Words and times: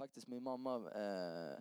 faktiskt 0.00 0.28
min 0.28 0.42
mamma 0.42 0.90
eh, 0.94 1.56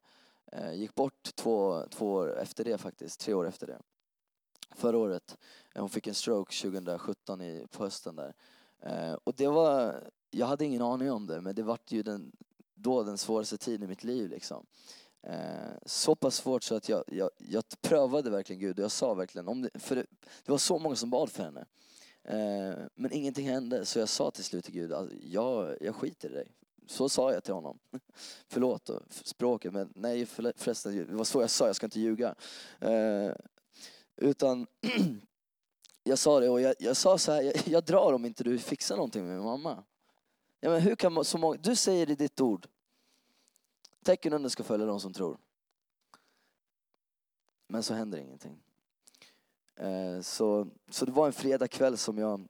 eh, 0.51 0.73
gick 0.73 0.95
bort 0.95 1.35
två, 1.35 1.85
två 1.89 2.11
år 2.11 2.39
efter 2.39 2.63
det 2.63 2.77
faktiskt, 2.77 3.19
tre 3.19 3.33
år 3.33 3.47
efter 3.47 3.67
det. 3.67 3.79
Förra 4.75 4.97
året. 4.97 5.37
Eh, 5.75 5.81
hon 5.81 5.89
fick 5.89 6.07
en 6.07 6.13
stroke 6.13 6.61
2017 6.61 7.41
i, 7.41 7.67
på 7.71 7.83
hösten 7.83 8.15
där. 8.15 8.33
Eh, 8.79 9.13
och 9.23 9.33
det 9.35 9.47
var, 9.47 10.03
jag 10.31 10.47
hade 10.47 10.65
ingen 10.65 10.81
aning 10.81 11.11
om 11.11 11.27
det 11.27 11.41
men 11.41 11.55
det 11.55 11.63
var 11.63 11.79
ju 11.87 12.03
den, 12.03 12.31
då 12.73 13.03
den 13.03 13.17
svåraste 13.17 13.57
tiden 13.57 13.83
i 13.83 13.87
mitt 13.87 14.03
liv 14.03 14.29
liksom. 14.29 14.65
Eh, 15.23 15.73
så 15.85 16.15
pass 16.15 16.35
svårt 16.35 16.63
så 16.63 16.75
att 16.75 16.89
jag, 16.89 17.03
jag, 17.07 17.29
jag 17.37 17.63
prövade 17.81 18.29
verkligen 18.29 18.59
Gud 18.59 18.79
och 18.79 18.83
jag 18.83 18.91
sa 18.91 19.13
verkligen, 19.13 19.47
om 19.47 19.61
det, 19.61 19.79
för 19.79 19.95
det, 19.95 20.05
det 20.45 20.51
var 20.51 20.57
så 20.57 20.79
många 20.79 20.95
som 20.95 21.09
bad 21.09 21.31
för 21.31 21.43
henne. 21.43 21.65
Eh, 22.23 22.79
men 22.95 23.11
ingenting 23.11 23.47
hände 23.47 23.85
så 23.85 23.99
jag 23.99 24.09
sa 24.09 24.31
till 24.31 24.43
slut 24.43 24.65
till 24.65 24.73
Gud, 24.73 24.93
alltså, 24.93 25.15
jag, 25.23 25.77
jag 25.81 25.95
skiter 25.95 26.29
i 26.29 26.33
dig. 26.33 26.51
Så 26.89 27.09
sa 27.09 27.33
jag 27.33 27.43
till 27.43 27.53
honom. 27.53 27.79
Förlåt 28.47 28.89
språket, 29.09 29.73
men 29.73 29.93
nej 29.95 30.25
förresten, 30.25 30.95
det 30.95 31.15
var 31.15 31.23
så 31.23 31.41
jag 31.41 31.49
sa, 31.49 31.67
jag 31.67 31.75
ska 31.75 31.85
inte 31.85 31.99
ljuga. 31.99 32.35
Eh, 32.79 33.31
utan 34.15 34.67
jag 36.03 36.19
sa 36.19 36.39
det 36.39 36.49
och 36.49 36.61
jag, 36.61 36.75
jag 36.79 36.97
sa 36.97 37.17
så 37.17 37.31
här, 37.31 37.41
jag, 37.41 37.55
jag, 37.65 37.83
drar 37.83 38.13
om 38.13 38.25
inte 38.25 38.43
du 38.43 38.59
fixar 38.59 38.95
någonting 38.95 39.25
med 39.25 39.35
min 39.35 39.45
mamma. 39.45 39.83
Ja, 40.59 40.69
men 40.69 40.81
hur 40.81 40.95
kan 40.95 41.13
man, 41.13 41.25
så 41.25 41.37
många, 41.37 41.57
du 41.57 41.75
säger 41.75 42.09
i 42.09 42.15
ditt 42.15 42.41
ord, 42.41 42.67
tecken 44.03 44.33
under 44.33 44.49
ska 44.49 44.63
följa 44.63 44.85
de 44.85 44.99
som 44.99 45.13
tror. 45.13 45.37
Men 47.67 47.83
så 47.83 47.93
händer 47.93 48.17
ingenting. 48.17 48.63
Eh, 49.75 50.21
så, 50.21 50.67
så 50.89 51.05
det 51.05 51.11
var 51.11 51.25
en 51.25 51.33
fredagkväll 51.33 51.97
som 51.97 52.17
jag, 52.17 52.47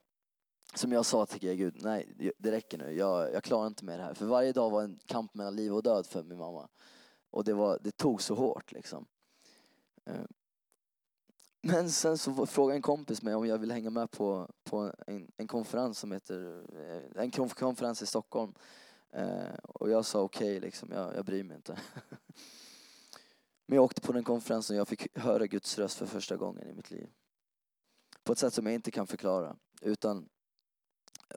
som 0.74 0.92
jag 0.92 1.06
sa 1.06 1.26
till 1.26 1.56
Gud, 1.56 1.82
nej 1.82 2.32
det 2.38 2.50
räcker 2.50 2.78
nu, 2.78 2.92
jag, 2.92 3.32
jag 3.32 3.44
klarar 3.44 3.66
inte 3.66 3.84
med 3.84 3.98
det 3.98 4.02
här. 4.02 4.14
För 4.14 4.26
varje 4.26 4.52
dag 4.52 4.70
var 4.70 4.82
en 4.82 4.98
kamp 5.06 5.34
mellan 5.34 5.56
liv 5.56 5.74
och 5.74 5.82
död 5.82 6.06
för 6.06 6.22
min 6.22 6.38
mamma. 6.38 6.68
Och 7.30 7.44
det, 7.44 7.52
var, 7.52 7.78
det 7.82 7.96
tog 7.96 8.22
så 8.22 8.34
hårt 8.34 8.72
liksom. 8.72 9.06
Eh. 10.04 10.24
Men 11.62 11.90
sen 11.90 12.18
så 12.18 12.46
frågade 12.46 12.76
en 12.76 12.82
kompis 12.82 13.22
mig 13.22 13.34
om 13.34 13.46
jag 13.46 13.58
ville 13.58 13.74
hänga 13.74 13.90
med 13.90 14.10
på, 14.10 14.50
på 14.64 14.92
en, 15.06 15.32
en 15.36 15.46
konferens 15.46 15.98
som 15.98 16.12
heter, 16.12 16.64
eh, 16.76 17.22
en 17.22 17.30
konferens 17.30 18.02
i 18.02 18.06
Stockholm. 18.06 18.54
Eh, 19.12 19.54
och 19.62 19.90
jag 19.90 20.04
sa 20.04 20.20
okej 20.20 20.56
okay, 20.56 20.60
liksom, 20.60 20.88
jag, 20.92 21.16
jag 21.16 21.24
bryr 21.24 21.44
mig 21.44 21.56
inte. 21.56 21.78
Men 23.66 23.76
jag 23.76 23.84
åkte 23.84 24.00
på 24.00 24.12
den 24.12 24.24
konferensen 24.24 24.76
och 24.76 24.80
jag 24.80 24.88
fick 24.88 25.18
höra 25.18 25.46
Guds 25.46 25.78
röst 25.78 25.98
för 25.98 26.06
första 26.06 26.36
gången 26.36 26.68
i 26.68 26.72
mitt 26.72 26.90
liv. 26.90 27.08
På 28.24 28.32
ett 28.32 28.38
sätt 28.38 28.54
som 28.54 28.66
jag 28.66 28.74
inte 28.74 28.90
kan 28.90 29.06
förklara. 29.06 29.56
Utan, 29.80 30.28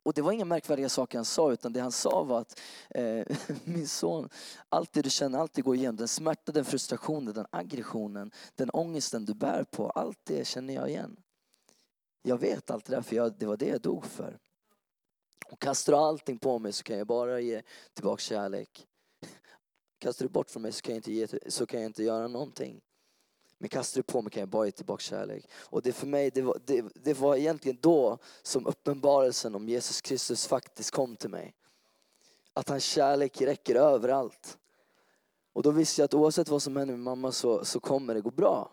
och 0.04 0.14
det 0.14 0.22
var 0.22 0.32
inga 0.32 0.46
märkvärdiga 0.46 0.90
saker 0.90 1.18
han 1.18 1.26
sa, 1.26 1.52
utan 1.52 1.74
det 1.74 1.80
han 1.80 1.92
sa 1.92 2.24
var 2.24 2.42
att 2.42 2.60
eh, 2.90 3.26
min 3.64 3.88
son, 3.88 4.30
allt 4.70 4.94
det 4.94 5.02
du 5.02 5.10
känner, 5.10 5.40
allt 5.40 5.54
det 5.54 5.62
går 5.62 5.76
igenom, 5.76 5.96
den 5.96 6.08
smärta, 6.08 6.52
den 6.52 6.66
frustrationen, 6.66 7.34
den 7.34 7.46
aggressionen, 7.50 8.32
den 8.56 8.70
ångesten 8.70 9.26
du 9.26 9.34
bär 9.34 9.64
på, 9.64 9.90
allt 9.90 10.20
det 10.24 10.48
känner 10.48 10.74
jag 10.74 10.90
igen. 10.90 11.18
Jag 12.22 12.38
vet 12.38 12.72
allt 12.72 12.86
det 12.86 12.96
där, 12.96 13.02
för 13.02 13.16
jag, 13.16 13.34
det 13.38 13.46
var 13.46 13.58
det 13.58 13.68
jag 13.68 13.82
dog 13.82 14.06
för. 14.06 14.40
Och 15.52 15.60
kastar 15.60 15.94
du 15.94 16.00
allting 16.00 16.40
på 16.40 16.60
mig 16.60 16.74
så 16.74 16.84
kan 16.84 16.98
jag 16.98 17.08
bara 17.08 17.40
ge 17.40 17.62
tillbaka 17.94 18.22
kärlek. 18.22 18.88
Kastar 20.00 20.26
du 20.26 20.30
bort 20.30 20.50
från 20.50 20.62
mig 20.62 20.72
så 20.72 20.82
kan 20.82 20.94
jag 20.94 21.00
inte, 21.00 21.14
ge, 21.14 21.28
så 21.48 21.66
kan 21.66 21.82
jag 21.82 21.90
inte 21.90 22.04
göra 22.04 22.28
någonting. 22.28 22.82
Men 23.64 23.70
kastar 23.70 24.00
du 24.00 24.04
på 24.04 24.22
mig 24.22 24.32
kan 24.32 24.40
jag 24.40 24.50
bara 24.50 24.66
ge 24.66 24.72
tillbaka 24.72 25.02
kärlek. 25.02 25.50
Och 25.54 25.82
det 25.82 25.94
för 25.94 26.08
mig, 26.08 26.32
det 26.32 26.42
var, 26.42 26.58
det, 26.66 26.86
det 26.96 27.14
var 27.14 27.36
egentligen 27.36 27.78
då 27.82 28.18
som 28.42 28.68
uppenbarelsen 28.68 29.56
om 29.56 29.70
Jesus 29.70 30.02
Kristus 30.02 30.48
faktiskt 30.48 30.92
kom 30.92 31.16
till 31.16 31.30
mig. 31.30 31.56
Att 32.54 32.70
hans 32.70 32.84
kärlek 32.84 33.42
räcker 33.42 33.76
överallt. 33.76 34.58
Och 35.54 35.64
då 35.64 35.72
visste 35.72 36.02
jag 36.02 36.06
att 36.06 36.14
oavsett 36.14 36.50
vad 36.50 36.62
som 36.62 36.78
händer 36.78 36.94
med 36.94 37.04
mamma 37.04 37.32
så, 37.32 37.66
så 37.66 37.80
kommer 37.80 38.14
det 38.14 38.22
gå 38.22 38.32
bra. 38.32 38.72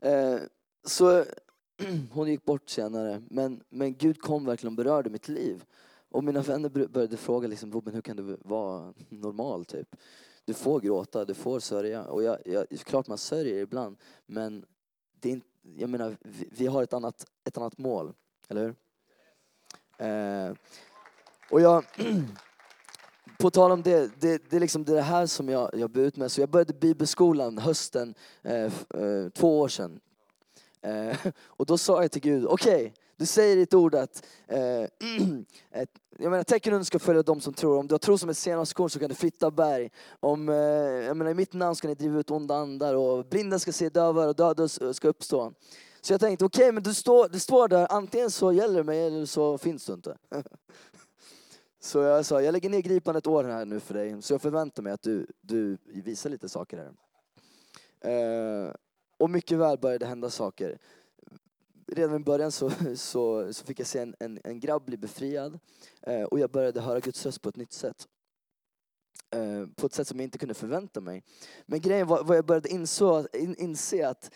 Eh, 0.00 0.38
så 0.84 1.24
hon 2.12 2.28
gick 2.28 2.44
bort 2.44 2.68
senare, 2.68 3.22
men, 3.30 3.62
men 3.68 3.94
Gud 3.94 4.20
kom 4.20 4.44
verkligen 4.44 4.72
och 4.72 4.84
berörde 4.84 5.10
mitt 5.10 5.28
liv. 5.28 5.64
Och 6.10 6.24
mina 6.24 6.42
vänner 6.42 6.68
började 6.68 7.16
fråga 7.16 7.48
liksom, 7.48 7.72
Robin 7.72 7.94
hur 7.94 8.02
kan 8.02 8.16
du 8.16 8.36
vara 8.42 8.94
normal 9.08 9.64
typ? 9.64 9.96
Du 10.44 10.54
får 10.54 10.80
gråta, 10.80 11.24
du 11.24 11.34
får 11.34 11.60
sörja. 11.60 12.04
Och 12.04 12.22
jag, 12.22 12.38
jag, 12.44 12.66
klart 12.84 13.06
man 13.06 13.18
sörjer 13.18 13.62
ibland, 13.62 13.96
men 14.26 14.64
det 15.20 15.28
är 15.28 15.32
inte, 15.32 15.46
jag 15.62 15.90
menar, 15.90 16.16
vi, 16.20 16.48
vi 16.52 16.66
har 16.66 16.82
ett 16.82 16.92
annat, 16.92 17.26
ett 17.44 17.58
annat 17.58 17.78
mål, 17.78 18.12
eller 18.48 18.62
hur? 18.62 18.74
Eh, 20.06 20.54
och 21.50 21.60
jag, 21.60 21.84
på 23.38 23.50
tal 23.50 23.72
om 23.72 23.82
det, 23.82 24.20
det, 24.20 24.50
det 24.50 24.56
är 24.56 24.60
liksom 24.60 24.84
det 24.84 25.00
här 25.00 25.26
som 25.26 25.48
jag, 25.48 25.70
jag 25.74 25.96
ut 25.96 26.16
med. 26.16 26.32
Så 26.32 26.40
jag 26.40 26.50
började 26.50 26.72
bibelskolan 26.72 27.58
hösten, 27.58 28.14
eh, 28.42 28.72
eh, 28.94 29.28
två 29.34 29.60
år 29.60 29.68
sedan. 29.68 30.00
Eh, 30.80 31.16
och 31.42 31.66
då 31.66 31.78
sa 31.78 32.02
jag 32.02 32.12
till 32.12 32.22
Gud, 32.22 32.46
okej, 32.46 32.74
okay, 32.74 32.92
du 33.20 33.26
säger 33.26 33.56
i 33.56 33.60
ditt 33.60 33.74
ord 33.74 33.94
att 33.94 34.26
eh, 34.46 34.58
ett, 35.70 35.90
jag 36.18 36.30
menar, 36.30 36.42
tecken 36.42 36.84
ska 36.84 36.98
följa 36.98 37.22
de 37.22 37.40
som 37.40 37.54
tror. 37.54 37.78
Om 37.78 37.86
du 37.86 37.94
har 37.94 37.98
tro 37.98 38.18
som 38.18 38.30
ett 38.30 38.38
senapskorn 38.38 38.90
så 38.90 38.98
kan 38.98 39.08
du 39.08 39.14
flytta 39.14 39.50
berg. 39.50 39.90
Om, 40.20 40.48
eh, 40.48 40.54
jag 40.54 41.16
menar, 41.16 41.30
I 41.30 41.34
mitt 41.34 41.52
namn 41.52 41.76
ska 41.76 41.88
ni 41.88 41.94
driva 41.94 42.18
ut 42.18 42.30
onda 42.30 42.54
andar 42.54 42.94
och 42.94 43.26
blinda 43.26 43.58
ska 43.58 43.72
se 43.72 43.88
döva 43.88 44.28
och 44.28 44.36
döda 44.36 44.68
ska 44.68 45.08
uppstå. 45.08 45.52
Så 46.00 46.12
jag 46.12 46.20
tänkte, 46.20 46.44
okej 46.44 46.62
okay, 46.62 46.72
men 46.72 46.82
du 46.82 46.94
står, 46.94 47.28
du 47.28 47.38
står 47.38 47.68
där, 47.68 47.86
antingen 47.90 48.30
så 48.30 48.52
gäller 48.52 48.76
det 48.76 48.84
mig 48.84 49.06
eller 49.06 49.26
så 49.26 49.58
finns 49.58 49.86
du 49.86 49.92
inte. 49.92 50.16
så 51.80 51.98
jag 51.98 52.26
sa, 52.26 52.42
jag 52.42 52.52
lägger 52.52 52.70
ner 52.70 52.80
gripan 52.80 53.16
ett 53.16 53.26
år 53.26 53.44
här 53.44 53.64
nu 53.64 53.80
för 53.80 53.94
dig, 53.94 54.22
så 54.22 54.34
jag 54.34 54.42
förväntar 54.42 54.82
mig 54.82 54.92
att 54.92 55.02
du, 55.02 55.26
du 55.40 55.78
visar 55.84 56.30
lite 56.30 56.48
saker 56.48 56.76
här. 56.76 56.92
Eh, 58.12 58.74
och 59.18 59.30
mycket 59.30 59.58
väl 59.58 59.78
började 59.78 60.06
hända 60.06 60.30
saker 60.30 60.78
redan 61.92 62.16
i 62.16 62.24
början 62.24 62.52
så, 62.52 62.70
så, 62.96 63.52
så 63.52 63.64
fick 63.64 63.80
jag 63.80 63.86
se 63.86 63.98
en, 63.98 64.14
en, 64.18 64.38
en 64.44 64.60
grabb 64.60 64.84
bli 64.84 64.96
befriad 64.96 65.58
eh, 66.02 66.22
och 66.22 66.38
jag 66.38 66.50
började 66.50 66.80
höra 66.80 67.00
Guds 67.00 67.26
röst 67.26 67.42
på 67.42 67.48
ett 67.48 67.56
nytt 67.56 67.72
sätt. 67.72 68.08
Eh, 69.30 69.66
på 69.76 69.86
ett 69.86 69.92
sätt 69.92 70.08
som 70.08 70.18
jag 70.18 70.24
inte 70.24 70.38
kunde 70.38 70.54
förvänta 70.54 71.00
mig. 71.00 71.24
Men 71.66 71.80
grejen 71.80 72.06
var, 72.06 72.24
var 72.24 72.34
jag 72.34 72.44
började 72.44 72.68
inså, 72.68 73.26
in, 73.32 73.54
inse 73.58 74.08
att 74.08 74.30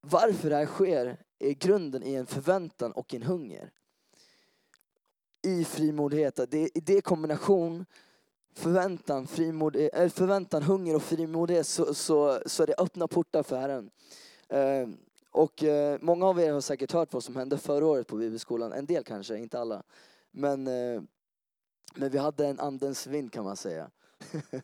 varför 0.00 0.50
det 0.50 0.56
här 0.56 0.66
sker 0.66 1.16
är 1.38 1.52
grunden 1.52 2.02
i 2.02 2.14
en 2.14 2.26
förväntan 2.26 2.92
och 2.92 3.14
en 3.14 3.22
hunger. 3.22 3.70
I 5.42 5.64
frimodighet, 5.64 6.40
det 6.50 6.78
i 6.78 6.80
det 6.80 7.00
kombination 7.00 7.84
förväntan, 8.54 9.26
frimod, 9.26 9.76
äh, 9.76 10.08
förväntan, 10.08 10.62
hunger 10.62 10.96
och 10.96 11.02
frimodighet 11.02 11.66
så, 11.66 11.94
så, 11.94 12.40
så 12.46 12.62
är 12.62 12.66
det 12.66 12.74
öppna 12.78 13.08
portar 13.08 13.42
för 13.42 13.56
Herren. 13.60 13.90
Eh, 14.48 14.88
och 15.34 15.64
eh, 15.64 15.98
många 16.00 16.26
av 16.26 16.40
er 16.40 16.52
har 16.52 16.60
säkert 16.60 16.92
hört 16.92 17.12
vad 17.12 17.24
som 17.24 17.36
hände 17.36 17.58
förra 17.58 17.86
året 17.86 18.06
på 18.06 18.16
bibelskolan. 18.16 18.72
En 18.72 18.86
del 18.86 19.04
kanske, 19.04 19.38
inte 19.38 19.58
alla. 19.58 19.82
Men, 20.30 20.66
eh, 20.66 21.02
men 21.94 22.10
vi 22.10 22.18
hade 22.18 22.46
en 22.46 22.60
andens 22.60 23.06
vind 23.06 23.32
kan 23.32 23.44
man 23.44 23.56
säga. 23.56 23.90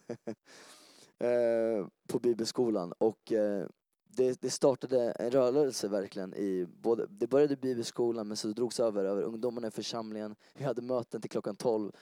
eh, 1.19 1.87
på 2.09 2.19
bibelskolan. 2.19 2.93
Och 2.99 3.33
eh, 3.33 3.67
det, 4.05 4.41
det, 4.41 4.51
startade 4.51 5.13
en 5.13 5.31
rörelse 5.31 5.89
verkligen. 5.89 6.35
I 6.35 6.67
både, 6.67 7.07
det 7.07 7.27
började 7.27 7.55
i 7.55 7.57
bibelskolan 7.57 8.29
men 8.29 8.37
så 8.37 8.49
drogs 8.49 8.81
över 8.81 9.05
över 9.05 9.23
ungdomarna 9.23 9.69
i 9.69 9.71
församlingen. 9.71 10.37
Vi 10.55 10.65
hade 10.65 10.83
möten 10.83 11.21
till 11.21 11.31
klockan 11.31 11.57
12 11.57 11.93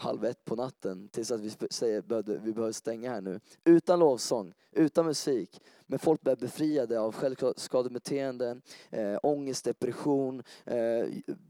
halv 0.00 0.24
ett 0.24 0.44
på 0.44 0.56
natten 0.56 1.08
tills 1.08 1.30
att 1.30 1.40
vi 1.40 1.50
säger 1.70 2.12
att 2.12 2.28
vi 2.28 2.52
behöver 2.52 2.72
stänga 2.72 3.10
här 3.10 3.20
nu. 3.20 3.40
Utan 3.64 3.98
lovsång, 3.98 4.54
utan 4.72 5.06
musik. 5.06 5.60
Men 5.86 5.98
folk 5.98 6.20
blir 6.20 6.36
befriade 6.36 7.00
av 7.00 7.12
självskadebeteende, 7.12 8.60
äh, 8.90 9.18
ångest, 9.22 9.64
depression, 9.64 10.42
äh, 10.64 10.76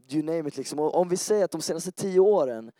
you 0.09 0.23
name 0.23 0.47
it 0.47 0.57
liksom. 0.57 0.79
Och 0.79 0.95
om 0.95 1.09
vi 1.09 1.17
säger 1.17 1.45
att 1.45 1.51
de 1.51 1.61
senaste 1.61 1.91
tio 1.91 2.19
åren 2.19 2.71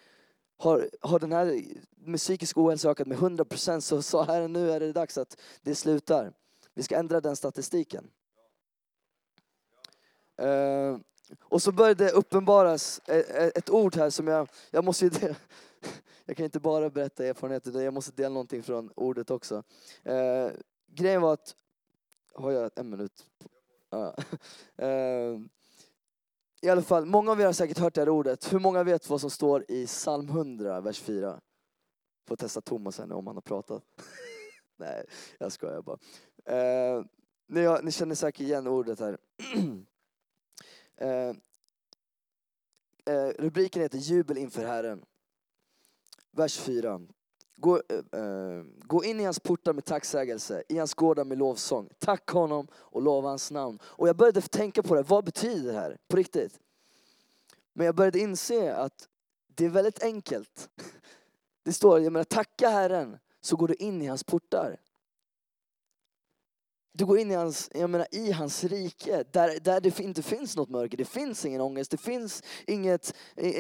har, 0.57 0.90
har 1.02 1.19
den 1.19 1.31
här 1.31 1.62
med 1.96 2.19
psykisk 2.19 2.57
ohälsa 2.57 2.90
ökat 2.90 3.07
med 3.07 3.18
100% 3.18 3.80
så 3.80 4.01
sa 4.01 4.24
här 4.24 4.48
nu 4.48 4.71
är 4.71 4.80
det 4.80 4.94
dags 4.94 5.18
att 5.18 5.42
det 5.62 5.75
slutar. 5.75 6.33
Vi 6.74 6.83
ska 6.83 6.95
ändra 6.95 7.21
den 7.21 7.36
statistiken. 7.36 8.10
Uh, 10.42 10.98
och 11.42 11.62
så 11.62 11.72
började 11.72 12.06
det 12.06 12.12
uppenbaras 12.12 13.02
eh, 13.06 13.18
eh, 13.18 13.52
ett, 13.56 13.70
ord 13.70 13.96
här 13.96 14.10
som 14.10 14.28
jag, 14.28 14.50
jag 14.72 14.84
måste 14.84 15.06
ju, 15.06 15.10
dela. 15.10 15.36
jag 16.26 16.38
kan 16.38 16.44
inte 16.44 16.60
bara 16.60 16.90
berätta 16.90 17.26
erfarenheter, 17.26 17.70
utan 17.70 17.84
jag 17.84 17.94
måste 17.94 18.12
dela 18.12 18.30
någonting 18.30 18.64
från 18.64 18.92
ordet 18.96 19.31
också. 19.31 19.64
Eh, 20.04 20.50
grejen 20.88 21.22
var 21.22 21.34
att, 21.34 21.56
har 22.34 22.52
jag 22.52 22.72
en 22.76 22.90
minut? 22.90 23.26
Ja. 23.90 24.16
Eh, 24.78 25.40
I 26.62 26.70
alla 26.70 26.81
fall, 26.81 27.06
många 27.06 27.31
av 27.31 27.42
er 27.42 27.46
har 27.46 27.54
säkert 27.54 27.78
hört 27.78 27.94
det 27.94 28.02
här 28.02 28.10
ordet. 28.10 28.54
Hur 28.54 28.60
många 28.60 28.84
vet 28.84 29.10
vad 29.10 29.22
som 29.22 29.30
står 29.30 29.66
i 29.68 29.88
psalm 29.88 30.30
100, 30.30 30.81
vers 30.81 31.02
4? 31.02 31.40
Får 32.28 32.36
testa 32.36 32.62
Thomas 32.62 32.98
här 32.98 33.06
nu 33.06 33.16
om 33.16 33.28
han 33.28 33.36
har 33.36 33.42
pratat. 33.42 33.84
Nej, 34.78 35.06
jag 35.38 35.52
skojar 35.52 35.81
bara. 35.81 35.98
Eh, 36.46 37.04
ni, 37.48 37.78
ni 37.84 37.92
känner 37.92 38.16
säkert 38.16 38.42
igen 38.42 38.68
ordet 38.68 39.00
här. 39.00 39.18
Eh, 41.01 41.34
eh, 43.06 43.30
rubriken 43.40 43.81
heter 43.81 43.98
Jubel 43.98 44.38
inför 44.38 44.66
Herren. 44.66 45.06
Vers 46.31 46.57
4. 46.57 47.01
Gå, 47.56 47.81
eh, 47.90 48.22
eh, 48.22 48.63
gå 48.78 49.04
in 49.04 49.19
i 49.19 49.24
hans 49.24 49.40
portar 49.40 49.74
med 49.74 49.86
tacksägelse, 49.86 50.63
i 50.69 50.78
hans 50.78 50.94
gårdar 50.94 51.25
med 51.25 51.38
lovsång. 51.38 51.90
Tacka 52.00 52.38
honom 52.38 52.68
och 52.74 53.01
lova 53.01 53.30
hans 53.30 53.51
namn. 53.51 53.80
Och 53.84 54.07
jag 54.07 54.16
började 54.16 54.42
tänka 54.42 54.84
på 54.84 54.96
det, 54.96 55.01
vad 55.01 55.25
betyder 55.25 55.74
det 55.74 55.80
här? 55.80 55.98
På 56.07 56.18
riktigt. 56.18 56.60
Men 57.74 57.86
jag 57.86 57.95
började 57.95 58.19
inse 58.19 58.75
att 58.75 59.07
det 59.48 59.66
är 59.66 59.69
väldigt 59.69 60.04
enkelt. 60.04 60.69
Det 61.63 61.74
står, 61.74 62.00
jag 62.00 62.13
menar 62.13 62.24
tacka 62.24 62.69
Herren 62.69 63.18
så 63.42 63.56
går 63.56 63.68
du 63.68 63.74
in 63.74 64.02
i 64.02 64.07
hans 64.07 64.24
portar. 64.24 64.80
Du 66.91 67.06
går 67.06 67.19
in 67.19 67.31
i 67.31 67.36
hans, 67.36 67.69
jag 67.74 67.89
menar, 67.89 68.07
i 68.12 68.31
hans 68.31 68.63
rike, 68.63 69.24
där, 69.31 69.59
där 69.59 69.81
det 69.81 70.00
inte 70.00 70.21
finns 70.21 70.56
något 70.56 70.69
mörker. 70.69 70.97
Det 70.97 71.06
finns 71.06 71.45
ingen 71.45 71.62
ångest, 71.62 71.91
det 71.91 71.97
finns 71.97 72.44
inget, 72.68 73.13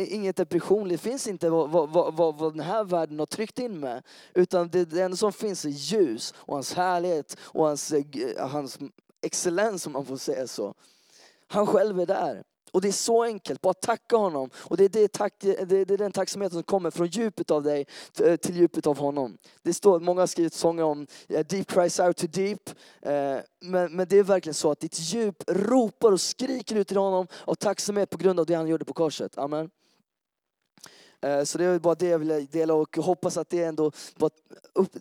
inget 0.07 0.35
depression, 0.35 0.89
det 0.89 0.97
finns 0.97 1.27
inte 1.27 1.49
vad, 1.49 1.69
vad, 1.69 2.15
vad, 2.15 2.37
vad 2.37 2.53
den 2.53 2.59
här 2.65 2.83
världen 2.83 3.19
har 3.19 3.25
tryckt 3.25 3.59
in 3.59 3.79
med. 3.79 4.03
Utan 4.33 4.69
det, 4.69 4.85
det 4.85 5.01
enda 5.01 5.17
som 5.17 5.33
finns 5.33 5.65
är 5.65 5.69
ljus 5.69 6.33
och 6.37 6.53
hans 6.53 6.73
härlighet 6.73 7.37
och 7.41 7.65
hans, 7.65 7.91
eh, 7.91 8.47
hans 8.49 8.79
excellens 9.21 9.87
om 9.87 9.93
man 9.93 10.05
får 10.05 10.17
säga 10.17 10.47
så. 10.47 10.73
Han 11.47 11.67
själv 11.67 11.99
är 11.99 12.05
där. 12.05 12.43
Och 12.71 12.81
det 12.81 12.87
är 12.87 12.91
så 12.91 13.23
enkelt, 13.23 13.61
bara 13.61 13.73
tacka 13.73 14.17
honom. 14.17 14.49
Och 14.55 14.77
det 14.77 14.85
är, 14.85 14.89
det, 14.89 15.07
tack, 15.07 15.33
det, 15.39 15.65
det 15.65 15.93
är 15.93 15.97
den 15.97 16.11
tacksamheten 16.11 16.53
som 16.53 16.63
kommer 16.63 16.91
från 16.91 17.07
djupet 17.07 17.51
av 17.51 17.63
dig 17.63 17.85
eh, 18.23 18.35
till 18.35 18.57
djupet 18.57 18.87
av 18.87 18.97
honom. 18.97 19.37
Det 19.63 19.73
står, 19.73 19.99
många 19.99 20.21
har 20.21 20.27
skrivit 20.27 20.53
sånger 20.53 20.83
om 20.83 21.07
eh, 21.27 21.45
deep 21.45 21.67
cries 21.71 21.99
out 21.99 22.17
to 22.17 22.27
deep. 22.27 22.69
Eh, 23.01 23.37
men, 23.61 23.95
men 23.95 24.07
det 24.07 24.17
är 24.17 24.23
verkligen 24.23 24.53
så 24.53 24.71
att 24.71 24.79
ditt 24.79 24.99
djup 24.99 25.43
ropar 25.47 26.11
och 26.11 26.21
skriker 26.21 26.75
ut 26.75 26.87
till 26.87 26.97
honom 26.97 27.27
av 27.45 27.55
tacksamhet 27.55 28.09
på 28.09 28.17
grund 28.17 28.39
av 28.39 28.45
det 28.45 28.53
han 28.53 28.67
gjorde 28.67 28.85
på 28.85 28.93
korset. 28.93 29.37
Amen. 29.37 29.69
Eh, 31.21 31.43
så 31.43 31.57
det 31.57 31.65
är 31.65 31.79
bara 31.79 31.95
det 31.95 32.07
jag 32.07 32.19
vill 32.19 32.47
dela 32.51 32.73
och 32.73 32.97
hoppas 32.97 33.37
att 33.37 33.49
det 33.49 33.63
ändå 33.63 33.91
bara 34.15 34.29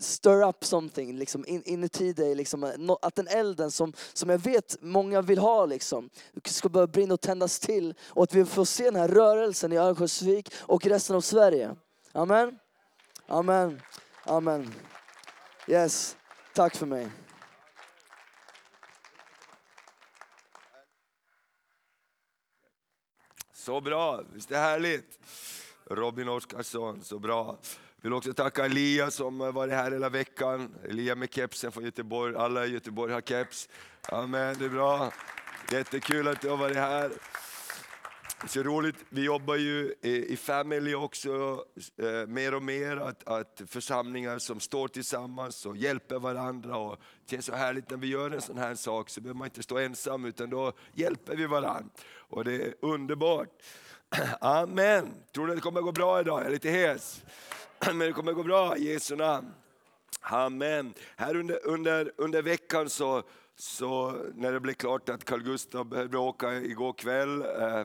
stir 0.00 0.48
up 0.48 0.64
something 0.64 1.16
liksom, 1.16 1.44
inuti 1.46 2.12
dig. 2.12 2.34
Liksom, 2.34 2.64
eh, 2.64 2.96
att 3.02 3.14
den 3.14 3.28
elden 3.28 3.70
som, 3.70 3.92
som 4.12 4.30
jag 4.30 4.38
vet 4.38 4.76
många 4.80 5.22
vill 5.22 5.38
ha 5.38 5.66
liksom, 5.66 6.10
ska 6.44 6.68
börja 6.68 6.86
brinna 6.86 7.14
och 7.14 7.20
tändas 7.20 7.58
till. 7.58 7.94
Och 8.06 8.22
att 8.22 8.34
vi 8.34 8.44
får 8.44 8.64
se 8.64 8.84
den 8.84 8.96
här 8.96 9.08
rörelsen 9.08 9.72
i 9.72 9.76
Örnsköldsvik 9.76 10.52
och 10.58 10.86
resten 10.86 11.16
av 11.16 11.20
Sverige. 11.20 11.76
Amen. 12.12 12.58
Amen. 13.26 13.80
Amen. 14.24 14.74
Yes, 15.68 16.16
tack 16.54 16.76
för 16.76 16.86
mig. 16.86 17.08
Så 23.52 23.80
bra, 23.80 24.22
visst 24.32 24.50
är 24.50 24.54
det 24.54 24.60
härligt? 24.60 25.18
Robin 25.90 26.28
Oskarsson, 26.28 27.04
så 27.04 27.18
bra. 27.18 27.58
Vill 28.00 28.12
också 28.12 28.34
tacka 28.34 28.64
Elia 28.64 29.10
som 29.10 29.38
varit 29.38 29.74
här 29.74 29.90
hela 29.90 30.08
veckan. 30.08 30.74
Elia 30.88 31.14
med 31.14 31.34
kepsen 31.34 31.72
från 31.72 31.84
Göteborg, 31.84 32.36
alla 32.36 32.66
i 32.66 32.70
Göteborg 32.70 33.12
har 33.12 33.20
keps. 33.20 33.68
Amen, 34.02 34.56
det 34.58 34.64
är 34.64 34.68
bra. 34.68 35.12
Jättekul 35.72 36.28
att 36.28 36.40
du 36.40 36.48
har 36.48 36.56
varit 36.56 36.76
här. 36.76 37.10
Så 38.46 38.62
roligt, 38.62 38.96
vi 39.08 39.24
jobbar 39.24 39.56
ju 39.56 39.94
i 40.02 40.36
Family 40.36 40.94
också 40.94 41.64
eh, 41.96 42.26
mer 42.26 42.54
och 42.54 42.62
mer, 42.62 42.96
att, 42.96 43.28
att 43.28 43.62
församlingar 43.66 44.38
som 44.38 44.60
står 44.60 44.88
tillsammans 44.88 45.66
och 45.66 45.76
hjälper 45.76 46.18
varandra. 46.18 46.76
Och 46.76 46.98
det 47.28 47.36
är 47.36 47.40
så 47.40 47.54
härligt 47.54 47.90
när 47.90 47.96
vi 47.96 48.06
gör 48.06 48.30
en 48.30 48.40
sån 48.40 48.58
här 48.58 48.74
sak 48.74 49.10
så 49.10 49.20
behöver 49.20 49.38
man 49.38 49.46
inte 49.46 49.62
stå 49.62 49.78
ensam 49.78 50.24
utan 50.24 50.50
då 50.50 50.72
hjälper 50.94 51.36
vi 51.36 51.46
varandra. 51.46 51.90
Och 52.16 52.44
det 52.44 52.54
är 52.54 52.74
underbart. 52.80 53.48
Amen. 54.40 55.14
Tror 55.34 55.46
du 55.46 55.52
att 55.52 55.58
det 55.58 55.62
kommer 55.62 55.80
gå 55.80 55.92
bra 55.92 56.20
idag? 56.20 56.40
Jag 56.40 56.46
är 56.46 56.50
lite 56.50 56.70
hes. 56.70 57.22
Men 57.86 57.98
det 57.98 58.12
kommer 58.12 58.32
gå 58.32 58.42
bra 58.42 58.76
i 58.76 58.92
Jesu 58.92 59.16
namn. 59.16 59.54
Amen. 60.20 60.94
Här 61.16 61.36
under, 61.36 61.66
under, 61.66 62.12
under 62.16 62.42
veckan 62.42 62.90
så, 62.90 63.22
så 63.56 64.16
när 64.34 64.52
det 64.52 64.60
blev 64.60 64.74
klart 64.74 65.08
att 65.08 65.24
Carl 65.24 65.42
Gustaf 65.42 65.86
behövde 65.86 66.18
åka 66.18 66.52
igår 66.52 66.92
kväll. 66.92 67.42
Eh, 67.42 67.82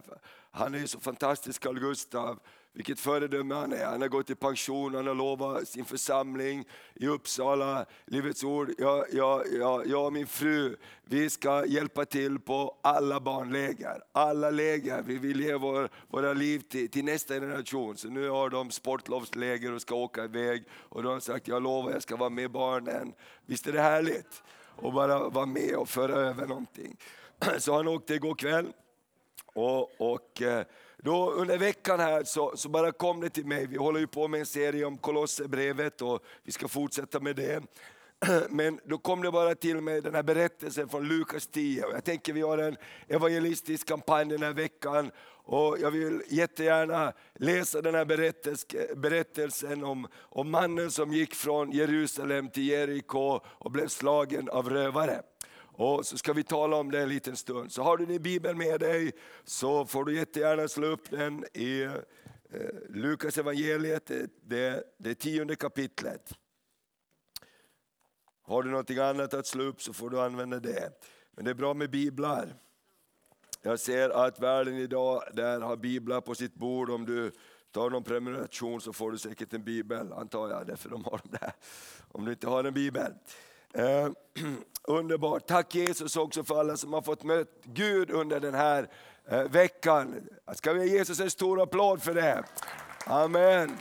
han 0.52 0.74
är 0.74 0.80
ju 0.80 0.88
så 0.88 1.00
fantastisk 1.00 1.64
Carl 1.64 1.80
Gustaf. 1.80 2.38
Vilket 2.76 3.00
föredöme 3.00 3.56
han 3.56 3.74
är. 3.74 3.86
Han 3.86 4.02
har 4.02 4.08
gått 4.08 4.30
i 4.30 4.36
pension, 4.36 4.96
han 4.96 5.08
har 5.08 5.16
lovat 5.16 5.68
sin 5.68 5.86
församling 5.86 6.66
i 6.94 7.08
Uppsala, 7.08 7.86
Livets 8.06 8.44
Ord. 8.44 8.72
Jag, 8.78 9.06
jag, 9.12 9.44
jag, 9.54 9.88
jag 9.88 10.06
och 10.06 10.14
min 10.14 10.28
fru, 10.28 10.76
vi 11.04 11.30
ska 11.30 11.66
hjälpa 11.66 12.06
till 12.06 12.40
på 12.40 12.78
alla 12.82 13.20
barnläger. 13.20 14.02
Alla 14.12 14.50
läger. 14.50 15.02
Vi 15.02 15.18
vill 15.18 15.42
ge 15.42 15.56
vår, 15.56 15.90
våra 16.08 16.34
liv 16.34 16.60
till, 16.60 16.90
till 16.90 17.06
nästa 17.06 17.34
generation. 17.34 17.98
Så 17.98 18.08
nu 18.08 18.30
har 18.30 18.50
de 18.50 18.72
sportlovsläger 18.72 19.74
och 19.74 19.82
ska 19.82 19.96
åka 19.96 20.24
iväg. 20.24 20.64
Och 20.74 21.04
de 21.04 21.14
har 21.14 21.20
sagt, 21.20 21.48
jag 21.48 21.64
lovar 21.64 21.92
jag 21.92 22.04
ska 22.04 22.16
vara 22.16 22.30
med 22.30 22.52
barnen. 22.52 23.14
Visst 23.46 23.68
är 23.68 23.72
det 23.72 23.82
härligt? 23.82 24.44
Och 24.76 24.94
bara 24.94 25.30
vara 25.30 25.46
med 25.46 25.76
och 25.76 25.90
föra 25.90 26.16
över 26.16 26.48
någonting. 26.48 26.98
Så 27.58 27.76
han 27.76 27.88
åkte 27.88 28.14
igår 28.14 28.36
kväll. 28.36 28.74
Och, 29.54 30.02
och 30.02 30.42
eh, 30.42 30.66
då 31.04 31.32
under 31.32 31.58
veckan 31.58 32.00
här 32.00 32.24
så, 32.24 32.52
så, 32.56 32.70
bara 32.70 32.92
kom 32.92 33.22
det 33.22 33.30
till 33.30 33.46
mig, 33.46 33.68
vi 33.68 33.78
håller 33.78 34.00
ju 34.00 34.08
på 34.08 34.28
med 34.28 34.40
en 34.40 34.46
serie 34.46 34.86
om 34.86 34.98
Kolosserbrevet 34.98 36.02
och 36.02 36.24
vi 36.44 36.52
ska 36.52 36.68
fortsätta 36.68 37.20
med 37.20 37.36
det. 37.36 37.64
Men 38.50 38.80
då 38.86 38.98
kom 38.98 39.22
det 39.22 39.32
bara 39.32 39.56
till 39.56 39.82
mig 39.82 40.02
den 40.02 40.16
här 40.16 40.24
berättelsen 40.24 40.90
från 40.90 41.08
Lukas 41.08 41.48
10. 41.48 41.86
Jag 41.94 42.04
tänker 42.04 42.34
vi 42.34 42.42
har 42.42 42.58
en 42.58 42.78
evangelistisk 43.08 43.88
kampanj 43.88 44.30
den 44.30 44.44
här 44.44 44.54
veckan 44.54 45.12
och 45.46 45.78
jag 45.80 45.92
vill 45.92 46.22
jättegärna 46.30 47.14
läsa 47.34 47.82
den 47.82 47.96
här 47.96 48.06
berättelsen 48.96 49.84
om, 49.84 50.08
om 50.16 50.52
mannen 50.52 50.92
som 50.92 51.14
gick 51.14 51.36
från 51.36 51.72
Jerusalem 51.72 52.50
till 52.50 52.68
Jeriko 52.68 53.40
och 53.46 53.72
blev 53.72 53.88
slagen 53.88 54.50
av 54.50 54.70
rövare. 54.70 55.22
Och 55.76 56.06
så 56.06 56.18
ska 56.18 56.34
vi 56.34 56.44
tala 56.44 56.76
om 56.76 56.92
det 56.92 57.02
en 57.02 57.10
liten 57.10 57.36
stund. 57.36 57.72
Så 57.72 57.84
har 57.84 57.98
du 57.98 58.06
din 58.06 58.22
bibel 58.22 58.56
med 58.56 58.80
dig 58.80 59.12
så 59.44 59.86
får 59.86 60.06
du 60.06 60.16
jättegärna 60.16 60.68
slå 60.68 60.88
upp 60.88 61.10
den 61.10 61.46
i 61.54 61.82
eh, 61.82 61.92
Lukas 62.90 63.38
evangeliet, 63.38 64.12
eh, 64.12 64.18
det, 64.42 64.84
det 64.98 65.16
tionde 65.16 65.56
kapitlet. 65.56 66.34
Har 68.42 68.64
du 68.64 68.70
någonting 68.70 68.98
annat 68.98 69.34
att 69.34 69.48
slå 69.48 69.64
upp 69.64 69.82
så 69.82 69.94
får 69.94 70.10
du 70.10 70.22
använda 70.22 70.60
det. 70.60 70.90
Men 71.32 71.46
det 71.46 71.52
är 71.52 71.56
bra 71.56 71.74
med 71.74 71.90
biblar. 71.90 72.56
Jag 73.62 73.80
ser 73.80 74.10
att 74.10 74.40
världen 74.40 74.78
idag 74.78 75.24
där 75.34 75.62
har 75.62 75.76
biblar 75.76 76.22
på 76.22 76.36
sitt 76.36 76.56
bord. 76.56 76.90
Om 76.90 77.06
du 77.06 77.32
tar 77.72 77.90
någon 77.90 78.04
prenumeration 78.04 78.82
så 78.82 78.94
får 78.94 79.12
du 79.12 79.18
säkert 79.18 79.54
en 79.54 79.64
bibel, 79.64 80.14
antar 80.14 80.50
jag, 80.50 80.68
därför 80.68 80.90
de 80.90 81.04
har 81.04 81.12
dem 81.12 81.38
där. 81.42 81.54
Om 82.12 82.26
du 82.26 82.32
inte 82.32 82.48
har 82.48 82.64
en 82.64 82.74
bibel. 82.74 83.14
Eh, 83.74 84.10
underbart. 84.88 85.48
Tack 85.48 85.76
Jesus 85.76 86.18
också 86.18 86.44
för 86.44 86.60
alla 86.60 86.78
som 86.78 86.94
har 86.94 87.02
fått 87.02 87.24
möta 87.24 87.52
Gud 87.64 88.12
under 88.12 88.40
den 88.40 88.54
här 88.54 88.90
eh, 89.28 89.44
veckan. 89.44 90.30
Ska 90.56 90.74
vi 90.74 90.90
ge 90.90 90.98
Jesus 90.98 91.20
en 91.20 91.30
stor 91.30 91.62
applåd 91.62 92.04
för 92.04 92.14
det? 92.14 92.44
Amen. 93.06 93.78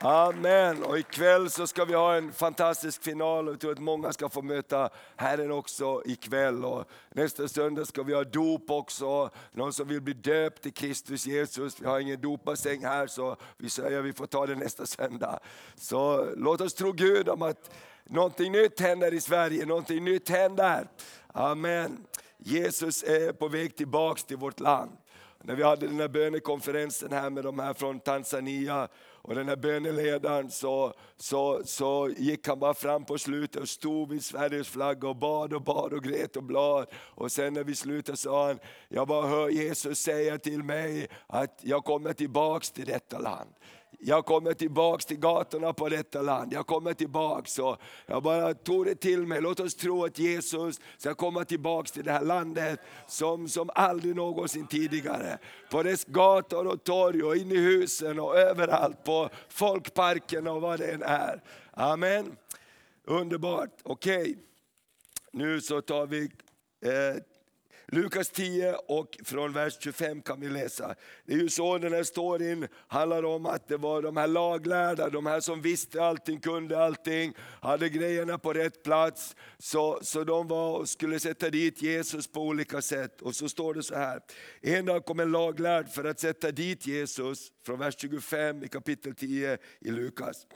Amen. 0.00 0.82
Och 0.82 0.98
ikväll 0.98 1.50
så 1.50 1.66
ska 1.66 1.84
vi 1.84 1.94
ha 1.94 2.14
en 2.14 2.32
fantastisk 2.32 3.02
final 3.02 3.48
och 3.48 3.54
jag 3.54 3.60
tror 3.60 3.72
att 3.72 3.78
många 3.78 4.12
ska 4.12 4.28
få 4.28 4.42
möta 4.42 4.90
Herren 5.16 5.52
också 5.52 6.02
ikväll. 6.04 6.64
Och 6.64 6.84
nästa 7.10 7.48
söndag 7.48 7.84
ska 7.84 8.02
vi 8.02 8.14
ha 8.14 8.24
dop 8.24 8.70
också. 8.70 9.30
Någon 9.52 9.72
som 9.72 9.88
vill 9.88 10.00
bli 10.00 10.14
döpt 10.14 10.66
i 10.66 10.70
Kristus 10.70 11.26
Jesus. 11.26 11.80
Vi 11.80 11.86
har 11.86 12.00
ingen 12.00 12.20
dopbassäng 12.20 12.84
här 12.84 13.06
så 13.06 13.36
vi 13.56 13.70
säger 13.70 13.98
att 13.98 14.04
vi 14.04 14.12
får 14.12 14.26
ta 14.26 14.46
det 14.46 14.54
nästa 14.54 14.86
söndag. 14.86 15.38
Så 15.74 16.28
låt 16.36 16.60
oss 16.60 16.74
tro 16.74 16.92
Gud 16.92 17.28
om 17.28 17.42
att 17.42 17.70
Någonting 18.04 18.52
nytt 18.52 18.80
händer 18.80 19.14
i 19.14 19.20
Sverige, 19.20 19.66
någonting 19.66 20.04
nytt 20.04 20.28
händer. 20.28 20.88
Amen. 21.26 22.06
Jesus 22.38 23.02
är 23.02 23.32
på 23.32 23.48
väg 23.48 23.76
tillbaks 23.76 24.24
till 24.24 24.36
vårt 24.36 24.60
land. 24.60 24.90
När 25.42 25.54
vi 25.54 25.62
hade 25.62 25.86
den 25.86 26.00
här 26.00 26.08
bönekonferensen 26.08 27.12
här 27.12 27.30
med 27.30 27.44
de 27.44 27.58
här 27.58 27.74
från 27.74 28.00
Tanzania 28.00 28.88
och 29.24 29.34
den 29.34 29.48
här 29.48 29.56
böneledaren 29.56 30.50
så, 30.50 30.92
så, 31.16 31.62
så 31.64 32.10
gick 32.16 32.48
han 32.48 32.58
bara 32.58 32.74
fram 32.74 33.04
på 33.04 33.18
slutet 33.18 33.62
och 33.62 33.68
stod 33.68 34.08
vid 34.08 34.24
Sveriges 34.24 34.68
flagga 34.68 35.08
och 35.08 35.16
bad 35.16 35.52
och 35.52 35.62
bad 35.62 35.92
och 35.92 36.04
grät 36.04 36.36
och 36.36 36.42
blad. 36.42 36.86
Och 36.94 37.32
sen 37.32 37.54
när 37.54 37.64
vi 37.64 37.74
slutade 37.74 38.18
sa 38.18 38.46
han, 38.46 38.58
jag 38.88 39.08
bara 39.08 39.26
hör 39.26 39.48
Jesus 39.48 39.98
säga 39.98 40.38
till 40.38 40.62
mig 40.62 41.08
att 41.26 41.58
jag 41.60 41.84
kommer 41.84 42.12
tillbaks 42.12 42.70
till 42.70 42.86
detta 42.86 43.18
land. 43.18 43.50
Jag 43.98 44.26
kommer 44.26 44.54
tillbaks 44.54 45.06
till 45.06 45.16
gatorna 45.16 45.72
på 45.72 45.88
detta 45.88 46.22
land. 46.22 46.52
Jag 46.52 46.66
kommer 46.66 46.94
tillbaks. 46.94 47.58
Och 47.58 47.76
jag 48.06 48.22
bara 48.22 48.54
tog 48.54 48.84
det 48.86 48.94
till 48.94 49.26
mig. 49.26 49.40
Låt 49.40 49.60
oss 49.60 49.74
tro 49.74 50.04
att 50.04 50.18
Jesus 50.18 50.80
ska 50.98 51.14
komma 51.14 51.44
tillbaks 51.44 51.92
till 51.92 52.04
det 52.04 52.12
här 52.12 52.24
landet 52.24 52.80
som, 53.08 53.48
som 53.48 53.70
aldrig 53.74 54.16
någonsin 54.16 54.66
tidigare. 54.66 55.38
På 55.70 55.82
dess 55.82 56.04
gator 56.04 56.66
och 56.66 56.84
torg 56.84 57.22
och 57.22 57.36
in 57.36 57.52
i 57.52 57.56
husen 57.56 58.20
och 58.20 58.36
överallt. 58.38 59.04
På 59.04 59.28
folkparkerna 59.48 60.52
och 60.52 60.60
vad 60.60 60.78
det 60.78 60.86
än 60.86 61.02
är. 61.02 61.42
Amen. 61.72 62.36
Underbart. 63.04 63.70
Okej, 63.82 64.20
okay. 64.20 64.34
nu 65.32 65.60
så 65.60 65.80
tar 65.80 66.06
vi 66.06 66.22
eh, 66.84 67.22
Lukas 67.86 68.30
10 68.30 68.74
och 68.74 69.18
från 69.24 69.52
vers 69.52 69.76
25 69.80 70.22
kan 70.22 70.40
vi 70.40 70.48
läsa. 70.48 70.94
Det 71.24 71.32
är 71.32 71.38
ju 71.38 71.48
så 71.48 71.78
den 71.78 71.92
här 71.92 72.02
storyn 72.02 72.68
handlar 72.88 73.24
om 73.24 73.46
att 73.46 73.68
det 73.68 73.76
var 73.76 74.02
de 74.02 74.16
här 74.16 74.26
laglärda, 74.26 75.10
de 75.10 75.26
här 75.26 75.40
som 75.40 75.62
visste 75.62 76.04
allting, 76.04 76.40
kunde 76.40 76.84
allting, 76.84 77.34
hade 77.60 77.88
grejerna 77.88 78.38
på 78.38 78.52
rätt 78.52 78.82
plats. 78.82 79.36
Så, 79.58 79.98
så 80.02 80.24
de 80.24 80.48
var 80.48 80.78
och 80.78 80.88
skulle 80.88 81.20
sätta 81.20 81.50
dit 81.50 81.82
Jesus 81.82 82.26
på 82.26 82.40
olika 82.40 82.82
sätt. 82.82 83.22
Och 83.22 83.34
så 83.34 83.48
står 83.48 83.74
det 83.74 83.82
så 83.82 83.94
här, 83.94 84.20
en 84.60 84.86
dag 84.86 85.04
kom 85.04 85.20
en 85.20 85.32
laglärd 85.32 85.88
för 85.88 86.04
att 86.04 86.20
sätta 86.20 86.50
dit 86.50 86.86
Jesus, 86.86 87.52
från 87.66 87.78
vers 87.78 87.94
25 87.98 88.62
i 88.62 88.68
kapitel 88.68 89.14
10 89.14 89.58
i 89.80 89.90
Lukas. 89.90 90.46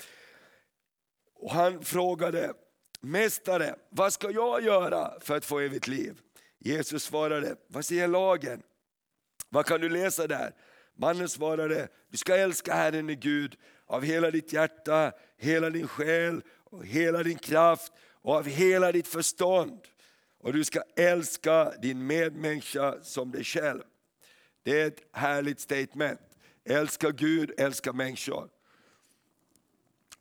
Och 1.35 1.51
han 1.51 1.85
frågade, 1.85 2.53
Mästare, 3.01 3.75
vad 3.91 4.13
ska 4.13 4.31
jag 4.31 4.65
göra 4.65 5.21
för 5.21 5.37
att 5.37 5.45
få 5.45 5.59
evigt 5.59 5.89
liv? 5.89 6.21
Jesus 6.59 7.05
svarade, 7.05 7.57
vad 7.67 7.85
säger 7.85 8.09
lagen? 8.09 8.63
Vad 9.49 9.67
kan 9.67 9.81
du 9.81 9.89
läsa 9.89 10.27
där? 10.27 10.55
Mannen 10.95 11.29
svarade, 11.29 11.89
du 12.09 12.17
ska 12.17 12.37
älska 12.37 12.75
Herren 12.75 13.11
i 13.11 13.15
Gud 13.15 13.57
av 13.87 14.03
hela 14.03 14.31
ditt 14.31 14.53
hjärta, 14.53 15.13
hela 15.37 15.71
din 15.71 15.89
själ, 15.89 16.43
och 16.71 16.87
hela 16.87 17.23
din 17.23 17.39
kraft 17.39 17.93
och 18.13 18.35
av 18.35 18.47
hela 18.47 18.93
ditt 18.93 19.09
förstånd. 19.09 19.81
Och 20.39 20.53
du 20.53 20.65
ska 20.65 20.83
älska 20.97 21.73
din 21.83 22.07
medmänniska 22.07 23.03
som 23.03 23.31
dig 23.31 23.45
själv. 23.45 23.83
Det 24.63 24.81
är 24.81 24.87
ett 24.87 25.03
härligt 25.13 25.61
statement. 25.61 26.21
Älska 26.65 27.11
Gud, 27.11 27.53
älska 27.59 27.93
människor. 27.93 28.49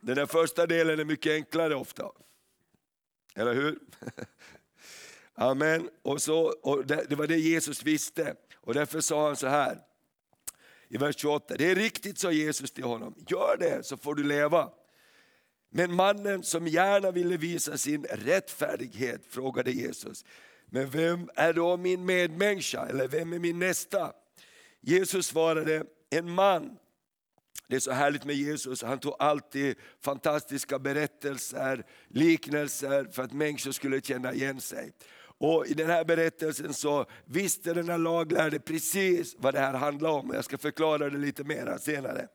Den 0.01 0.15
där 0.15 0.25
första 0.25 0.65
delen 0.65 0.99
är 0.99 1.05
mycket 1.05 1.31
enklare 1.31 1.75
ofta. 1.75 2.11
Eller 3.35 3.53
hur? 3.53 3.79
Amen. 5.39 5.89
Och 6.01 6.21
så, 6.21 6.41
och 6.61 6.85
det, 6.85 7.05
det 7.09 7.15
var 7.15 7.27
det 7.27 7.37
Jesus 7.37 7.83
visste. 7.83 8.35
Och 8.55 8.73
därför 8.73 9.01
sa 9.01 9.27
han 9.27 9.35
så 9.35 9.47
här 9.47 9.79
i 10.89 10.97
vers 10.97 11.15
28. 11.17 11.55
Det 11.57 11.71
är 11.71 11.75
riktigt, 11.75 12.17
sa 12.17 12.31
Jesus 12.31 12.71
till 12.71 12.83
honom. 12.83 13.15
Gör 13.27 13.57
det 13.59 13.85
så 13.85 13.97
får 13.97 14.15
du 14.15 14.23
leva. 14.23 14.69
Men 15.69 15.93
mannen 15.93 16.43
som 16.43 16.67
gärna 16.67 17.11
ville 17.11 17.37
visa 17.37 17.77
sin 17.77 18.03
rättfärdighet 18.03 19.21
frågade 19.29 19.71
Jesus. 19.71 20.25
Men 20.65 20.89
vem 20.89 21.29
är 21.35 21.53
då 21.53 21.77
min 21.77 22.05
medmänniska? 22.05 22.85
Eller 22.85 23.07
vem 23.07 23.33
är 23.33 23.39
min 23.39 23.59
nästa? 23.59 24.13
Jesus 24.81 25.27
svarade, 25.27 25.83
en 26.09 26.31
man 26.31 26.77
det 27.69 27.75
är 27.75 27.79
så 27.79 27.91
härligt 27.91 28.25
med 28.25 28.35
Jesus, 28.35 28.83
han 28.83 28.99
tog 28.99 29.15
alltid 29.19 29.75
fantastiska 30.01 30.79
berättelser, 30.79 31.85
liknelser 32.07 33.05
för 33.11 33.23
att 33.23 33.33
människor 33.33 33.71
skulle 33.71 34.01
känna 34.01 34.33
igen 34.33 34.61
sig. 34.61 34.91
Och 35.39 35.67
I 35.67 35.73
den 35.73 35.89
här 35.89 36.05
berättelsen 36.05 36.73
så 36.73 37.05
visste 37.25 37.73
den 37.73 37.89
här 37.89 37.97
laglärde 37.97 38.59
precis 38.59 39.35
vad 39.39 39.53
det 39.53 39.59
här 39.59 39.73
handlar 39.73 40.09
om. 40.09 40.31
Jag 40.33 40.45
ska 40.45 40.57
förklara 40.57 41.09
det 41.09 41.17
lite 41.17 41.43
mer 41.43 41.77
senare. 41.79 42.27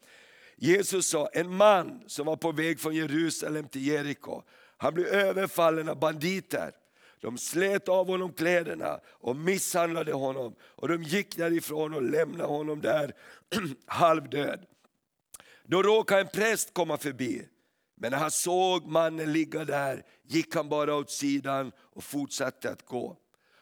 Jesus 0.56 1.06
sa, 1.06 1.28
en 1.32 1.56
man 1.56 2.02
som 2.06 2.26
var 2.26 2.37
på 2.37 2.52
väg 2.52 2.80
från 2.80 2.94
Jerusalem 2.94 3.68
till 3.68 3.87
Jeriko, 3.87 4.42
han 4.76 4.94
blev 4.94 5.06
överfallen 5.06 5.88
av 5.88 5.99
banditer. 5.99 6.73
De 7.21 7.38
slet 7.38 7.88
av 7.88 8.06
honom 8.06 8.32
kläderna 8.32 9.00
och 9.06 9.37
misshandlade 9.37 10.12
honom 10.12 10.54
och 10.62 10.88
de 10.88 11.02
gick 11.02 11.37
därifrån 11.37 11.94
och 11.94 12.02
lämnade 12.02 12.44
honom 12.44 12.80
där 12.80 13.12
halvdöd. 13.87 14.66
Då 15.64 15.82
råkade 15.82 16.21
en 16.21 16.28
präst 16.28 16.75
komma 16.75 16.99
förbi. 16.99 17.49
Men 18.02 18.11
när 18.11 18.18
han 18.18 18.30
såg 18.30 18.87
mannen 18.87 19.32
ligga 19.32 19.64
där 19.64 20.04
gick 20.26 20.54
han 20.54 20.68
bara 20.68 20.94
åt 20.94 21.11
sidan 21.11 21.73
och 21.78 22.04
fortsatte 22.04 22.71
att 22.71 22.87
gå. 22.87 23.16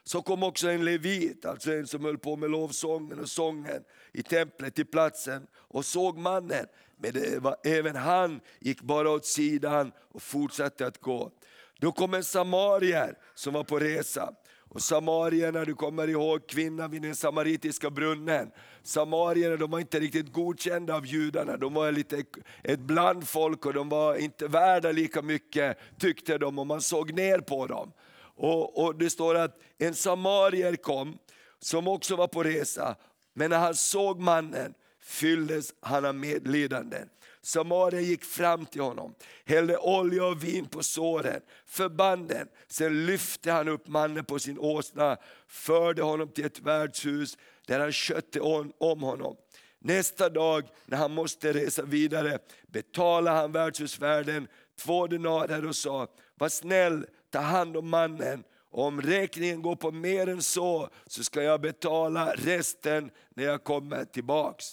Så 0.04 0.22
kom 0.22 0.42
också 0.42 0.68
en 0.68 0.84
levit, 0.84 1.44
alltså 1.44 1.72
en 1.72 1.86
som 1.86 2.04
höll 2.04 2.18
på 2.18 2.36
med 2.36 2.50
lovsången 2.50 3.20
och 3.20 3.28
sången 3.28 3.84
i 4.12 4.22
templet 4.22 4.74
till 4.74 4.86
platsen 4.86 5.46
och 5.54 5.84
såg 5.84 6.18
mannen. 6.18 6.66
Men 6.96 7.42
var, 7.42 7.56
även 7.64 7.96
han 7.96 8.40
gick 8.60 8.80
bara 8.80 9.10
åt 9.10 9.26
sidan 9.26 9.92
och 10.12 10.22
fortsatte 10.22 10.86
att 10.86 11.00
gå. 11.00 11.30
Då 11.78 11.92
kom 11.92 12.14
en 12.14 12.24
samarier 12.24 13.18
som 13.34 13.54
var 13.54 13.64
på 13.64 13.78
resa 13.78 14.34
och 14.70 14.82
samarierna, 14.82 15.64
du 15.64 15.74
kommer 15.74 16.08
ihåg 16.08 16.46
kvinnan 16.46 16.90
vid 16.90 17.02
den 17.02 17.16
samaritiska 17.16 17.90
brunnen. 17.90 18.50
Samarierna 18.82 19.56
de 19.56 19.70
var 19.70 19.80
inte 19.80 20.00
riktigt 20.00 20.32
godkända 20.32 20.94
av 20.94 21.06
judarna, 21.06 21.56
de 21.56 21.74
var 21.74 21.92
lite 21.92 22.24
ett 22.62 22.80
blandfolk 22.80 23.66
och 23.66 23.72
de 23.72 23.88
var 23.88 24.16
inte 24.16 24.48
värda 24.48 24.92
lika 24.92 25.22
mycket 25.22 25.78
tyckte 25.98 26.38
de 26.38 26.58
och 26.58 26.66
man 26.66 26.80
såg 26.80 27.12
ner 27.12 27.38
på 27.38 27.66
dem. 27.66 27.92
Och, 28.36 28.84
och 28.84 28.98
Det 28.98 29.10
står 29.10 29.34
att 29.34 29.58
en 29.78 29.94
samarier 29.94 30.76
kom 30.76 31.18
som 31.58 31.88
också 31.88 32.16
var 32.16 32.28
på 32.28 32.42
resa, 32.42 32.96
men 33.34 33.50
när 33.50 33.58
han 33.58 33.74
såg 33.74 34.20
mannen 34.20 34.74
fylldes 35.02 35.74
han 35.80 36.04
av 36.04 36.14
medlidande. 36.14 36.98
Samarien 37.42 38.04
gick 38.04 38.24
fram 38.24 38.66
till 38.66 38.80
honom, 38.80 39.14
hällde 39.44 39.78
olja 39.78 40.26
och 40.26 40.44
vin 40.44 40.66
på 40.66 40.82
såren, 40.82 41.40
förbanden. 41.66 42.48
Sen 42.68 43.06
lyfte 43.06 43.52
han 43.52 43.68
upp 43.68 43.88
mannen 43.88 44.24
på 44.24 44.38
sin 44.38 44.58
åsna, 44.58 45.16
förde 45.46 46.02
honom 46.02 46.28
till 46.28 46.44
ett 46.44 46.60
värdshus 46.60 47.38
där 47.66 47.80
han 47.80 47.92
skötte 47.92 48.40
om 48.78 49.02
honom. 49.02 49.36
Nästa 49.78 50.28
dag 50.28 50.68
när 50.86 50.98
han 50.98 51.12
måste 51.12 51.52
resa 51.52 51.82
vidare 51.82 52.38
betalade 52.66 53.36
han 53.36 53.52
värdshusvärden 53.52 54.48
två 54.80 55.06
denarer 55.06 55.66
och 55.66 55.76
sa, 55.76 56.06
var 56.34 56.48
snäll, 56.48 57.06
ta 57.30 57.38
hand 57.38 57.76
om 57.76 57.90
mannen 57.90 58.44
om 58.70 59.02
räkningen 59.02 59.62
går 59.62 59.76
på 59.76 59.90
mer 59.90 60.28
än 60.28 60.42
så, 60.42 60.88
så 61.06 61.24
ska 61.24 61.42
jag 61.42 61.60
betala 61.60 62.34
resten 62.34 63.10
när 63.34 63.44
jag 63.44 63.64
kommer 63.64 64.04
tillbaks. 64.04 64.66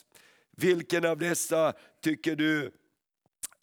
Vilken 0.51 1.05
av 1.05 1.17
dessa 1.17 1.73
tycker 2.01 2.35
du 2.35 2.71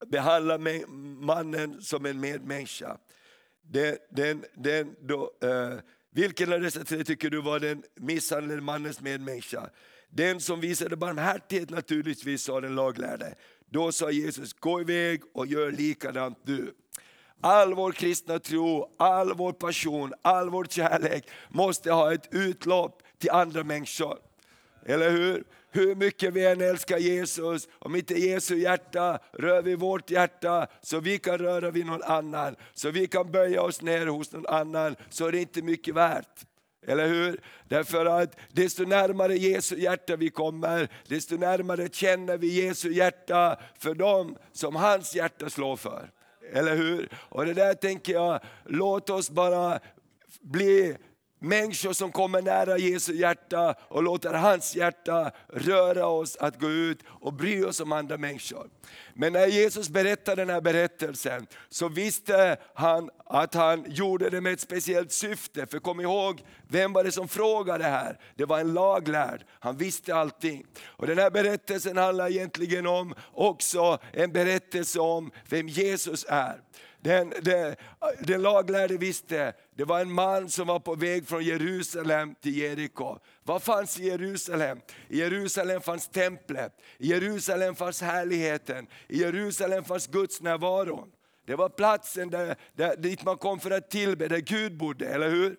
behandlar 0.06 0.86
mannen 1.24 1.82
som 1.82 2.06
en 2.06 2.20
medmänniska? 2.20 2.98
Den, 3.62 3.96
den, 4.10 4.44
den, 4.54 4.96
då, 5.00 5.30
eh, 5.42 5.78
vilken 6.10 6.52
av 6.52 6.60
dessa 6.60 6.84
tre 6.84 7.04
tycker 7.04 7.30
du 7.30 7.42
var 7.42 7.60
den 7.60 7.82
misshandlade 7.94 8.60
mannens 8.60 9.00
medmänniska? 9.00 9.70
Den 10.08 10.40
som 10.40 10.60
visade 10.60 10.96
barmhärtighet 10.96 11.70
naturligtvis, 11.70 12.42
sa 12.42 12.60
den 12.60 12.74
laglärde. 12.74 13.34
Då 13.70 13.92
sa 13.92 14.10
Jesus, 14.10 14.52
gå 14.52 14.80
iväg 14.80 15.22
och 15.32 15.46
gör 15.46 15.72
likadant 15.72 16.38
du. 16.42 16.74
All 17.40 17.74
vår 17.74 17.92
kristna 17.92 18.38
tro, 18.38 18.94
all 18.98 19.34
vår 19.34 19.52
passion, 19.52 20.12
all 20.22 20.50
vår 20.50 20.64
kärlek 20.64 21.28
måste 21.48 21.92
ha 21.92 22.14
ett 22.14 22.28
utlopp 22.30 23.02
till 23.18 23.30
andra 23.30 23.64
människor. 23.64 24.18
Eller 24.86 25.10
hur? 25.10 25.44
Hur 25.74 25.94
mycket 25.94 26.32
vi 26.32 26.46
än 26.46 26.60
älskar 26.60 26.98
Jesus, 26.98 27.68
om 27.78 27.96
inte 27.96 28.14
Jesu 28.14 28.56
hjärta 28.56 29.18
rör 29.32 29.62
vid 29.62 29.78
vårt 29.78 30.10
hjärta 30.10 30.66
så 30.82 31.00
vi 31.00 31.18
kan 31.18 31.38
röra 31.38 31.70
vid 31.70 31.86
någon 31.86 32.02
annan, 32.02 32.56
så 32.74 32.90
vi 32.90 33.06
kan 33.06 33.30
böja 33.30 33.62
oss 33.62 33.82
ner 33.82 34.06
hos 34.06 34.32
någon 34.32 34.46
annan, 34.46 34.96
så 35.08 35.26
är 35.26 35.32
det 35.32 35.40
inte 35.40 35.62
mycket 35.62 35.94
värt. 35.94 36.46
Eller 36.86 37.08
hur? 37.08 37.40
Därför 37.68 38.06
att 38.06 38.36
desto 38.52 38.84
närmare 38.84 39.36
Jesu 39.36 39.78
hjärta 39.78 40.16
vi 40.16 40.30
kommer, 40.30 40.88
desto 41.08 41.36
närmare 41.36 41.88
känner 41.88 42.38
vi 42.38 42.64
Jesu 42.64 42.92
hjärta 42.92 43.58
för 43.78 43.94
dem 43.94 44.36
som 44.52 44.76
hans 44.76 45.14
hjärta 45.14 45.50
slår 45.50 45.76
för. 45.76 46.10
Eller 46.52 46.76
hur? 46.76 47.08
Och 47.14 47.46
det 47.46 47.54
där 47.54 47.74
tänker 47.74 48.12
jag, 48.12 48.40
låt 48.64 49.10
oss 49.10 49.30
bara 49.30 49.80
bli 50.40 50.96
Människor 51.44 51.92
som 51.92 52.12
kommer 52.12 52.42
nära 52.42 52.78
Jesu 52.78 53.14
hjärta 53.14 53.74
och 53.88 54.02
låter 54.02 54.34
hans 54.34 54.76
hjärta 54.76 55.30
röra 55.48 56.06
oss 56.06 56.36
att 56.36 56.60
gå 56.60 56.70
ut 56.70 56.98
och 57.06 57.32
bry 57.32 57.64
oss 57.64 57.80
om 57.80 57.92
andra 57.92 58.16
människor. 58.16 58.68
Men 59.14 59.32
när 59.32 59.46
Jesus 59.46 59.88
berättade 59.88 60.42
den 60.42 60.50
här 60.54 60.60
berättelsen 60.60 61.46
så 61.68 61.88
visste 61.88 62.56
han 62.74 63.10
att 63.26 63.54
han 63.54 63.84
gjorde 63.88 64.30
det 64.30 64.40
med 64.40 64.52
ett 64.52 64.60
speciellt 64.60 65.12
syfte. 65.12 65.66
För 65.66 65.78
kom 65.78 66.00
ihåg, 66.00 66.44
vem 66.68 66.92
var 66.92 67.04
det 67.04 67.12
som 67.12 67.28
frågade 67.28 67.84
här? 67.84 68.18
Det 68.36 68.44
var 68.44 68.60
en 68.60 68.74
laglärd, 68.74 69.44
han 69.60 69.76
visste 69.76 70.14
allting. 70.14 70.66
Och 70.84 71.06
Den 71.06 71.18
här 71.18 71.30
berättelsen 71.30 71.96
handlar 71.96 72.30
egentligen 72.30 72.86
om 72.86 73.14
också 73.32 73.98
en 74.12 74.32
berättelse 74.32 75.00
om 75.00 75.30
vem 75.48 75.68
Jesus 75.68 76.26
är. 76.28 76.60
Den, 77.04 77.32
den, 77.42 77.76
den 78.20 78.42
laglärde 78.42 78.96
visste, 78.96 79.52
det 79.76 79.84
var 79.84 80.00
en 80.00 80.12
man 80.12 80.50
som 80.50 80.66
var 80.66 80.80
på 80.80 80.94
väg 80.94 81.28
från 81.28 81.44
Jerusalem 81.44 82.34
till 82.34 82.56
Jeriko. 82.56 83.18
Vad 83.42 83.62
fanns 83.62 84.00
i 84.00 84.06
Jerusalem? 84.06 84.80
I 85.08 85.18
Jerusalem 85.18 85.80
fanns 85.80 86.08
templet, 86.08 86.72
i 86.98 87.08
Jerusalem 87.08 87.74
fanns 87.74 88.00
härligheten, 88.00 88.86
i 89.08 89.20
Jerusalem 89.20 89.84
fanns 89.84 90.06
Guds 90.06 90.40
närvaro. 90.40 91.08
Det 91.46 91.54
var 91.54 91.68
platsen 91.68 92.30
där, 92.30 92.56
där, 92.72 92.96
dit 92.96 93.24
man 93.24 93.36
kom 93.36 93.60
för 93.60 93.70
att 93.70 93.90
tillbe, 93.90 94.28
där 94.28 94.40
Gud 94.40 94.76
bodde, 94.76 95.08
eller 95.08 95.30
hur? 95.30 95.56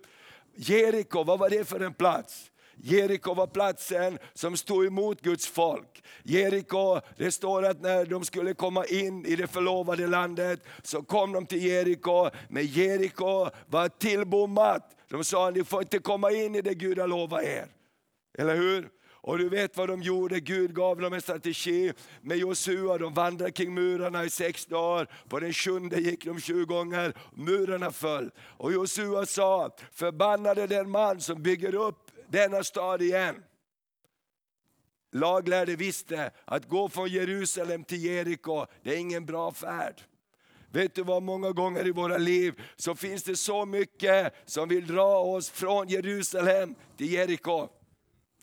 Jeriko, 0.55 1.23
vad 1.23 1.39
var 1.39 1.49
det 1.49 1.65
för 1.65 1.79
en 1.79 1.93
plats? 1.93 2.51
Jeriko 2.77 3.33
var 3.33 3.47
platsen 3.47 4.17
som 4.33 4.57
stod 4.57 4.85
emot 4.85 5.21
Guds 5.21 5.47
folk. 5.47 6.03
Jeriko, 6.23 6.99
det 7.17 7.31
står 7.31 7.65
att 7.65 7.81
när 7.81 8.05
de 8.05 8.25
skulle 8.25 8.53
komma 8.53 8.85
in 8.85 9.25
i 9.25 9.35
det 9.35 9.47
förlovade 9.47 10.07
landet 10.07 10.59
så 10.83 11.01
kom 11.01 11.31
de 11.31 11.45
till 11.45 11.65
Jeriko, 11.65 12.29
men 12.49 12.65
Jeriko 12.65 13.49
var 13.67 13.89
tillbommat. 13.89 14.95
De 15.09 15.23
sa 15.23 15.49
ni 15.49 15.63
får 15.63 15.81
inte 15.81 15.99
komma 15.99 16.31
in 16.31 16.55
i 16.55 16.61
det 16.61 16.73
Gud 16.73 16.99
har 16.99 17.07
lovat 17.07 17.43
er. 17.43 17.67
Eller 18.37 18.55
hur? 18.55 18.89
Och 19.25 19.37
du 19.37 19.49
vet 19.49 19.77
vad 19.77 19.89
de 19.89 20.01
gjorde, 20.01 20.39
Gud 20.39 20.75
gav 20.75 21.01
dem 21.01 21.13
en 21.13 21.21
strategi 21.21 21.93
med 22.21 22.37
Josua. 22.37 22.97
De 22.97 23.13
vandrade 23.13 23.51
kring 23.51 23.73
murarna 23.73 24.25
i 24.25 24.29
sex 24.29 24.65
dagar. 24.65 25.09
På 25.29 25.39
den 25.39 25.53
sjunde 25.53 25.99
gick 25.99 26.25
de 26.25 26.41
sju 26.41 26.65
gånger, 26.65 27.13
murarna 27.33 27.91
föll. 27.91 28.31
Och 28.57 28.73
Josua 28.73 29.25
sa, 29.25 29.75
förbannade 29.91 30.67
den 30.67 30.89
man 30.89 31.21
som 31.21 31.41
bygger 31.41 31.75
upp 31.75 32.04
denna 32.35 32.63
stad 32.63 33.01
igen. 33.01 33.43
Laglärde 35.11 35.75
visste 35.75 36.31
att 36.45 36.69
gå 36.69 36.89
från 36.89 37.07
Jerusalem 37.07 37.83
till 37.83 38.05
Jeriko, 38.05 38.65
det 38.83 38.93
är 38.93 38.97
ingen 38.97 39.25
bra 39.25 39.51
färd. 39.51 40.01
Vet 40.71 40.95
du 40.95 41.03
vad, 41.03 41.23
många 41.23 41.51
gånger 41.51 41.87
i 41.87 41.91
våra 41.91 42.17
liv 42.17 42.61
så 42.75 42.95
finns 42.95 43.23
det 43.23 43.35
så 43.35 43.65
mycket 43.65 44.33
som 44.45 44.69
vill 44.69 44.87
dra 44.87 45.17
oss 45.17 45.49
från 45.49 45.87
Jerusalem 45.87 46.75
till 46.97 47.13
Jeriko. 47.13 47.67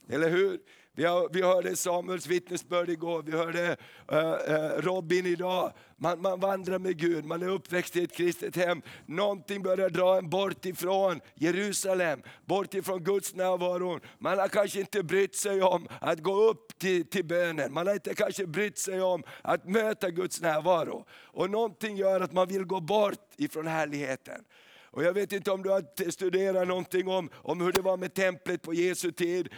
Eller 0.08 0.30
hur? 0.30 0.60
Vi, 0.94 1.04
har, 1.04 1.28
vi 1.32 1.42
hörde 1.42 1.76
Samuels 1.76 2.26
vittnesbörd 2.26 2.88
igår, 2.88 3.22
vi 3.22 3.32
hörde 3.32 3.76
uh, 4.12 4.18
uh, 4.18 4.82
Robin 4.82 5.26
idag. 5.26 5.72
Man, 5.96 6.20
man 6.22 6.40
vandrar 6.40 6.78
med 6.78 6.98
Gud, 6.98 7.24
man 7.24 7.42
är 7.42 7.48
uppväxt 7.48 7.96
i 7.96 8.04
ett 8.04 8.16
kristet 8.16 8.56
hem. 8.56 8.82
Någonting 9.06 9.62
börjar 9.62 9.90
dra 9.90 10.18
en 10.18 10.30
bort 10.30 10.66
ifrån 10.66 11.20
Jerusalem, 11.34 12.22
bort 12.44 12.74
ifrån 12.74 13.04
Guds 13.04 13.34
närvaro. 13.34 14.00
Man 14.18 14.38
har 14.38 14.48
kanske 14.48 14.80
inte 14.80 15.02
brytt 15.02 15.36
sig 15.36 15.62
om 15.62 15.88
att 16.00 16.22
gå 16.22 16.50
upp 16.50 16.78
till, 16.78 17.06
till 17.06 17.24
bönen, 17.24 17.72
man 17.72 17.86
har 17.86 17.94
inte 17.94 18.14
kanske 18.14 18.46
brytt 18.46 18.78
sig 18.78 19.02
om 19.02 19.22
att 19.42 19.68
möta 19.68 20.10
Guds 20.10 20.40
närvaro. 20.40 21.06
Och 21.10 21.50
någonting 21.50 21.96
gör 21.96 22.20
att 22.20 22.32
man 22.32 22.48
vill 22.48 22.64
gå 22.64 22.80
bort 22.80 23.28
ifrån 23.36 23.66
härligheten. 23.66 24.44
Och 24.92 25.04
jag 25.04 25.12
vet 25.12 25.32
inte 25.32 25.50
om 25.50 25.62
du 25.62 25.70
har 25.70 26.10
studerat 26.10 26.68
någonting 26.68 27.08
om, 27.08 27.30
om 27.34 27.60
hur 27.60 27.72
det 27.72 27.82
var 27.82 27.96
med 27.96 28.14
templet 28.14 28.62
på 28.62 28.74
Jesu 28.74 29.12
tid. 29.12 29.48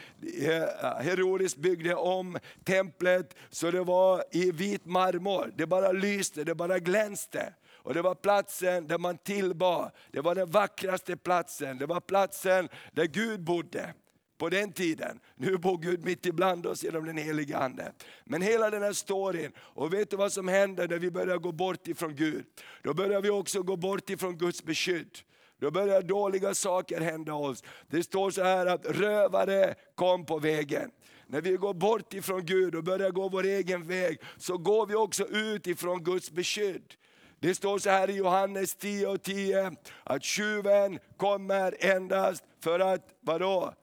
Eh, 0.43 0.97
Herodes 1.01 1.57
byggde 1.57 1.95
om 1.95 2.39
templet 2.65 3.37
så 3.51 3.71
det 3.71 3.85
var 3.85 4.25
i 4.31 4.51
vit 4.51 4.85
marmor. 4.85 5.53
Det 5.57 5.67
bara 5.67 5.93
lyste, 5.93 6.45
det 6.45 6.55
bara 6.55 6.79
glänste. 6.79 7.55
Och 7.73 7.95
det 7.95 8.03
var 8.03 8.15
platsen 8.15 8.87
där 8.87 8.99
man 8.99 9.19
tillbad. 9.19 9.91
Det 10.11 10.21
var 10.21 10.35
den 10.35 10.51
vackraste 10.51 11.17
platsen. 11.17 11.79
Det 11.79 11.87
var 11.87 12.01
platsen 12.01 12.69
där 12.93 13.05
Gud 13.05 13.41
bodde 13.41 13.95
på 14.39 14.49
den 14.49 14.73
tiden. 14.73 15.21
Nu 15.37 15.57
bor 15.57 15.79
Gud 15.79 16.05
mitt 16.05 16.27
ibland 16.27 16.67
oss 16.67 16.85
genom 16.85 17.05
den 17.05 17.17
heliga 17.17 17.59
Ande. 17.59 17.93
Men 18.25 18.43
hela 18.43 18.71
den 18.71 18.83
här 18.83 18.93
storyn, 18.93 19.53
och 19.59 19.93
vet 19.93 20.11
du 20.11 20.17
vad 20.17 20.33
som 20.33 20.49
händer 20.49 20.89
när 20.89 20.99
vi 20.99 21.11
börjar 21.11 21.39
gå 21.39 21.53
bort 21.53 21.89
ifrån 21.89 22.15
Gud? 22.15 22.45
Då 22.83 22.95
börjar 22.95 23.21
vi 23.21 23.31
också 23.31 23.63
gå 23.63 23.77
bort 23.77 24.11
ifrån 24.11 24.37
Guds 24.39 24.65
beskydd. 24.65 25.19
Då 25.61 25.71
börjar 25.71 26.03
dåliga 26.03 26.55
saker 26.55 27.01
hända 27.01 27.35
oss. 27.35 27.65
Det 27.91 28.03
står 28.03 28.31
så 28.31 28.45
här 28.45 28.67
att 28.67 28.87
rövare 28.87 29.75
kom 29.95 30.27
på 30.27 30.39
vägen. 30.39 30.91
När 31.27 31.41
vi 31.41 31.53
går 31.53 31.75
bort 31.75 32.15
ifrån 32.15 32.47
Gud 32.47 32.75
och 32.75 32.85
börjar 32.85 33.11
gå 33.11 33.29
vår 33.29 33.45
egen 33.45 33.87
väg, 33.87 34.19
så 34.37 34.59
går 34.59 34.87
vi 34.87 34.95
också 34.95 35.27
ut 35.27 35.67
ifrån 35.67 36.05
Guds 36.05 36.31
beskydd. 36.31 36.95
Det 37.41 37.55
står 37.55 37.79
så 37.79 37.91
här 37.91 38.11
i 38.11 38.17
Johannes 38.17 38.75
10 38.75 39.07
och 39.07 39.23
10, 39.23 39.73
att 40.05 40.25
tjuven 40.25 40.99
kommer 41.17 41.85
endast 41.85 42.45
för 42.61 42.81
att, 42.81 43.09
vadå? 43.21 43.75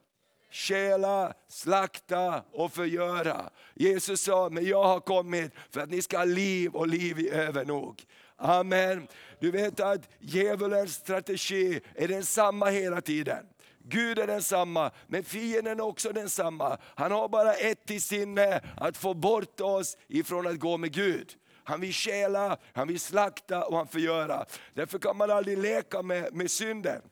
Stjäla, 0.52 1.32
slakta 1.48 2.42
och 2.52 2.72
förgöra. 2.72 3.50
Jesus 3.74 4.20
sa, 4.20 4.48
men 4.52 4.66
jag 4.66 4.84
har 4.84 5.00
kommit 5.00 5.52
för 5.70 5.80
att 5.80 5.90
ni 5.90 6.02
ska 6.02 6.18
ha 6.18 6.24
liv 6.24 6.74
och 6.74 6.88
liv 6.88 7.18
i 7.18 7.30
övernog. 7.30 8.02
Amen. 8.36 9.08
Du 9.40 9.50
vet 9.50 9.80
att 9.80 10.08
djävulens 10.18 10.94
strategi 10.94 11.80
är 11.94 12.08
densamma 12.08 12.66
hela 12.66 13.00
tiden. 13.00 13.46
Gud 13.84 14.18
är 14.18 14.26
densamma, 14.26 14.90
men 15.06 15.24
fienden 15.24 15.80
är 15.80 15.84
också 15.84 16.12
densamma. 16.12 16.78
Han 16.94 17.12
har 17.12 17.28
bara 17.28 17.54
ett 17.54 17.90
i 17.90 18.00
sinne, 18.00 18.60
att 18.76 18.96
få 18.96 19.14
bort 19.14 19.60
oss 19.60 19.96
ifrån 20.08 20.46
att 20.46 20.58
gå 20.58 20.76
med 20.76 20.92
Gud. 20.92 21.32
Han 21.64 21.80
vill 21.80 21.92
stjäla, 21.92 22.56
han 22.72 22.88
vill 22.88 23.00
slakta 23.00 23.64
och 23.64 23.76
han 23.76 23.86
förgöra. 23.86 24.44
Därför 24.74 24.98
kan 24.98 25.16
man 25.16 25.30
aldrig 25.30 25.58
leka 25.58 26.02
med, 26.02 26.34
med 26.34 26.50
synden. 26.50 27.02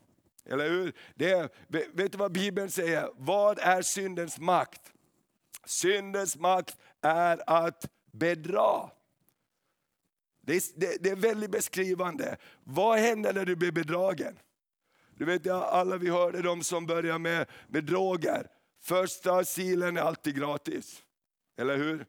Eller 0.45 0.69
hur? 0.69 0.93
Det, 1.15 1.53
vet 1.69 2.13
du 2.13 2.19
vad 2.19 2.33
Bibeln 2.33 2.71
säger? 2.71 3.11
Vad 3.17 3.59
är 3.59 3.83
syndens 3.83 4.39
makt? 4.39 4.93
Syndens 5.65 6.37
makt 6.37 6.77
är 7.01 7.43
att 7.47 7.91
bedra. 8.13 8.91
Det 10.41 10.55
är, 10.55 10.63
det, 10.81 11.03
det 11.03 11.11
är 11.11 11.17
väldigt 11.17 11.51
beskrivande. 11.51 12.37
Vad 12.65 12.99
händer 12.99 13.33
när 13.33 13.45
du 13.45 13.57
blir 13.57 13.73
bedragen? 13.73 14.39
Du 15.15 15.25
vet 15.25 15.47
alla 15.47 15.97
vi 15.97 16.11
hörde 16.11 16.43
de 16.43 16.63
som 16.63 16.87
börjar 16.87 17.19
med, 17.19 17.47
med 17.69 17.85
droger. 17.85 18.47
Första 18.83 19.45
silen 19.45 19.97
är 19.97 20.01
alltid 20.01 20.37
gratis. 20.37 21.03
Eller 21.59 21.77
hur? 21.77 22.07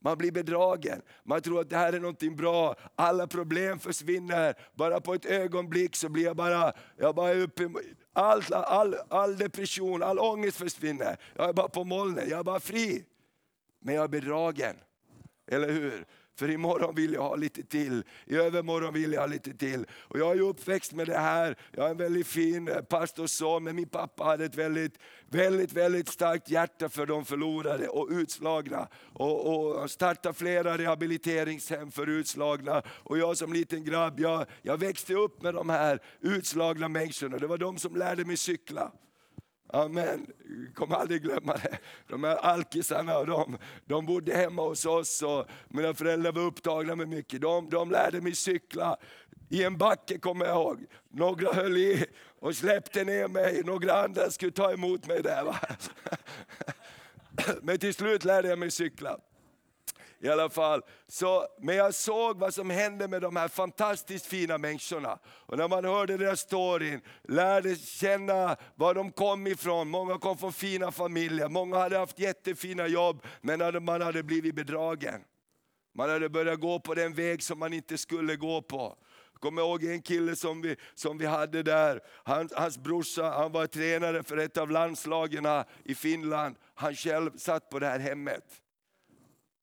Man 0.00 0.18
blir 0.18 0.32
bedragen, 0.32 1.02
man 1.24 1.40
tror 1.40 1.60
att 1.60 1.70
det 1.70 1.76
här 1.76 1.92
är 1.92 2.00
någonting 2.00 2.36
bra, 2.36 2.74
alla 2.94 3.26
problem 3.26 3.78
försvinner. 3.78 4.54
Bara 4.74 5.00
på 5.00 5.14
ett 5.14 5.26
ögonblick 5.26 5.96
så 5.96 6.08
blir 6.08 6.24
jag 6.24 6.36
bara, 6.36 6.72
jag 6.96 7.14
bara 7.14 7.34
uppe, 7.34 7.68
all, 8.12 8.42
all, 8.52 8.96
all 9.08 9.36
depression, 9.36 10.02
all 10.02 10.18
ångest 10.18 10.56
försvinner. 10.56 11.16
Jag 11.36 11.48
är 11.48 11.52
bara 11.52 11.68
på 11.68 11.84
molnen, 11.84 12.28
jag 12.28 12.38
är 12.38 12.44
bara 12.44 12.60
fri. 12.60 13.04
Men 13.80 13.94
jag 13.94 14.04
är 14.04 14.08
bedragen. 14.08 14.76
Eller 15.46 15.70
hur? 15.72 16.06
För 16.38 16.50
imorgon 16.50 16.94
vill 16.94 17.12
jag 17.12 17.22
ha 17.22 17.36
lite 17.36 17.62
till, 17.62 18.04
i 18.26 18.36
övermorgon 18.36 18.94
vill 18.94 19.12
jag 19.12 19.20
ha 19.20 19.26
lite 19.26 19.54
till. 19.54 19.86
Och 19.92 20.18
jag 20.18 20.36
är 20.36 20.40
uppväxt 20.40 20.92
med 20.92 21.06
det 21.06 21.18
här, 21.18 21.56
jag 21.72 21.86
är 21.86 21.90
en 21.90 21.96
väldigt 21.96 22.26
fin 22.26 22.68
eh, 22.68 22.80
pastorsson, 22.80 23.64
men 23.64 23.76
min 23.76 23.88
pappa 23.88 24.24
hade 24.24 24.44
ett 24.44 24.54
väldigt, 24.54 24.98
väldigt, 25.28 25.72
väldigt 25.72 26.08
starkt 26.08 26.50
hjärta 26.50 26.88
för 26.88 27.06
de 27.06 27.24
förlorade 27.24 27.88
och 27.88 28.08
utslagna. 28.10 28.88
Och, 29.12 29.80
och 29.82 29.90
startade 29.90 30.34
flera 30.34 30.78
rehabiliteringshem 30.78 31.90
för 31.90 32.06
utslagna. 32.06 32.82
Och 32.88 33.18
jag 33.18 33.36
som 33.36 33.52
liten 33.52 33.84
grabb, 33.84 34.20
jag, 34.20 34.46
jag 34.62 34.78
växte 34.78 35.14
upp 35.14 35.42
med 35.42 35.54
de 35.54 35.68
här 35.68 36.02
utslagna 36.20 36.88
människorna. 36.88 37.38
Det 37.38 37.46
var 37.46 37.58
de 37.58 37.78
som 37.78 37.96
lärde 37.96 38.24
mig 38.24 38.36
cykla. 38.36 38.92
Amen, 39.72 40.26
kommer 40.74 40.96
aldrig 40.96 41.22
glömma 41.22 41.52
det. 41.52 41.78
De 42.08 42.24
här 42.24 42.36
alkisarna, 42.36 43.24
de, 43.24 43.58
de 43.84 44.06
bodde 44.06 44.36
hemma 44.36 44.62
hos 44.62 44.86
oss 44.86 45.22
och 45.22 45.46
mina 45.68 45.94
föräldrar 45.94 46.32
var 46.32 46.42
upptagna 46.42 46.96
med 46.96 47.08
mycket. 47.08 47.40
De, 47.40 47.70
de 47.70 47.90
lärde 47.90 48.20
mig 48.20 48.34
cykla. 48.34 48.96
I 49.48 49.64
en 49.64 49.78
backe 49.78 50.18
kommer 50.18 50.46
jag 50.46 50.54
ihåg. 50.54 50.86
Några 51.10 51.52
höll 51.52 51.76
i 51.76 52.06
och 52.40 52.56
släppte 52.56 53.04
ner 53.04 53.28
mig, 53.28 53.62
några 53.64 54.04
andra 54.04 54.30
skulle 54.30 54.52
ta 54.52 54.72
emot 54.72 55.06
mig 55.06 55.22
där. 55.22 55.44
Va? 55.44 55.60
Men 57.62 57.78
till 57.78 57.94
slut 57.94 58.24
lärde 58.24 58.48
jag 58.48 58.58
mig 58.58 58.70
cykla 58.70 59.18
i 60.20 60.28
alla 60.28 60.48
fall. 60.48 60.82
Så, 61.06 61.46
men 61.60 61.76
jag 61.76 61.94
såg 61.94 62.38
vad 62.38 62.54
som 62.54 62.70
hände 62.70 63.08
med 63.08 63.22
de 63.22 63.36
här 63.36 63.48
fantastiskt 63.48 64.26
fina 64.26 64.58
människorna. 64.58 65.18
Och 65.26 65.58
när 65.58 65.68
man 65.68 65.84
hörde 65.84 66.16
deras 66.16 66.40
story, 66.40 66.98
lärde 67.22 67.76
känna 67.76 68.56
var 68.74 68.94
de 68.94 69.12
kom 69.12 69.46
ifrån. 69.46 69.88
Många 69.88 70.18
kom 70.18 70.38
från 70.38 70.52
fina 70.52 70.92
familjer, 70.92 71.48
många 71.48 71.78
hade 71.78 71.98
haft 71.98 72.18
jättefina 72.18 72.86
jobb, 72.86 73.22
men 73.40 73.84
man 73.84 74.02
hade 74.02 74.22
blivit 74.22 74.54
bedragen. 74.54 75.20
Man 75.94 76.10
hade 76.10 76.28
börjat 76.28 76.60
gå 76.60 76.80
på 76.80 76.94
den 76.94 77.14
väg 77.14 77.42
som 77.42 77.58
man 77.58 77.72
inte 77.72 77.98
skulle 77.98 78.36
gå 78.36 78.62
på. 78.62 78.96
Jag 79.32 79.40
kommer 79.40 79.62
ihåg 79.62 79.84
en 79.84 80.02
kille 80.02 80.36
som 80.36 80.62
vi, 80.62 80.76
som 80.94 81.18
vi 81.18 81.26
hade 81.26 81.62
där, 81.62 82.00
Hans, 82.24 82.52
hans 82.52 82.78
brorsa 82.78 83.30
han 83.30 83.52
var 83.52 83.66
tränare 83.66 84.22
för 84.22 84.36
ett 84.36 84.56
av 84.56 84.70
landslagen 84.70 85.64
i 85.84 85.94
Finland. 85.94 86.56
Han 86.74 86.94
själv 86.94 87.36
satt 87.36 87.70
på 87.70 87.78
det 87.78 87.86
här 87.86 87.98
hemmet. 87.98 88.44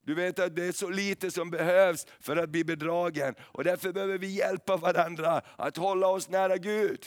Du 0.06 0.14
vet 0.14 0.40
att 0.40 0.56
det 0.56 0.64
är 0.64 0.72
så 0.72 0.90
lite 0.90 1.32
som 1.32 1.50
behövs 1.50 2.08
för 2.20 2.38
att 2.38 2.50
bli 2.50 2.64
bedragen. 2.64 3.36
Och 3.42 3.64
därför 3.64 3.92
behöver 3.92 4.18
vi 4.18 4.28
hjälpa 4.28 4.78
varandra 4.78 5.42
att 5.56 5.78
hålla 5.78 6.08
oss 6.08 6.30
nära 6.30 6.58
Gud. 6.58 7.06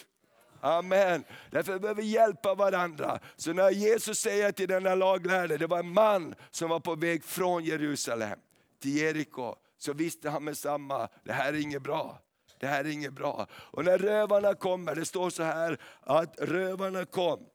Amen. 0.60 1.24
Därför 1.50 1.78
behöver 1.78 2.02
vi 2.02 2.08
hjälpa 2.08 2.54
varandra. 2.54 3.18
Så 3.36 3.52
när 3.52 3.70
Jesus 3.70 4.18
säger 4.18 4.52
till 4.52 4.68
denna 4.68 4.94
laglärde, 4.94 5.56
det 5.56 5.66
var 5.66 5.78
en 5.78 5.92
man 5.92 6.34
som 6.50 6.70
var 6.70 6.80
på 6.80 6.94
väg 6.94 7.24
från 7.24 7.64
Jerusalem 7.64 8.38
till 8.82 8.96
Jeriko, 8.96 9.54
så 9.78 9.92
visste 9.92 10.30
han 10.30 10.44
med 10.44 10.56
samma, 10.56 11.08
det 11.24 11.32
här 11.32 11.52
är 11.52 11.60
inget 11.60 11.82
bra. 11.82 12.18
Det 12.60 12.66
här 12.66 12.84
är 12.84 12.88
inget 12.88 13.12
bra. 13.12 13.46
Och 13.52 13.84
när 13.84 13.98
rövarna 13.98 14.54
kommer, 14.54 14.94
det 14.94 15.04
står 15.04 15.30
så 15.30 15.42
här 15.42 15.78
att 16.00 16.40
rövarna 16.40 17.04
kom 17.04 17.46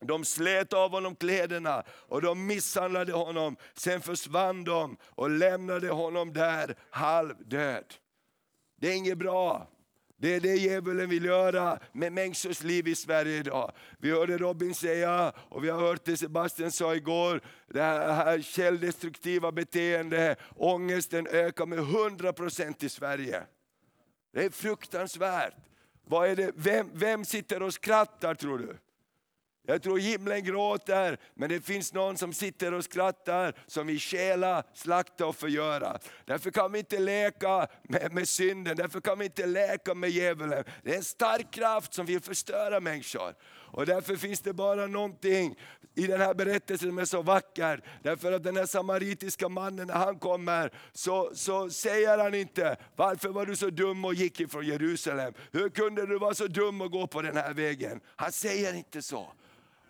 de 0.00 0.24
slet 0.24 0.72
av 0.72 0.90
honom 0.90 1.16
kläderna 1.16 1.82
och 1.88 2.22
de 2.22 2.46
misshandlade 2.46 3.12
honom. 3.12 3.56
Sen 3.74 4.00
försvann 4.00 4.64
de 4.64 4.96
och 5.04 5.30
lämnade 5.30 5.88
honom 5.88 6.32
där 6.32 6.76
halvdöd. 6.90 7.94
Det 8.80 8.88
är 8.88 8.96
inget 8.96 9.18
bra. 9.18 9.68
Det 10.16 10.34
är 10.34 10.40
det 10.40 10.56
djävulen 10.56 11.08
vill 11.08 11.24
göra 11.24 11.78
med 11.92 12.12
människors 12.12 12.62
liv 12.62 12.88
i 12.88 12.94
Sverige 12.94 13.38
idag. 13.38 13.72
Vi 13.98 14.10
hörde 14.10 14.38
Robin 14.38 14.74
säga, 14.74 15.32
och 15.36 15.64
vi 15.64 15.68
har 15.70 15.80
hört 15.80 16.04
det 16.04 16.16
Sebastian 16.16 16.72
sa 16.72 16.94
igår, 16.94 17.40
det 17.66 17.82
här 17.82 18.40
källdestruktiva 18.40 19.52
beteendet, 19.52 20.38
ångesten 20.56 21.26
ökar 21.26 21.66
med 21.66 21.78
100% 21.78 22.84
i 22.84 22.88
Sverige. 22.88 23.42
Det 24.32 24.44
är 24.44 24.50
fruktansvärt. 24.50 25.54
Vad 26.04 26.28
är 26.28 26.36
det? 26.36 26.52
Vem, 26.54 26.90
vem 26.92 27.24
sitter 27.24 27.62
och 27.62 27.74
skrattar 27.74 28.34
tror 28.34 28.58
du? 28.58 28.78
Jag 29.66 29.82
tror 29.82 29.98
himlen 29.98 30.44
gråter, 30.44 31.18
men 31.34 31.48
det 31.48 31.60
finns 31.60 31.92
någon 31.92 32.16
som 32.16 32.32
sitter 32.32 32.74
och 32.74 32.84
skrattar, 32.84 33.54
som 33.66 33.86
vill 33.86 34.00
stjäla, 34.00 34.62
slakta 34.74 35.26
och 35.26 35.36
förgöra. 35.36 35.98
Därför 36.24 36.50
kan 36.50 36.72
vi 36.72 36.78
inte 36.78 36.98
leka 36.98 37.66
med, 37.82 38.12
med 38.12 38.28
synden, 38.28 38.76
därför 38.76 39.00
kan 39.00 39.18
vi 39.18 39.24
inte 39.24 39.46
leka 39.46 39.94
med 39.94 40.10
djävulen. 40.10 40.64
Det 40.82 40.92
är 40.92 40.96
en 40.96 41.04
stark 41.04 41.50
kraft 41.50 41.94
som 41.94 42.06
vill 42.06 42.20
förstöra 42.20 42.80
människor. 42.80 43.34
Och 43.74 43.86
därför 43.86 44.16
finns 44.16 44.40
det 44.40 44.52
bara 44.52 44.86
någonting 44.86 45.56
i 45.94 46.06
den 46.06 46.20
här 46.20 46.34
berättelsen 46.34 46.88
som 46.88 46.98
är 46.98 47.04
så 47.04 47.22
vacker. 47.22 47.82
Därför 48.02 48.32
att 48.32 48.42
den 48.42 48.56
här 48.56 48.66
samaritiska 48.66 49.48
mannen, 49.48 49.86
när 49.86 49.94
han 49.94 50.18
kommer, 50.18 50.72
så, 50.92 51.30
så 51.34 51.70
säger 51.70 52.18
han 52.18 52.34
inte, 52.34 52.76
varför 52.96 53.28
var 53.28 53.46
du 53.46 53.56
så 53.56 53.70
dum 53.70 54.04
och 54.04 54.14
gick 54.14 54.40
ifrån 54.40 54.66
Jerusalem? 54.66 55.34
Hur 55.52 55.68
kunde 55.68 56.06
du 56.06 56.18
vara 56.18 56.34
så 56.34 56.46
dum 56.46 56.80
och 56.80 56.90
gå 56.90 57.06
på 57.06 57.22
den 57.22 57.36
här 57.36 57.54
vägen? 57.54 58.00
Han 58.16 58.32
säger 58.32 58.74
inte 58.74 59.02
så. 59.02 59.32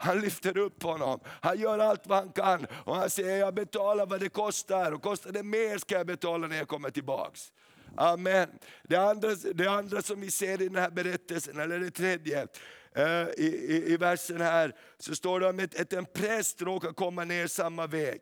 Han 0.05 0.21
lyfter 0.21 0.59
upp 0.59 0.83
honom. 0.83 1.21
Han 1.27 1.59
gör 1.59 1.79
allt 1.79 2.07
vad 2.07 2.19
han 2.19 2.33
kan. 2.33 2.67
Och 2.85 2.97
han 2.97 3.11
säger, 3.11 3.37
jag 3.37 3.55
betalar 3.55 4.07
vad 4.07 4.21
det 4.21 4.29
kostar. 4.29 4.93
Och 4.93 5.03
kostar 5.03 5.33
det 5.33 5.43
mer 5.43 5.79
ska 5.79 5.95
jag 5.95 6.07
betala 6.07 6.47
när 6.47 6.57
jag 6.57 6.69
kommer 6.69 6.91
tillbaks. 6.91 7.53
Amen. 7.97 8.49
Det 8.83 8.97
andra, 8.97 9.35
det 9.55 9.67
andra 9.67 10.03
som 10.03 10.21
vi 10.21 10.31
ser 10.31 10.63
i 10.63 10.69
den 10.69 10.83
här 10.83 10.91
berättelsen, 10.91 11.61
eller 11.61 11.79
det 11.79 11.91
tredje, 11.91 12.47
eh, 12.95 13.29
i, 13.37 13.67
i, 13.69 13.93
i 13.93 13.97
versen 13.97 14.41
här, 14.41 14.77
så 14.99 15.15
står 15.15 15.41
det 15.41 15.49
om 15.49 15.59
att, 15.59 15.81
att 15.81 15.93
en 15.93 16.07
präst 16.07 16.63
råkar 16.63 16.93
komma 16.93 17.25
ner 17.25 17.47
samma 17.47 17.87
väg. 17.87 18.21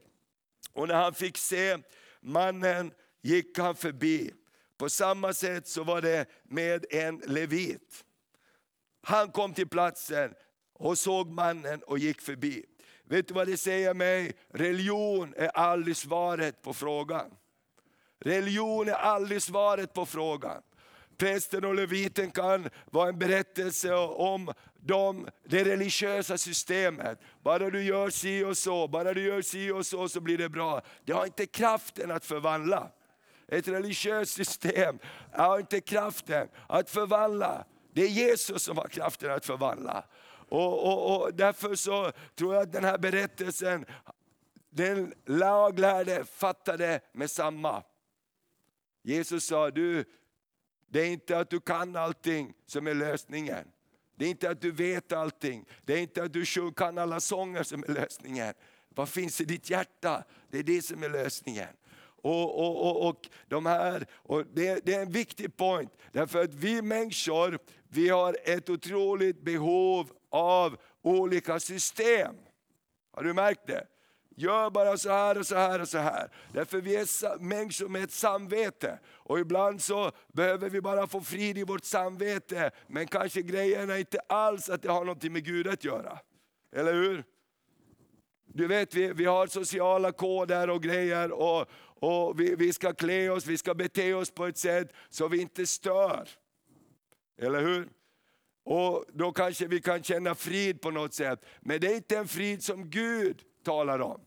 Och 0.73 0.88
när 0.88 0.95
han 0.95 1.14
fick 1.14 1.38
se 1.38 1.79
mannen 2.21 2.92
gick 3.23 3.59
han 3.59 3.75
förbi. 3.75 4.33
På 4.79 4.88
samma 4.88 5.33
sätt 5.33 5.68
så 5.68 5.85
var 5.85 6.01
det 6.01 6.27
med 6.42 6.87
en 6.90 7.16
levit. 7.27 8.05
Han 9.03 9.31
kom 9.31 9.55
till 9.55 9.68
platsen, 9.68 10.35
och 10.83 10.99
såg 10.99 11.31
mannen 11.31 11.83
och 11.83 11.99
gick 11.99 12.21
förbi. 12.21 12.64
Vet 13.05 13.29
du 13.29 13.35
vad 13.35 13.47
det 13.47 13.57
säger 13.57 13.95
mig? 13.95 14.33
Religion 14.55 15.35
är 15.37 15.49
aldrig 15.49 15.97
svaret 15.97 16.62
på 16.62 16.75
frågan. 16.75 17.31
Religion 18.21 18.88
är 18.88 18.92
aldrig 18.92 19.42
svaret 19.42 19.92
på 19.92 20.07
frågan. 20.07 20.62
Prästen 21.16 21.64
och 21.64 21.75
leviten 21.75 22.31
kan 22.31 22.68
vara 22.90 23.09
en 23.09 23.18
berättelse 23.18 23.95
om 23.95 24.53
de, 24.81 25.29
det 25.45 25.64
religiösa 25.64 26.38
systemet. 26.38 27.18
Bara 27.42 27.71
du 27.71 27.83
gör 27.83 28.11
si 28.11 28.45
och 28.45 28.57
så, 28.57 28.88
bara 28.88 29.14
du 29.14 29.23
gör 29.23 29.42
si 29.42 29.71
och 29.71 29.87
så, 29.87 30.09
så 30.09 30.21
blir 30.21 30.38
det 30.38 30.49
bra. 30.49 30.83
Det 31.05 31.12
har 31.12 31.25
inte 31.25 31.47
kraften 31.47 32.11
att 32.11 32.25
förvandla. 32.25 32.90
Ett 33.49 33.68
religiöst 33.68 34.35
system 34.35 34.99
har 35.33 35.59
inte 35.59 35.81
kraften 35.81 36.49
att 36.68 36.90
förvandla. 36.90 37.64
Det 37.95 38.03
är 38.03 38.09
Jesus 38.09 38.62
som 38.62 38.79
har 38.79 38.88
kraften 38.88 39.31
att 39.31 39.47
förvandla. 39.47 40.05
Och, 40.53 40.87
och, 40.87 41.23
och 41.23 41.35
därför 41.35 41.75
så 41.75 42.12
tror 42.35 42.55
jag 42.55 42.62
att 42.62 42.73
den 42.73 42.85
här 42.85 42.99
berättelsen, 42.99 43.87
den 44.71 45.15
laglärde 45.27 46.25
fattade 46.25 47.01
med 47.12 47.31
samma. 47.31 47.83
Jesus 49.03 49.47
sa, 49.47 49.71
du, 49.71 50.05
det 50.91 51.01
är 51.01 51.07
inte 51.07 51.38
att 51.38 51.51
du 51.51 51.61
kan 51.61 51.97
allting 51.97 52.55
som 52.67 52.87
är 52.87 52.95
lösningen. 52.95 53.65
Det 54.17 54.25
är 54.25 54.29
inte 54.29 54.51
att 54.51 54.61
du 54.61 54.71
vet 54.71 55.12
allting, 55.12 55.65
det 55.85 55.93
är 55.93 55.99
inte 55.99 56.23
att 56.23 56.33
du 56.33 56.45
kan 56.77 56.99
alla 56.99 57.21
sånger 57.21 57.62
som 57.62 57.85
är 57.85 57.88
lösningen. 57.88 58.55
Vad 58.88 59.09
finns 59.09 59.41
i 59.41 59.45
ditt 59.45 59.71
hjärta? 59.71 60.25
Det 60.51 60.59
är 60.59 60.62
det 60.62 60.83
som 60.83 61.03
är 61.03 61.09
lösningen. 61.09 61.77
Och, 62.23 62.59
och, 62.59 62.87
och, 62.87 63.09
och, 63.09 63.29
de 63.49 63.67
här, 63.67 64.07
och 64.12 64.47
det, 64.47 64.87
det 64.87 64.95
är 64.95 65.03
en 65.03 65.12
viktig 65.12 65.57
point, 65.57 65.93
därför 66.12 66.43
att 66.43 66.55
vi 66.55 66.83
människor 66.83 67.59
vi 67.88 68.09
har 68.09 68.37
ett 68.45 68.71
otroligt 68.71 69.43
behov 69.43 70.12
av 70.33 70.77
olika 71.03 71.61
system. 71.61 72.35
Har 73.12 73.23
du 73.23 73.33
märkt 73.33 73.66
det? 73.66 73.87
Gör 74.37 74.71
bara 74.71 74.97
så 74.97 75.11
här 75.11 75.38
och 75.38 75.47
så 75.47 75.57
här 75.57 75.81
och 75.81 75.88
så 75.88 75.99
här. 75.99 76.31
Därför 76.53 76.81
vi 76.81 76.97
är 76.97 77.38
människor 77.38 77.88
med 77.88 78.05
ett 78.05 78.12
samvete. 78.12 78.99
Och 79.09 79.40
ibland 79.40 79.83
så 79.83 80.12
behöver 80.33 80.71
vi 80.71 80.81
bara 80.81 81.07
få 81.07 81.21
frid 81.21 81.59
i 81.59 81.64
vårt 81.64 81.85
samvete. 81.85 82.71
Men 82.87 83.07
kanske 83.07 83.42
grejerna 83.42 83.99
inte 83.99 84.21
alls 84.21 84.68
att 84.68 84.83
det 84.83 84.92
har 84.92 85.05
något 85.05 85.23
med 85.23 85.45
Gud 85.45 85.68
att 85.68 85.85
göra. 85.85 86.18
Eller 86.73 86.92
hur? 86.92 87.25
Du 88.45 88.66
vet, 88.66 88.95
vi, 88.95 89.12
vi 89.12 89.25
har 89.25 89.47
sociala 89.47 90.12
koder 90.12 90.71
och 90.71 90.83
grejer. 90.83 91.33
Och, 91.33 91.66
och 92.01 92.40
vi, 92.40 92.55
vi 92.55 92.73
ska 92.73 92.95
klä 92.95 93.31
oss, 93.31 93.47
vi 93.47 93.59
ska 93.59 93.75
bete 93.75 94.14
oss 94.14 94.31
på 94.31 94.47
ett 94.47 94.59
sätt 94.59 94.92
så 95.11 95.29
vi 95.29 95.40
inte 95.40 95.66
stör. 95.66 96.29
Eller 97.38 97.61
hur? 97.61 97.88
Och 98.64 99.05
Då 99.12 99.33
kanske 99.33 99.66
vi 99.66 99.81
kan 99.81 100.03
känna 100.03 100.35
frid 100.35 100.81
på 100.81 100.90
något 100.90 101.14
sätt. 101.14 101.44
Men 101.61 101.81
det 101.81 101.87
är 101.87 101.96
inte 101.96 102.18
en 102.18 102.29
frid 102.29 102.64
som 102.64 102.90
Gud 102.90 103.42
talar 103.64 103.98
om. 103.98 104.20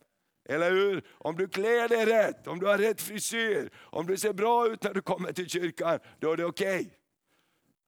Eller 0.45 0.71
hur? 0.71 1.03
Om 1.11 1.35
du 1.35 1.47
klär 1.47 1.87
dig 1.87 2.05
rätt, 2.05 2.47
om 2.47 2.59
du 2.59 2.65
har 2.65 2.77
rätt 2.77 3.01
frisyr, 3.01 3.69
om 3.75 4.07
du 4.07 4.17
ser 4.17 4.33
bra 4.33 4.67
ut 4.67 4.83
när 4.83 4.93
du 4.93 5.01
kommer 5.01 5.33
till 5.33 5.49
kyrkan, 5.49 5.99
då 6.19 6.31
är 6.31 6.37
det 6.37 6.45
okej. 6.45 6.79
Okay. 6.79 6.91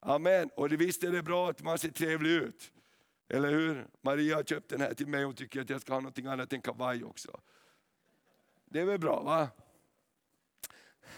Amen. 0.00 0.50
Och 0.56 0.72
visst 0.72 1.04
är 1.04 1.12
det 1.12 1.22
bra 1.22 1.50
att 1.50 1.62
man 1.62 1.78
ser 1.78 1.88
trevlig 1.88 2.30
ut. 2.30 2.72
Eller 3.28 3.48
hur? 3.48 3.86
Maria 4.02 4.36
har 4.36 4.42
köpt 4.42 4.68
den 4.68 4.80
här 4.80 4.94
till 4.94 5.06
mig 5.06 5.24
och 5.24 5.36
tycker 5.36 5.60
att 5.60 5.70
jag 5.70 5.80
ska 5.80 5.92
ha 5.92 6.00
något 6.00 6.18
annat 6.18 6.52
än 6.52 6.62
kavaj 6.62 7.04
också. 7.04 7.40
Det 8.64 8.80
är 8.80 8.84
väl 8.84 8.98
bra 8.98 9.22
va? 9.22 9.48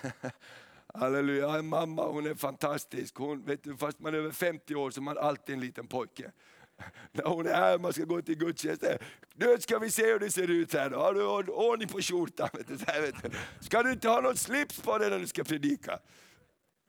Halleluja, 0.94 1.58
en 1.58 1.66
mamma 1.66 2.06
hon 2.06 2.26
är 2.26 2.34
fantastisk. 2.34 3.16
Hon, 3.16 3.42
vet 3.42 3.64
du, 3.64 3.76
fast 3.76 4.00
man 4.00 4.14
är 4.14 4.18
över 4.18 4.30
50 4.30 4.74
år 4.74 4.90
så 4.90 5.00
är 5.00 5.02
man 5.02 5.18
alltid 5.18 5.54
en 5.54 5.60
liten 5.60 5.86
pojke. 5.86 6.30
När 7.12 7.24
hon 7.24 7.46
är 7.46 7.54
här, 7.54 7.78
man 7.78 7.92
ska 7.92 8.04
gå 8.04 8.22
till 8.22 8.38
gudstjänsten. 8.38 8.98
Nu 9.34 9.56
ska 9.58 9.78
vi 9.78 9.90
se 9.90 10.06
hur 10.06 10.18
det 10.18 10.30
ser 10.30 10.50
ut 10.50 10.74
här. 10.74 10.90
Då. 10.90 10.98
Har 10.98 11.14
du 11.42 11.52
ordning 11.52 11.88
på 11.88 12.00
skjortan? 12.00 12.48
Vet 12.52 12.68
du, 12.68 12.76
här, 12.86 13.00
vet 13.00 13.22
du. 13.22 13.30
Ska 13.60 13.82
du 13.82 13.92
inte 13.92 14.08
ha 14.08 14.20
någon 14.20 14.36
slips 14.36 14.80
på 14.80 14.98
dig 14.98 15.10
när 15.10 15.18
du 15.18 15.26
ska 15.26 15.44
predika? 15.44 16.00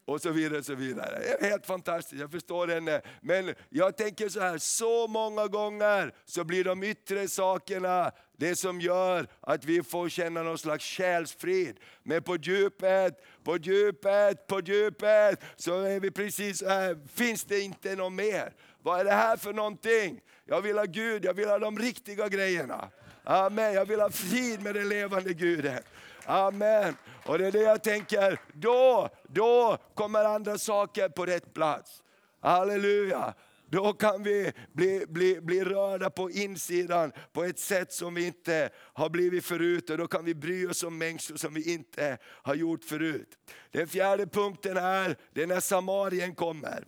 och 0.05 0.21
så 0.21 0.31
vidare. 0.31 0.59
Och 0.59 0.65
så 0.65 0.75
vidare. 0.75 1.19
Det 1.19 1.45
är 1.45 1.49
helt 1.49 1.65
fantastiskt, 1.65 2.21
jag 2.21 2.31
förstår 2.31 2.67
henne. 2.67 3.01
Men 3.21 3.53
jag 3.69 3.97
tänker 3.97 4.29
så 4.29 4.39
här, 4.39 4.57
så 4.57 5.07
många 5.07 5.47
gånger 5.47 6.13
så 6.25 6.43
blir 6.43 6.63
de 6.63 6.83
yttre 6.83 7.27
sakerna 7.27 8.11
det 8.41 8.56
som 8.56 8.82
gör 8.82 9.27
att 9.41 9.65
vi 9.65 9.84
får 9.84 10.10
känna 10.10 10.43
någon 10.43 10.58
slags 10.58 10.86
själsfrid. 10.86 11.80
Men 12.04 12.23
på 12.23 12.36
djupet, 12.36 13.23
på 13.43 13.58
djupet, 13.58 14.47
på 14.47 14.60
djupet 14.60 15.39
så 15.56 15.82
är 15.82 15.99
vi 15.99 16.12
precis 16.12 16.60
så 16.60 16.69
här, 16.69 16.99
finns 17.13 17.43
det 17.43 17.60
inte 17.60 17.95
något 17.95 18.13
mer? 18.13 18.54
Vad 18.82 18.99
är 18.99 19.06
det 19.06 19.12
här 19.12 19.38
för 19.38 19.54
någonting? 19.54 20.21
Jag 20.45 20.62
vill 20.62 20.77
ha 20.77 20.86
Gud, 20.86 21.25
jag 21.25 21.34
vill 21.34 21.49
ha 21.49 21.60
de 21.60 21.80
riktiga 21.80 22.27
grejerna. 22.27 22.89
Amen, 23.23 23.73
jag 23.73 23.86
vill 23.86 23.99
ha 23.99 24.10
frid 24.10 24.62
med 24.62 24.75
den 24.75 24.89
levande 24.89 25.34
Guden. 25.34 25.84
Amen. 26.25 26.95
Och 27.25 27.38
det 27.38 27.47
är 27.47 27.51
det 27.51 27.62
jag 27.62 27.84
tänker, 27.84 28.39
då, 28.54 29.10
då 29.27 29.77
kommer 29.93 30.25
andra 30.25 30.58
saker 30.58 31.10
på 31.10 31.25
rätt 31.25 31.54
plats. 31.54 32.04
Halleluja. 32.39 33.34
Då 33.71 33.93
kan 33.93 34.23
vi 34.23 34.51
bli, 34.73 35.05
bli, 35.07 35.41
bli 35.41 35.63
rörda 35.63 36.10
på 36.10 36.31
insidan 36.31 37.12
på 37.34 37.43
ett 37.43 37.60
sätt 37.60 37.93
som 37.93 38.13
vi 38.13 38.25
inte 38.25 38.69
har 38.75 39.10
blivit 39.10 39.45
förut. 39.45 39.89
Och 39.89 39.97
då 39.97 40.07
kan 40.07 40.25
vi 40.25 40.36
bry 40.36 40.67
oss 40.67 40.84
om 40.84 40.97
människor 40.97 41.36
som 41.36 41.53
vi 41.53 41.73
inte 41.73 42.17
har 42.23 42.55
gjort 42.55 42.84
förut. 42.84 43.38
Den 43.71 43.88
fjärde 43.88 44.27
punkten 44.27 44.77
är, 44.77 45.15
det 45.34 45.43
är 45.43 45.47
när 45.47 45.60
Samarien 45.60 46.36
kommer. 46.36 46.84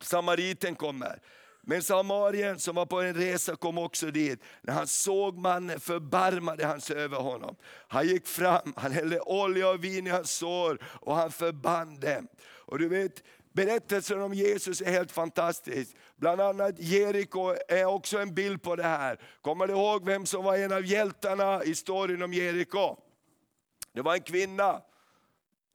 Samariten 0.00 0.74
kommer. 0.74 1.22
Men 1.68 1.82
samarien 1.82 2.58
som 2.58 2.76
var 2.76 2.86
på 2.86 3.00
en 3.00 3.14
resa 3.14 3.56
kom 3.56 3.78
också 3.78 4.10
dit. 4.10 4.42
När 4.62 4.74
han 4.74 4.86
såg 4.86 5.38
mannen 5.38 5.80
förbarmade 5.80 6.66
han 6.66 6.80
sig 6.80 6.96
över 6.96 7.16
honom. 7.16 7.56
Han 7.88 8.08
gick 8.08 8.26
fram, 8.26 8.72
han 8.76 8.92
hällde 8.92 9.20
olja 9.20 9.70
och 9.70 9.84
vin 9.84 10.06
i 10.06 10.10
hans 10.10 10.30
sår 10.30 10.78
och 10.82 11.14
han 11.14 11.30
förband 11.30 12.00
dem. 12.00 12.28
Och 12.66 12.78
du 12.78 12.88
vet, 12.88 13.22
Berättelsen 13.56 14.22
om 14.22 14.34
Jesus 14.34 14.80
är 14.80 14.90
helt 14.90 15.12
fantastisk. 15.12 15.96
Bland 16.16 16.40
annat 16.40 16.78
Jeriko 16.78 17.54
är 17.68 17.84
också 17.84 18.18
en 18.18 18.34
bild 18.34 18.62
på 18.62 18.76
det 18.76 18.82
här. 18.82 19.20
Kommer 19.40 19.66
du 19.66 19.72
ihåg 19.72 20.06
vem 20.06 20.26
som 20.26 20.44
var 20.44 20.56
en 20.56 20.72
av 20.72 20.84
hjältarna 20.84 21.64
i 21.64 21.74
storyn 21.74 22.22
om 22.22 22.32
Jeriko? 22.34 22.96
Det 23.92 24.02
var 24.02 24.14
en 24.14 24.22
kvinna. 24.22 24.82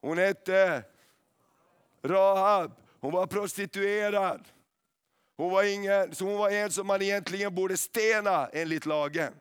Hon 0.02 0.18
hette 0.18 0.84
Rahab. 2.04 2.72
Hon 3.00 3.14
var 3.14 3.28
prostituerad. 3.28 4.48
Hon 5.38 5.52
var, 5.52 5.64
ingen, 5.64 6.16
så 6.16 6.26
hon 6.26 6.38
var 6.38 6.50
en 6.50 6.72
som 6.72 6.88
man 6.88 7.02
egentligen 7.02 7.56
borde 7.56 7.78
stena 7.78 8.48
enligt 8.54 8.86
lagen. 8.86 9.34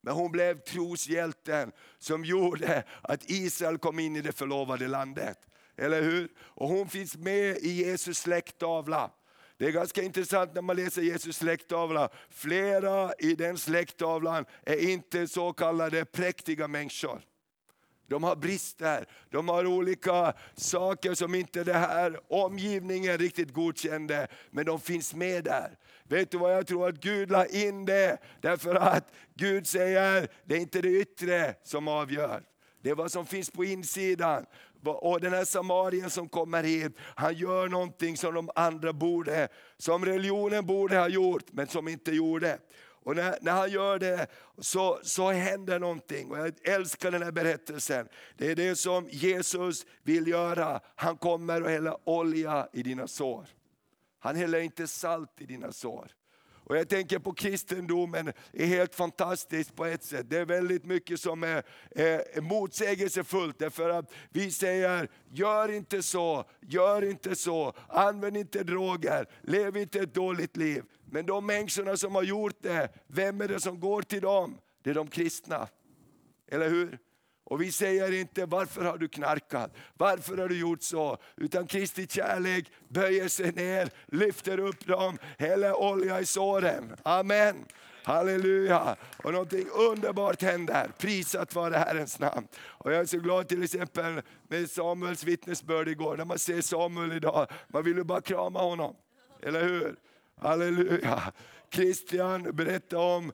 Men 0.00 0.14
hon 0.14 0.32
blev 0.32 0.60
troshjälten 0.60 1.72
som 1.98 2.24
gjorde 2.24 2.84
att 3.02 3.30
Israel 3.30 3.78
kom 3.78 3.98
in 3.98 4.16
i 4.16 4.20
det 4.20 4.32
förlovade 4.32 4.88
landet. 4.88 5.38
Eller 5.76 6.02
hur? 6.02 6.28
Och 6.38 6.68
hon 6.68 6.88
finns 6.88 7.16
med 7.16 7.56
i 7.56 7.70
Jesus 7.70 8.18
släkttavla. 8.18 9.10
Det 9.58 9.66
är 9.66 9.70
ganska 9.70 10.02
intressant 10.02 10.54
när 10.54 10.62
man 10.62 10.76
läser 10.76 11.02
Jesus 11.02 11.36
släkttavla. 11.36 12.08
Flera 12.30 13.12
i 13.18 13.34
den 13.34 13.58
släkttavlan 13.58 14.44
är 14.62 14.90
inte 14.90 15.28
så 15.28 15.52
kallade 15.52 16.04
präktiga 16.04 16.68
människor. 16.68 17.20
De 18.08 18.22
har 18.22 18.36
brister, 18.36 19.06
de 19.30 19.48
har 19.48 19.66
olika 19.66 20.34
saker 20.56 21.14
som 21.14 21.34
inte 21.34 21.64
det 21.64 21.72
här 21.72 22.20
omgivningen 22.28 23.18
riktigt 23.18 23.52
godkände, 23.52 24.28
men 24.50 24.66
de 24.66 24.80
finns 24.80 25.14
med 25.14 25.44
där. 25.44 25.78
Vet 26.04 26.30
du 26.30 26.38
vad 26.38 26.54
jag 26.54 26.66
tror 26.66 26.88
att 26.88 27.00
Gud 27.00 27.30
la 27.30 27.46
in 27.46 27.84
det? 27.84 28.18
Därför 28.40 28.74
att 28.74 29.12
Gud 29.34 29.66
säger, 29.66 30.28
det 30.44 30.54
är 30.54 30.60
inte 30.60 30.80
det 30.80 30.88
yttre 30.88 31.54
som 31.62 31.88
avgör. 31.88 32.42
Det 32.82 32.90
är 32.90 32.94
vad 32.94 33.12
som 33.12 33.26
finns 33.26 33.50
på 33.50 33.64
insidan. 33.64 34.46
Och 34.92 35.20
den 35.20 35.32
här 35.32 35.44
samarien 35.44 36.10
som 36.10 36.28
kommer 36.28 36.62
hit, 36.62 36.92
han 36.98 37.34
gör 37.34 37.68
någonting 37.68 38.16
som 38.16 38.34
de 38.34 38.50
andra 38.54 38.92
borde, 38.92 39.48
som 39.78 40.04
religionen 40.04 40.66
borde 40.66 40.98
ha 40.98 41.08
gjort, 41.08 41.44
men 41.52 41.66
som 41.66 41.88
inte 41.88 42.12
gjorde. 42.12 42.58
Och 43.06 43.16
när, 43.16 43.38
när, 43.40 43.52
han 43.52 43.70
gör 43.70 43.98
det 43.98 44.26
så, 44.58 44.98
så 45.02 45.30
händer 45.30 45.78
någonting. 45.78 46.30
Och 46.30 46.38
jag 46.38 46.52
älskar 46.64 47.10
den 47.10 47.22
här 47.22 47.32
berättelsen. 47.32 48.08
Det 48.36 48.50
är 48.50 48.54
det 48.54 48.76
som 48.76 49.08
Jesus 49.10 49.86
vill 50.02 50.28
göra. 50.28 50.80
Han 50.96 51.16
kommer 51.16 51.62
och 51.62 51.70
häller 51.70 51.96
olja 52.04 52.68
i 52.72 52.82
dina 52.82 53.08
sår. 53.08 53.46
Han 54.18 54.36
häller 54.36 54.60
inte 54.60 54.86
salt 54.86 55.40
i 55.40 55.46
dina 55.46 55.72
sår. 55.72 56.10
Och 56.66 56.76
jag 56.76 56.88
tänker 56.88 57.18
på 57.18 57.32
kristendomen, 57.32 58.32
är 58.52 58.66
helt 58.66 58.94
fantastiskt 58.94 59.76
på 59.76 59.84
ett 59.84 60.04
sätt. 60.04 60.30
Det 60.30 60.38
är 60.38 60.44
väldigt 60.44 60.84
mycket 60.84 61.20
som 61.20 61.42
är, 61.42 61.62
är 61.90 62.40
motsägelsefullt. 62.40 63.58
Därför 63.58 63.90
att 63.90 64.12
vi 64.30 64.50
säger, 64.50 65.08
gör 65.32 65.68
inte 65.68 66.02
så, 66.02 66.44
gör 66.60 67.04
inte 67.04 67.34
så, 67.36 67.72
använd 67.88 68.36
inte 68.36 68.64
droger, 68.64 69.26
lev 69.42 69.76
inte 69.76 69.98
ett 69.98 70.14
dåligt 70.14 70.56
liv. 70.56 70.82
Men 71.10 71.26
de 71.26 71.46
människorna 71.46 71.96
som 71.96 72.14
har 72.14 72.22
gjort 72.22 72.62
det, 72.62 72.88
vem 73.06 73.40
är 73.40 73.48
det 73.48 73.60
som 73.60 73.80
går 73.80 74.02
till 74.02 74.22
dem? 74.22 74.58
Det 74.82 74.90
är 74.90 74.94
de 74.94 75.08
kristna. 75.08 75.68
Eller 76.48 76.70
hur? 76.70 76.98
Och 77.48 77.62
vi 77.62 77.72
säger 77.72 78.12
inte 78.12 78.46
varför 78.46 78.84
har 78.84 78.98
du 78.98 79.08
knarkat, 79.08 79.74
varför 79.94 80.36
har 80.36 80.48
du 80.48 80.58
gjort 80.58 80.82
så? 80.82 81.18
Utan 81.36 81.66
Kristi 81.66 82.06
kärlek 82.06 82.70
böjer 82.88 83.28
sig 83.28 83.52
ner, 83.52 83.90
lyfter 84.06 84.58
upp 84.58 84.86
dem, 84.86 85.18
häller 85.38 85.74
olja 85.74 86.20
i 86.20 86.26
såren. 86.26 86.96
Amen. 87.02 87.64
Halleluja! 88.04 88.96
Och 89.16 89.32
någonting 89.32 89.68
underbart 89.68 90.42
händer. 90.42 90.90
Prisat 90.98 91.54
vare 91.54 91.76
Herrens 91.76 92.18
namn. 92.18 92.48
Och 92.58 92.92
jag 92.92 93.00
är 93.00 93.06
så 93.06 93.18
glad 93.18 93.48
till 93.48 93.62
exempel 93.62 94.22
med 94.48 94.70
Samuels 94.70 95.24
vittnesbörd 95.24 95.88
igår. 95.88 96.16
När 96.16 96.24
man 96.24 96.38
ser 96.38 96.60
Samuel 96.60 97.12
idag, 97.12 97.46
man 97.68 97.84
vill 97.84 97.96
ju 97.96 98.04
bara 98.04 98.20
krama 98.20 98.58
honom. 98.58 98.96
Eller 99.42 99.64
hur? 99.64 99.96
Halleluja! 100.40 101.32
Christian 101.70 102.56
berättade 102.56 103.02
om 103.02 103.32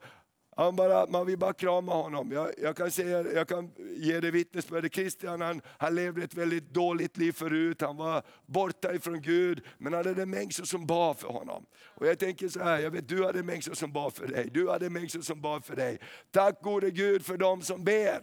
han 0.55 0.75
bara, 0.75 1.05
man 1.05 1.25
vill 1.25 1.37
bara 1.37 1.53
krama 1.53 1.93
honom. 1.93 2.31
Jag, 2.31 2.51
jag 2.61 2.77
kan, 2.77 2.91
säga, 2.91 3.33
jag 3.33 3.47
kan 3.47 3.71
ge 3.97 4.19
dig 4.19 4.31
vittnesbörd. 4.31 4.93
Christian 4.93 5.41
han, 5.41 5.61
han 5.77 5.95
levde 5.95 6.23
ett 6.23 6.33
väldigt 6.33 6.73
dåligt 6.73 7.17
liv 7.17 7.31
förut. 7.31 7.81
Han 7.81 7.97
var 7.97 8.23
borta 8.45 8.93
ifrån 8.93 9.21
Gud, 9.21 9.61
men 9.77 9.93
han 9.93 10.05
hade 10.05 10.25
människor 10.25 10.63
som 10.63 10.85
bad 10.85 11.17
för 11.17 11.27
honom. 11.27 11.65
Och 11.85 12.07
jag 12.07 12.19
tänker 12.19 12.47
så 12.47 12.59
här, 12.59 12.79
jag 12.79 12.91
vet 12.91 13.07
du 13.07 13.25
hade 13.25 13.43
människor 13.43 13.73
som 13.73 13.91
bad 13.91 14.13
för 14.13 14.27
dig. 14.27 14.49
Du 14.53 14.69
hade 14.69 14.89
människor 14.89 15.21
som 15.21 15.41
bad 15.41 15.65
för 15.65 15.75
dig. 15.75 15.99
Tack 16.31 16.61
gode 16.61 16.91
Gud 16.91 17.25
för 17.25 17.37
dem 17.37 17.61
som 17.61 17.83
ber. 17.83 18.21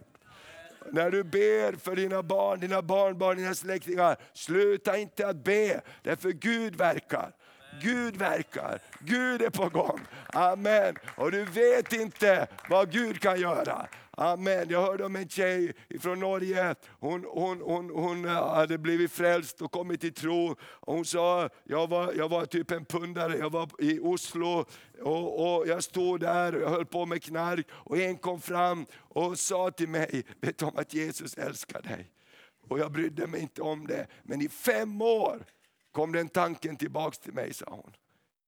När 0.93 1.11
du 1.11 1.25
ber 1.25 1.77
för 1.77 1.97
dina 1.97 2.23
barn, 2.23 2.61
dina 2.61 2.83
barnbarn, 2.83 3.37
dina 3.37 3.55
släktingar, 3.55 4.17
sluta 4.33 4.99
inte 4.99 5.29
att 5.29 5.45
be, 5.45 5.81
därför 6.03 6.31
Gud 6.31 6.77
verkar. 6.77 7.33
Gud 7.83 8.17
verkar, 8.17 8.79
Gud 8.99 9.43
är 9.43 9.51
på 9.51 9.69
gång. 9.69 10.01
Amen. 10.27 10.95
Och 11.17 11.33
du 11.33 11.45
vet 11.45 11.93
inte 11.93 12.47
vad 12.69 12.93
Gud 12.93 13.21
kan 13.21 13.41
göra. 13.41 13.87
Amen. 14.11 14.67
Jag 14.71 14.83
hörde 14.83 15.05
om 15.05 15.17
en 15.17 15.29
tjej 15.29 15.73
från 16.01 16.21
Norge. 16.21 16.75
Hon, 17.01 17.25
hon, 17.29 17.61
hon, 17.61 17.91
hon 17.91 18.25
eh, 18.25 18.49
hade 18.49 18.79
blivit 18.79 19.13
frälst 19.13 19.63
och 19.63 19.73
kommit 19.73 20.01
till 20.01 20.15
tro. 20.15 20.57
Hon 20.81 21.05
sa, 21.05 21.49
jag 21.65 21.89
var, 21.89 22.13
jag 22.13 22.29
var 22.29 22.47
typ 22.47 22.71
en 22.71 22.85
pundare, 22.85 23.37
jag 23.37 23.53
var 23.53 23.69
i 23.79 23.99
Oslo 23.99 24.65
och, 25.03 25.59
och 25.59 25.69
jag 25.69 25.85
stod 25.85 26.21
där 26.21 26.55
och 26.55 26.63
jag 26.63 26.69
höll 26.71 26.87
på 26.87 27.07
med 27.07 27.23
knark. 27.23 27.67
Och 27.71 27.99
en 27.99 28.17
kom 28.17 28.41
fram 28.41 28.87
och 28.95 29.39
sa 29.39 29.71
till 29.71 29.89
mig, 29.89 30.25
vet 30.41 30.59
du 30.59 30.65
om 30.65 30.77
att 30.77 30.95
Jesus 30.95 31.35
älskar 31.39 31.83
dig? 31.83 32.11
Och 32.69 32.79
jag 32.79 32.93
brydde 32.93 33.27
mig 33.27 33.41
inte 33.41 33.63
om 33.63 33.87
det. 33.87 34.07
Men 34.23 34.41
i 34.41 34.49
fem 34.49 35.03
år 35.03 35.45
kom 35.93 36.13
den 36.13 36.29
tanken 36.29 36.77
tillbaks 36.77 37.19
till 37.19 37.33
mig, 37.33 37.55
sa 37.55 37.67
hon. 37.69 37.93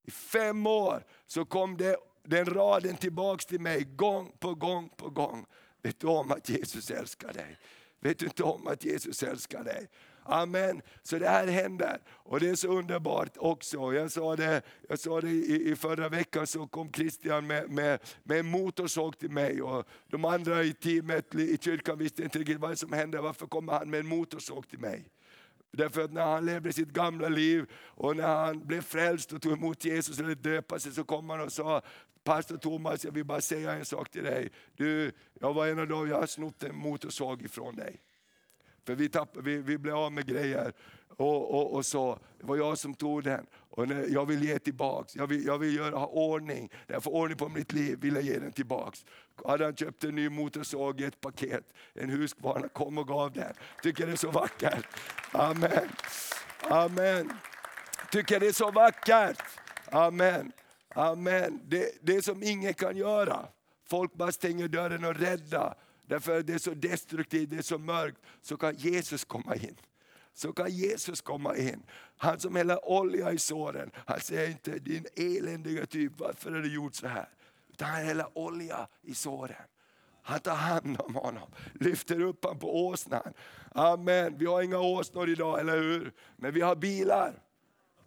I 0.05 0.11
fem 0.11 0.66
år 0.66 1.05
så 1.26 1.44
kom 1.44 1.76
det, 1.76 1.96
den 2.24 2.44
raden 2.44 2.96
tillbaks 2.96 3.46
till 3.46 3.61
mig 3.61 3.85
gång 3.85 4.33
på 4.38 4.55
gång 4.55 4.88
på 4.96 5.11
gång. 5.11 5.46
Vet 5.83 6.00
du 6.00 6.07
om 6.07 6.31
att 6.31 6.48
Jesus 6.48 6.90
älskar 6.90 7.33
dig? 7.33 7.59
Vet 8.00 8.18
du 8.18 8.26
inte 8.26 8.42
om 8.42 8.66
att 8.66 8.85
Jesus 8.85 9.22
älskar 9.22 9.64
dig? 9.64 9.88
Amen. 10.24 10.83
Så 11.02 11.18
det 11.18 11.28
här 11.28 11.46
händer 11.46 11.98
och 12.09 12.40
det 12.40 12.48
är 12.48 12.55
så 12.55 12.68
underbart 12.68 13.37
också. 13.37 13.94
Jag 13.94 14.12
sa 14.12 14.37
det, 14.37 14.62
jag 14.88 14.98
sa 14.98 15.20
det 15.20 15.31
i, 15.31 15.70
i 15.70 15.76
förra 15.76 16.09
veckan 16.09 16.46
så 16.46 16.66
kom 16.66 16.92
Christian 16.92 17.46
med, 17.46 17.70
med, 17.70 17.98
med 18.22 18.38
en 18.38 18.46
motorsåg 18.46 19.18
till 19.18 19.31
mig 19.31 19.62
och 19.62 19.88
de 20.07 20.24
andra 20.24 20.62
i 20.62 20.72
teamet 20.72 21.35
i 21.35 21.59
kyrkan 21.61 21.98
visste 21.98 22.22
inte 22.22 22.38
riktigt 22.38 22.61
vad 22.61 22.78
som 22.78 22.92
hände. 22.92 23.20
Varför 23.20 23.46
kommer 23.46 23.72
han 23.72 23.90
med 23.90 24.00
en 24.00 24.07
motorsåg 24.07 24.68
till 24.68 24.78
mig? 24.78 25.05
Därför 25.72 26.04
att 26.04 26.12
när 26.12 26.26
han 26.26 26.46
levde 26.46 26.72
sitt 26.72 26.88
gamla 26.88 27.28
liv 27.28 27.66
och 27.74 28.16
när 28.16 28.37
han 28.37 28.66
blev 28.66 28.80
frälst 28.80 29.32
och 29.32 29.42
tog 29.42 29.52
emot 29.52 29.85
Jesus 29.85 30.18
eller 30.18 30.35
döpa 30.35 30.78
sig 30.78 30.92
så 30.92 31.04
kom 31.04 31.30
han 31.30 31.40
och 31.40 31.52
sa 31.52 31.82
Pastor 32.24 32.56
Thomas, 32.56 33.04
jag 33.04 33.12
vill 33.12 33.24
bara 33.24 33.40
säga 33.40 33.72
en 33.72 33.85
sak 33.85 34.11
till 34.11 34.24
dig. 34.24 34.50
Du, 34.76 35.12
jag 35.40 35.54
var 35.54 35.66
en 35.66 35.78
av 35.78 35.88
dem, 35.88 36.08
jag 36.08 36.16
har 36.16 36.26
snott 36.26 36.62
en 36.62 36.76
motorsåg 36.76 37.42
ifrån 37.42 37.76
dig. 37.76 38.00
För 38.85 38.94
vi, 38.94 39.08
tapp, 39.08 39.37
vi, 39.37 39.58
vi 39.58 39.78
blev 39.78 39.96
av 39.96 40.12
med 40.12 40.26
grejer 40.26 40.72
och, 41.08 41.54
och, 41.54 41.74
och 41.74 41.87
så. 41.87 42.18
Det 42.38 42.46
var 42.46 42.56
jag 42.56 42.78
som 42.78 42.94
tog 42.94 43.22
den. 43.22 43.46
Och 43.74 43.87
jag 44.08 44.26
vill 44.26 44.44
ge 44.44 44.58
tillbaks, 44.58 45.16
jag 45.16 45.26
vill, 45.26 45.46
jag 45.46 45.58
vill 45.58 45.76
göra 45.76 45.96
ha 45.96 46.06
ordning. 46.06 46.70
När 46.87 46.94
jag 46.94 47.02
får 47.02 47.11
ordning 47.11 47.38
på 47.38 47.48
mitt 47.48 47.72
liv 47.72 47.98
vill 48.00 48.14
jag 48.14 48.24
ge 48.24 48.38
den 48.38 48.52
tillbaks. 48.52 49.04
Hade 49.44 49.64
han 49.64 49.76
köpt 49.76 50.04
en 50.04 50.14
ny 50.14 50.28
motorsåg 50.28 51.00
i 51.00 51.04
ett 51.04 51.20
paket, 51.20 51.64
en 51.94 52.11
Husqvarna 52.11 52.68
kom 52.68 52.98
och 52.98 53.08
gav 53.08 53.32
den. 53.32 53.52
Tycker 53.82 54.06
det 54.06 54.12
är 54.12 54.16
så 54.16 54.30
vackert. 54.30 54.87
Amen. 55.32 55.88
Amen. 56.61 57.32
Tycker 58.11 58.40
det 58.40 58.46
är 58.46 58.52
så 58.52 58.70
vackert. 58.70 59.42
Amen. 59.90 60.52
Amen. 60.88 61.61
Det, 61.64 61.98
det 62.00 62.22
som 62.22 62.42
ingen 62.42 62.74
kan 62.74 62.96
göra. 62.96 63.46
Folk 63.88 64.14
bara 64.14 64.32
stänger 64.32 64.68
dörren 64.68 65.04
och 65.04 65.16
rädda. 65.16 65.74
Därför 66.06 66.38
att 66.38 66.46
det 66.46 66.54
är 66.54 66.58
så 66.58 66.74
destruktivt, 66.74 67.50
det 67.50 67.56
är 67.56 67.62
så 67.62 67.78
mörkt. 67.78 68.18
Så 68.42 68.56
kan 68.56 68.74
Jesus 68.74 69.24
komma 69.24 69.56
in 69.56 69.76
så 70.34 70.52
kan 70.52 70.70
Jesus 70.70 71.20
komma 71.20 71.56
in. 71.56 71.82
Han 72.16 72.40
som 72.40 72.56
häller 72.56 72.88
olja 72.88 73.32
i 73.32 73.38
såren. 73.38 73.90
Han 74.06 74.20
säger 74.20 74.48
inte 74.48 74.78
din 74.78 75.06
eländiga 75.16 75.86
typ, 75.86 76.12
varför 76.16 76.50
har 76.50 76.58
du 76.58 76.74
gjort 76.74 76.94
så 76.94 77.06
här? 77.06 77.28
Utan 77.70 77.88
han 77.88 78.04
häller 78.04 78.38
olja 78.38 78.88
i 79.02 79.14
såren. 79.14 79.62
Han 80.22 80.40
tar 80.40 80.54
hand 80.54 81.00
om 81.00 81.14
honom, 81.14 81.50
lyfter 81.80 82.20
upp 82.20 82.44
honom 82.44 82.58
på 82.58 82.86
åsnan. 82.86 83.32
Amen. 83.72 84.38
Vi 84.38 84.46
har 84.46 84.62
inga 84.62 84.78
åsnor 84.78 85.28
idag, 85.28 85.60
eller 85.60 85.78
hur? 85.78 86.12
Men 86.36 86.54
vi 86.54 86.60
har 86.60 86.76
bilar. 86.76 87.42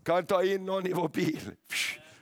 Kan 0.04 0.26
ta 0.26 0.44
in 0.44 0.66
någon 0.66 0.88
i 0.88 0.94
vår 0.94 1.10
bil. 1.10 1.52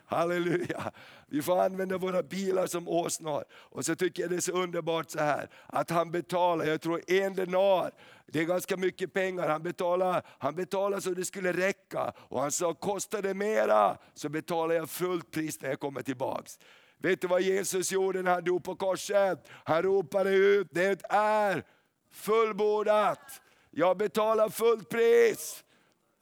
Halleluja. 0.06 0.92
Vi 1.34 1.42
får 1.42 1.62
använda 1.62 1.98
våra 1.98 2.24
bilar 2.24 2.68
som 2.68 2.88
åsnor. 2.88 3.44
Och 3.54 3.86
så 3.86 3.96
tycker 3.96 4.24
jag 4.24 4.30
det 4.30 4.36
är 4.36 4.40
så 4.40 4.52
underbart 4.52 5.10
så 5.10 5.20
här 5.20 5.50
att 5.68 5.90
han 5.90 6.12
betalar, 6.12 6.66
jag 6.66 6.82
tror 6.82 7.02
en 7.08 7.36
denar, 7.36 7.92
det 8.28 8.40
är 8.40 8.44
ganska 8.44 8.78
mycket 8.78 9.14
pengar. 9.14 9.48
Han 9.48 9.64
betalar, 9.64 10.24
han 10.40 10.56
betalar 10.56 11.00
så 11.00 11.10
det 11.10 11.26
skulle 11.26 11.54
räcka. 11.54 12.14
Och 12.18 12.42
han 12.42 12.52
sa, 12.52 12.74
kostar 12.74 13.22
det 13.22 13.34
mera 13.34 13.98
så 14.14 14.30
betalar 14.30 14.76
jag 14.76 14.90
fullt 14.90 15.32
pris 15.32 15.62
när 15.62 15.70
jag 15.70 15.80
kommer 15.80 16.02
tillbaks. 16.02 16.60
Vet 16.98 17.22
du 17.22 17.28
vad 17.28 17.42
Jesus 17.42 17.92
gjorde 17.92 18.22
när 18.22 18.32
han 18.32 18.44
dog 18.44 18.64
på 18.64 18.76
korset? 18.76 19.48
Han 19.64 19.82
ropade 19.82 20.30
ut, 20.30 20.68
det 20.72 21.04
är 21.10 21.64
fullbordat. 22.12 23.42
Jag 23.72 23.98
betalar 23.98 24.50
fullt 24.50 24.90
pris. 24.90 25.64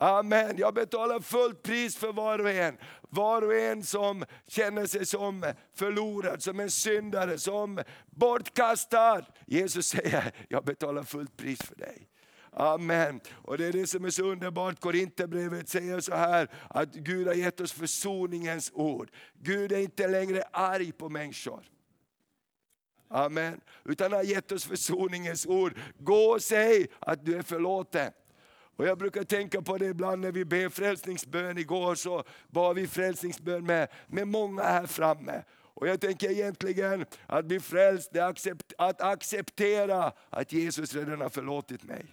Amen. 0.01 0.57
Jag 0.57 0.73
betalar 0.73 1.19
fullt 1.19 1.63
pris 1.63 1.97
för 1.97 2.13
var 2.13 2.39
och 2.39 2.49
en. 2.49 2.77
Var 3.13 3.41
och 3.41 3.55
en 3.55 3.83
som 3.83 4.25
känner 4.47 4.85
sig 4.85 5.05
som 5.05 5.53
förlorad, 5.75 6.43
som 6.43 6.59
en 6.59 6.71
syndare, 6.71 7.37
som 7.37 7.79
bortkastad. 8.05 9.25
Jesus 9.47 9.87
säger, 9.87 10.31
jag 10.49 10.65
betalar 10.65 11.03
fullt 11.03 11.37
pris 11.37 11.61
för 11.61 11.75
dig. 11.75 12.07
Amen. 12.51 13.19
Och 13.31 13.57
det 13.57 13.65
är 13.65 13.71
det 13.71 13.87
som 13.87 14.05
är 14.05 14.09
så 14.09 14.23
underbart. 14.23 14.79
Korinthierbrevet 14.79 15.69
säger 15.69 15.99
så 15.99 16.15
här, 16.15 16.49
att 16.69 16.93
Gud 16.93 17.27
har 17.27 17.33
gett 17.33 17.61
oss 17.61 17.71
försoningens 17.71 18.71
ord. 18.73 19.11
Gud 19.33 19.71
är 19.71 19.79
inte 19.79 20.07
längre 20.07 20.43
arg 20.51 20.91
på 20.91 21.09
människor. 21.09 21.63
Amen. 23.09 23.61
Utan 23.85 24.11
han 24.11 24.19
har 24.19 24.23
gett 24.23 24.51
oss 24.51 24.65
försoningens 24.65 25.45
ord. 25.45 25.79
Gå 25.99 26.23
och 26.23 26.43
säg 26.43 26.87
att 26.99 27.25
du 27.25 27.35
är 27.35 27.41
förlåten. 27.41 28.11
Och 28.81 28.87
jag 28.87 28.97
brukar 28.97 29.23
tänka 29.23 29.61
på 29.61 29.77
det 29.77 29.85
ibland 29.85 30.21
när 30.21 30.31
vi 30.31 30.45
ber 30.45 30.69
frälsningsbön. 30.69 31.57
Igår 31.57 31.95
så 31.95 32.23
bad 32.47 32.75
vi 32.75 32.87
frälsningsbön 32.87 33.65
med, 33.65 33.87
med 34.07 34.27
många 34.27 34.63
här 34.63 34.85
framme. 34.85 35.43
Och 35.53 35.87
jag 35.87 36.01
tänker 36.01 36.31
egentligen 36.31 37.05
att 37.27 37.45
bli 37.45 37.59
frälst, 37.59 38.09
det 38.13 38.19
är 38.19 38.29
accept, 38.29 38.73
att 38.77 39.01
acceptera 39.01 40.11
att 40.29 40.51
Jesus 40.51 40.95
redan 40.95 41.21
har 41.21 41.29
förlåtit 41.29 41.83
mig. 41.83 42.05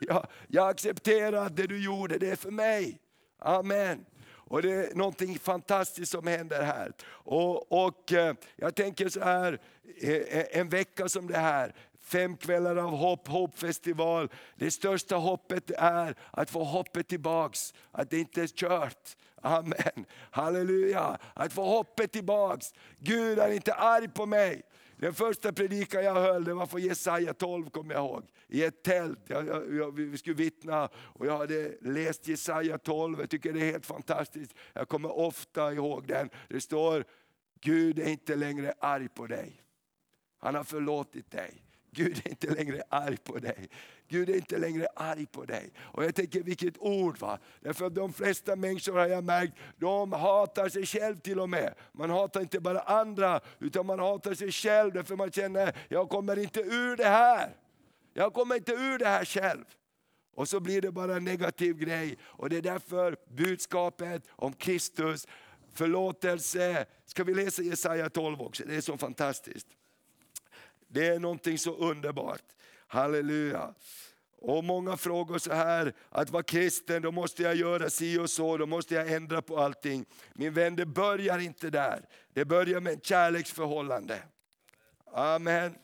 Jag, 0.00 0.26
jag 0.48 0.68
accepterar 0.68 1.46
att 1.46 1.56
det 1.56 1.66
du 1.66 1.84
gjorde, 1.84 2.18
det 2.18 2.30
är 2.30 2.36
för 2.36 2.50
mig. 2.50 2.98
Amen. 3.38 4.04
Och 4.50 4.62
det 4.62 4.72
är 4.72 4.94
någonting 4.94 5.38
fantastiskt 5.38 6.12
som 6.12 6.26
händer 6.26 6.62
här. 6.62 6.92
Och, 7.08 7.84
och 7.86 8.12
eh, 8.12 8.34
jag 8.56 8.74
tänker 8.74 9.08
så 9.08 9.20
här, 9.20 9.60
eh, 10.00 10.10
eh, 10.10 10.60
en 10.60 10.68
vecka 10.68 11.08
som 11.08 11.26
det 11.26 11.38
här, 11.38 11.74
fem 12.10 12.36
kvällar 12.36 12.76
av 12.76 12.90
hopp, 12.90 13.28
hoppfestival. 13.28 14.28
Det 14.56 14.70
största 14.70 15.16
hoppet 15.16 15.70
är 15.70 16.14
att 16.30 16.50
få 16.50 16.64
hoppet 16.64 17.08
tillbaks, 17.08 17.74
att 17.90 18.10
det 18.10 18.18
inte 18.18 18.42
är 18.42 18.46
kört. 18.46 19.16
Amen, 19.42 20.06
halleluja. 20.30 21.18
Att 21.34 21.52
få 21.52 21.64
hoppet 21.64 22.12
tillbaks. 22.12 22.74
Gud 22.98 23.38
är 23.38 23.50
inte 23.50 23.74
arg 23.74 24.08
på 24.08 24.26
mig. 24.26 24.62
Den 24.96 25.14
första 25.14 25.52
predikan 25.52 26.04
jag 26.04 26.14
höll 26.14 26.44
det 26.44 26.54
var 26.54 26.66
från 26.66 26.80
Jesaja 26.80 27.34
12 27.34 27.70
kommer 27.70 27.94
jag 27.94 28.04
ihåg. 28.04 28.24
I 28.48 28.64
ett 28.64 28.82
tält, 28.82 29.18
jag, 29.26 29.74
jag, 29.74 29.96
vi 29.96 30.18
skulle 30.18 30.36
vittna 30.36 30.88
och 30.94 31.26
jag 31.26 31.38
hade 31.38 31.72
läst 31.80 32.28
Jesaja 32.28 32.78
12. 32.78 33.20
Jag 33.20 33.30
tycker 33.30 33.52
det 33.52 33.60
är 33.60 33.72
helt 33.72 33.86
fantastiskt. 33.86 34.54
Jag 34.72 34.88
kommer 34.88 35.18
ofta 35.18 35.72
ihåg 35.72 36.06
den. 36.06 36.30
Det 36.48 36.60
står, 36.60 37.04
Gud 37.60 37.98
är 37.98 38.08
inte 38.08 38.36
längre 38.36 38.74
arg 38.80 39.08
på 39.08 39.26
dig. 39.26 39.62
Han 40.38 40.54
har 40.54 40.64
förlåtit 40.64 41.30
dig. 41.30 41.69
Gud 41.90 42.22
är 42.24 42.30
inte 42.30 42.50
längre 42.50 42.82
arg 42.88 43.16
på 43.16 43.38
dig. 43.38 43.68
Gud 44.08 44.30
är 44.30 44.34
inte 44.34 44.58
längre 44.58 44.88
arg 44.96 45.26
på 45.26 45.44
dig. 45.44 45.72
Och 45.80 46.04
jag 46.04 46.14
tänker 46.14 46.42
vilket 46.42 46.78
ord 46.78 47.18
va. 47.18 47.38
Därför 47.60 47.86
att 47.86 47.94
de 47.94 48.12
flesta 48.12 48.56
människor 48.56 48.98
har 48.98 49.06
jag 49.06 49.24
märkt, 49.24 49.52
de 49.76 50.12
hatar 50.12 50.68
sig 50.68 50.86
själv 50.86 51.16
till 51.16 51.40
och 51.40 51.50
med. 51.50 51.74
Man 51.92 52.10
hatar 52.10 52.40
inte 52.40 52.60
bara 52.60 52.80
andra, 52.80 53.40
utan 53.58 53.86
man 53.86 53.98
hatar 53.98 54.34
sig 54.34 54.52
själv 54.52 54.92
därför 54.92 55.16
man 55.16 55.30
känner, 55.30 55.76
jag 55.88 56.08
kommer 56.08 56.38
inte 56.38 56.60
ur 56.60 56.96
det 56.96 57.08
här. 57.08 57.56
Jag 58.14 58.32
kommer 58.32 58.54
inte 58.54 58.72
ur 58.72 58.98
det 58.98 59.08
här 59.08 59.24
själv. 59.24 59.64
Och 60.34 60.48
så 60.48 60.60
blir 60.60 60.80
det 60.80 60.90
bara 60.90 61.16
en 61.16 61.24
negativ 61.24 61.78
grej. 61.78 62.18
Och 62.22 62.48
det 62.48 62.56
är 62.56 62.62
därför 62.62 63.16
budskapet 63.28 64.22
om 64.30 64.52
Kristus, 64.52 65.26
förlåtelse. 65.72 66.86
Ska 67.06 67.24
vi 67.24 67.34
läsa 67.34 67.62
Jesaja 67.62 68.10
12 68.10 68.40
också? 68.40 68.62
Det 68.66 68.76
är 68.76 68.80
så 68.80 68.98
fantastiskt. 68.98 69.66
Det 70.92 71.06
är 71.06 71.18
någonting 71.18 71.58
så 71.58 71.76
underbart. 71.76 72.42
Halleluja. 72.86 73.74
Och 74.42 74.64
många 74.64 74.96
frågar 74.96 75.38
så 75.38 75.52
här, 75.52 75.94
att 76.08 76.30
vara 76.30 76.42
kristen, 76.42 77.02
då 77.02 77.12
måste 77.12 77.42
jag 77.42 77.54
göra 77.54 77.90
si 77.90 78.18
och 78.18 78.30
så, 78.30 78.56
då 78.56 78.66
måste 78.66 78.94
jag 78.94 79.12
ändra 79.12 79.42
på 79.42 79.58
allting. 79.58 80.04
Min 80.32 80.54
vän, 80.54 80.76
det 80.76 80.86
börjar 80.86 81.38
inte 81.38 81.70
där. 81.70 82.08
Det 82.32 82.44
börjar 82.44 82.80
med 82.80 82.92
ett 82.92 83.06
kärleksförhållande. 83.06 84.22
Amen. 85.12 85.74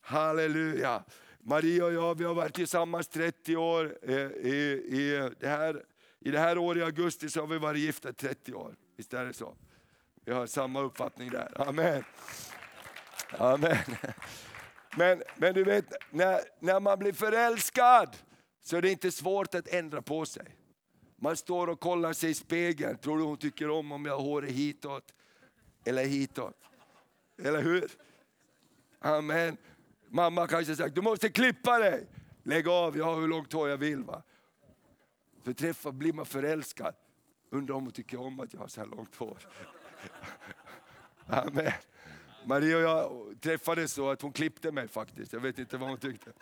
Halleluja. 0.00 1.02
Maria 1.38 1.84
och 1.84 1.92
jag 1.92 2.18
vi 2.18 2.24
har 2.24 2.34
varit 2.34 2.54
tillsammans 2.54 3.08
30 3.08 3.56
år. 3.56 3.98
Eh, 4.02 4.16
I, 4.16 4.82
i, 4.88 5.30
det 5.40 5.48
här, 5.48 5.84
I 6.20 6.30
det 6.30 6.38
här 6.38 6.58
året 6.58 6.80
i 6.80 6.84
augusti 6.84 7.30
så 7.30 7.40
har 7.40 7.46
vi 7.46 7.58
varit 7.58 7.80
gifta 7.80 8.12
30 8.12 8.54
år. 8.54 8.74
Visst 8.96 9.14
är 9.14 9.24
det 9.24 9.32
så? 9.32 9.54
Vi 10.24 10.32
har 10.32 10.46
samma 10.46 10.80
uppfattning 10.80 11.30
där. 11.30 11.68
Amen. 11.68 12.04
Amen. 13.30 13.76
Men, 14.96 15.22
men 15.36 15.54
du 15.54 15.64
vet, 15.64 15.92
när, 16.10 16.40
när 16.60 16.80
man 16.80 16.98
blir 16.98 17.12
förälskad 17.12 18.16
så 18.62 18.76
är 18.76 18.82
det 18.82 18.90
inte 18.90 19.10
svårt 19.10 19.54
att 19.54 19.68
ändra 19.68 20.02
på 20.02 20.26
sig. 20.26 20.56
Man 21.16 21.36
står 21.36 21.66
och 21.68 21.80
kollar 21.80 22.12
sig 22.12 22.30
i 22.30 22.34
spegeln. 22.34 22.98
Tror 22.98 23.18
du 23.18 23.24
hon 23.24 23.36
tycker 23.36 23.70
om 23.70 23.92
om 23.92 24.04
jag 24.04 24.16
har 24.16 24.22
håret 24.22 24.50
hitåt 24.50 25.14
eller 25.84 26.04
hitåt? 26.04 26.56
Eller 27.42 27.62
hur? 27.62 27.90
Amen. 29.00 29.56
Mamma 30.08 30.46
kanske 30.46 30.76
sagt, 30.76 30.94
du 30.94 31.02
måste 31.02 31.28
klippa 31.28 31.78
dig. 31.78 32.06
Lägg 32.42 32.68
av, 32.68 32.96
jag 32.96 33.04
har 33.04 33.20
hur 33.20 33.28
långt 33.28 33.52
hår 33.52 33.68
jag 33.68 33.76
vill. 33.76 34.04
Va? 34.04 34.22
För 35.44 35.52
träffar, 35.52 35.92
blir 35.92 36.12
man 36.12 36.26
förälskad. 36.26 36.94
Undrar 37.50 37.74
om 37.74 37.82
hon 37.84 37.92
tycker 37.92 38.20
om 38.20 38.40
att 38.40 38.52
jag 38.52 38.60
har 38.60 38.68
så 38.68 38.80
här 38.80 38.88
långt 38.88 39.16
hår. 39.16 39.38
Amen. 41.26 41.72
Maria 42.48 42.76
och 42.76 42.82
jag 42.82 43.40
träffades 43.40 43.92
så 43.92 44.10
att 44.10 44.22
hon 44.22 44.32
klippte 44.32 44.72
mig 44.72 44.88
faktiskt. 44.88 45.32
Jag 45.32 45.40
vet 45.40 45.58
inte 45.58 45.76
vad 45.76 45.88
hon 45.88 45.98
tyckte. 45.98 46.32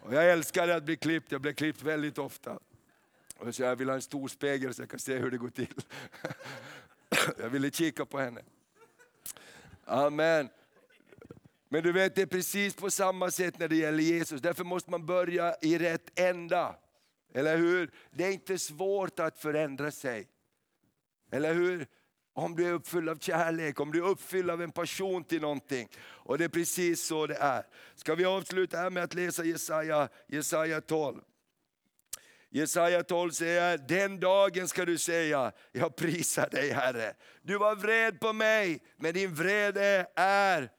Och 0.00 0.14
jag 0.14 0.30
älskade 0.30 0.76
att 0.76 0.84
bli 0.84 0.96
klippt, 0.96 1.32
jag 1.32 1.40
blev 1.40 1.52
klippt 1.52 1.82
väldigt 1.82 2.18
ofta. 2.18 2.58
Och 3.36 3.54
så 3.54 3.62
jag 3.62 3.76
vill 3.76 3.88
ha 3.88 3.94
en 3.94 4.02
stor 4.02 4.28
spegel 4.28 4.74
så 4.74 4.82
jag 4.82 4.90
kan 4.90 4.98
se 4.98 5.16
hur 5.16 5.30
det 5.30 5.38
går 5.38 5.48
till. 5.48 5.74
Jag 7.38 7.48
ville 7.48 7.70
kika 7.70 8.04
på 8.04 8.18
henne. 8.18 8.40
Amen. 9.84 10.48
Men 11.68 11.82
du 11.82 11.92
vet, 11.92 12.14
det 12.14 12.22
är 12.22 12.26
precis 12.26 12.74
på 12.74 12.90
samma 12.90 13.30
sätt 13.30 13.58
när 13.58 13.68
det 13.68 13.76
gäller 13.76 14.02
Jesus. 14.02 14.40
Därför 14.40 14.64
måste 14.64 14.90
man 14.90 15.06
börja 15.06 15.56
i 15.62 15.78
rätt 15.78 16.18
ända. 16.18 16.76
Eller 17.32 17.56
hur? 17.56 17.90
Det 18.10 18.24
är 18.24 18.32
inte 18.32 18.58
svårt 18.58 19.18
att 19.18 19.38
förändra 19.38 19.90
sig. 19.90 20.28
Eller 21.30 21.54
hur? 21.54 21.86
Om 22.38 22.56
du 22.56 22.66
är 22.66 22.72
uppfylld 22.72 23.08
av 23.08 23.16
kärlek, 23.16 23.80
om 23.80 23.92
du 23.92 23.98
är 23.98 24.08
uppfylld 24.08 24.50
av 24.50 24.62
en 24.62 24.72
passion 24.72 25.24
till 25.24 25.40
någonting. 25.40 25.88
Och 26.00 26.38
det 26.38 26.44
är 26.44 26.48
precis 26.48 27.06
så 27.06 27.26
det 27.26 27.34
är. 27.34 27.66
Ska 27.94 28.14
vi 28.14 28.24
avsluta 28.24 28.76
här 28.76 28.90
med 28.90 29.02
att 29.02 29.14
läsa 29.14 29.44
Jesaja, 29.44 30.08
Jesaja 30.26 30.80
12. 30.80 31.20
Jesaja 32.50 33.02
12 33.02 33.30
säger, 33.30 33.78
den 33.78 34.20
dagen 34.20 34.68
ska 34.68 34.84
du 34.84 34.98
säga, 34.98 35.52
jag 35.72 35.96
prisar 35.96 36.48
dig 36.50 36.70
Herre. 36.70 37.14
Du 37.42 37.58
var 37.58 37.76
vred 37.76 38.20
på 38.20 38.32
mig, 38.32 38.82
men 38.96 39.14
din 39.14 39.34
vrede 39.34 40.06
är 40.14 40.70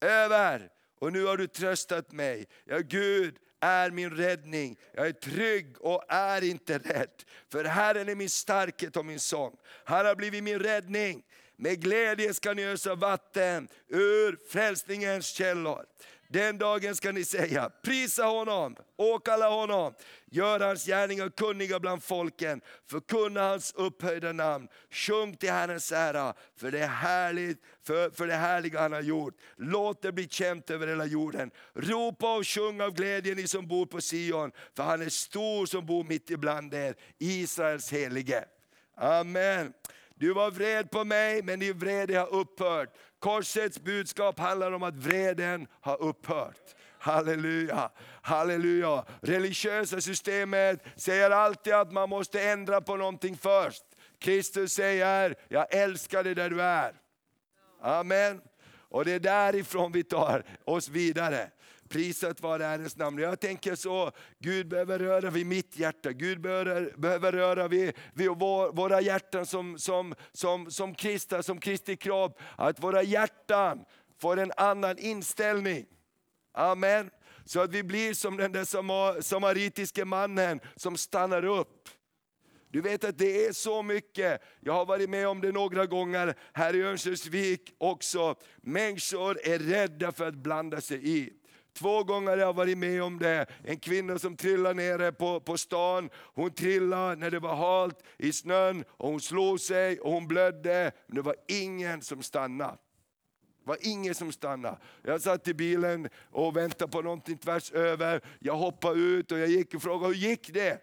över. 0.00 0.68
Och 1.00 1.12
nu 1.12 1.24
har 1.24 1.36
du 1.36 1.46
tröstat 1.46 2.12
mig. 2.12 2.46
Ja, 2.64 2.78
Gud 2.78 3.38
är 3.66 3.90
min 3.90 4.10
räddning. 4.10 4.78
Jag 4.94 5.06
är 5.06 5.12
trygg 5.12 5.80
och 5.80 6.04
är 6.08 6.44
inte 6.44 6.78
rädd. 6.78 7.22
För 7.52 7.64
Herren 7.64 8.08
är 8.08 8.14
min 8.14 8.30
starkhet 8.30 8.96
och 8.96 9.04
min 9.04 9.20
sång. 9.20 9.56
Han 9.84 10.06
har 10.06 10.14
blivit 10.14 10.44
min 10.44 10.58
räddning. 10.58 11.22
Med 11.56 11.82
glädje 11.82 12.34
ska 12.34 12.52
ni 12.52 12.64
ösa 12.64 12.94
vatten 12.94 13.68
ur 13.88 14.38
frälsningens 14.50 15.26
källor. 15.26 15.84
Den 16.28 16.58
dagen 16.58 16.96
ska 16.96 17.12
ni 17.12 17.24
säga, 17.24 17.70
prisa 17.82 18.24
honom, 18.24 18.76
åkalla 18.96 19.48
honom, 19.48 19.94
gör 20.30 20.60
hans 20.60 20.86
gärningar 20.86 21.28
kunniga 21.28 21.80
bland 21.80 22.02
folken, 22.02 22.60
förkunna 22.90 23.40
hans 23.40 23.72
upphöjda 23.76 24.32
namn. 24.32 24.68
Sjung 24.90 25.36
till 25.36 25.50
Herrens 25.50 25.92
ära, 25.92 26.34
för 26.56 26.70
det, 26.70 26.80
är 26.80 26.88
härligt, 26.88 27.62
för, 27.86 28.10
för 28.10 28.26
det 28.26 28.34
härliga 28.34 28.80
han 28.80 28.92
har 28.92 29.02
gjort. 29.02 29.34
Låt 29.56 30.02
det 30.02 30.12
bli 30.12 30.28
känt 30.28 30.70
över 30.70 30.86
hela 30.86 31.04
jorden. 31.04 31.50
Ropa 31.74 32.36
och 32.36 32.46
sjung 32.46 32.80
av 32.80 32.94
glädje 32.94 33.34
ni 33.34 33.46
som 33.48 33.68
bor 33.68 33.86
på 33.86 34.00
Sion, 34.00 34.52
för 34.76 34.82
han 34.82 35.02
är 35.02 35.08
stor 35.08 35.66
som 35.66 35.86
bor 35.86 36.04
mitt 36.04 36.30
ibland 36.30 36.74
er, 36.74 36.94
Israels 37.18 37.92
helige. 37.92 38.44
Amen. 38.96 39.72
Du 40.18 40.32
var 40.32 40.50
vred 40.50 40.90
på 40.90 41.04
mig, 41.04 41.42
men 41.42 41.60
din 41.60 41.78
vrede 41.78 42.18
har 42.18 42.34
upphört. 42.34 42.96
Korsets 43.18 43.80
budskap 43.80 44.38
handlar 44.38 44.72
om 44.72 44.82
att 44.82 44.96
vreden 44.96 45.66
har 45.80 46.02
upphört. 46.02 46.74
Halleluja, 46.98 47.90
halleluja. 48.22 49.04
Religiösa 49.20 50.00
systemet 50.00 50.84
säger 50.96 51.30
alltid 51.30 51.72
att 51.74 51.92
man 51.92 52.08
måste 52.08 52.42
ändra 52.42 52.80
på 52.80 52.96
någonting 52.96 53.36
först. 53.36 53.82
Kristus 54.18 54.72
säger, 54.72 55.34
jag 55.48 55.74
älskar 55.74 56.24
dig 56.24 56.34
där 56.34 56.50
du 56.50 56.62
är. 56.62 56.94
Amen. 57.80 58.40
Och 58.88 59.04
det 59.04 59.12
är 59.12 59.20
därifrån 59.20 59.92
vi 59.92 60.04
tar 60.04 60.44
oss 60.64 60.88
vidare. 60.88 61.50
Prisat 61.88 62.40
vare 62.40 62.62
Herrens 62.62 62.96
namn. 62.96 63.18
Jag 63.18 63.40
tänker 63.40 63.74
så, 63.74 64.10
Gud 64.38 64.68
behöver 64.68 64.98
röra 64.98 65.30
vid 65.30 65.46
mitt 65.46 65.78
hjärta. 65.78 66.12
Gud 66.12 66.40
behöver, 66.40 66.92
behöver 66.96 67.32
röra 67.32 67.68
vid, 67.68 67.92
vid 68.14 68.28
vår, 68.28 68.72
våra 68.72 69.00
hjärtan 69.00 69.46
som, 69.46 69.78
som, 69.78 70.14
som, 70.32 70.70
som 70.70 70.94
kristna, 70.94 71.42
som 71.42 71.60
Kristi 71.60 71.96
kropp. 71.96 72.40
Att 72.56 72.82
våra 72.82 73.02
hjärtan 73.02 73.84
får 74.20 74.36
en 74.36 74.52
annan 74.56 74.98
inställning. 74.98 75.86
Amen. 76.54 77.10
Så 77.44 77.60
att 77.60 77.70
vi 77.70 77.82
blir 77.82 78.14
som 78.14 78.36
den 78.36 78.52
där 78.52 79.20
samaritiske 79.22 80.04
mannen 80.04 80.60
som 80.76 80.96
stannar 80.96 81.44
upp. 81.44 81.88
Du 82.68 82.80
vet 82.80 83.04
att 83.04 83.18
det 83.18 83.46
är 83.46 83.52
så 83.52 83.82
mycket, 83.82 84.42
jag 84.60 84.72
har 84.72 84.86
varit 84.86 85.10
med 85.10 85.28
om 85.28 85.40
det 85.40 85.52
några 85.52 85.86
gånger 85.86 86.34
här 86.52 86.76
i 86.76 86.82
Örnsköldsvik 86.82 87.74
också. 87.78 88.34
Människor 88.56 89.38
är 89.44 89.58
rädda 89.58 90.12
för 90.12 90.28
att 90.28 90.34
blanda 90.34 90.80
sig 90.80 91.18
i. 91.18 91.32
Två 91.78 92.04
gånger 92.04 92.30
har 92.30 92.36
jag 92.36 92.52
varit 92.52 92.78
med 92.78 93.02
om 93.02 93.18
det. 93.18 93.46
En 93.64 93.78
kvinna 93.78 94.18
som 94.18 94.36
trillade 94.36 94.74
nere 94.74 95.12
på, 95.12 95.40
på 95.40 95.58
stan. 95.58 96.10
Hon 96.14 96.50
trillade 96.50 97.16
när 97.16 97.30
det 97.30 97.38
var 97.38 97.56
halt 97.56 98.02
i 98.18 98.32
snön 98.32 98.84
och 98.88 99.08
hon 99.08 99.20
slog 99.20 99.60
sig 99.60 100.00
och 100.00 100.12
hon 100.12 100.28
blödde. 100.28 100.92
Men 101.06 101.16
det 101.16 101.22
var 101.22 101.36
ingen 101.48 102.02
som 102.02 102.22
stannade. 102.22 102.76
Det 103.64 103.68
var 103.68 103.78
ingen 103.80 104.14
som 104.14 104.32
stannade. 104.32 104.78
Jag 105.02 105.20
satt 105.20 105.48
i 105.48 105.54
bilen 105.54 106.08
och 106.30 106.56
väntade 106.56 106.92
på 106.92 107.02
någonting 107.02 107.38
tvärs 107.38 107.72
över. 107.72 108.20
Jag 108.38 108.56
hoppade 108.56 109.00
ut 109.00 109.32
och 109.32 109.38
jag 109.38 109.48
gick 109.48 109.74
och 109.74 109.82
frågade 109.82 110.14
hur 110.14 110.20
gick 110.20 110.54
det? 110.54 110.80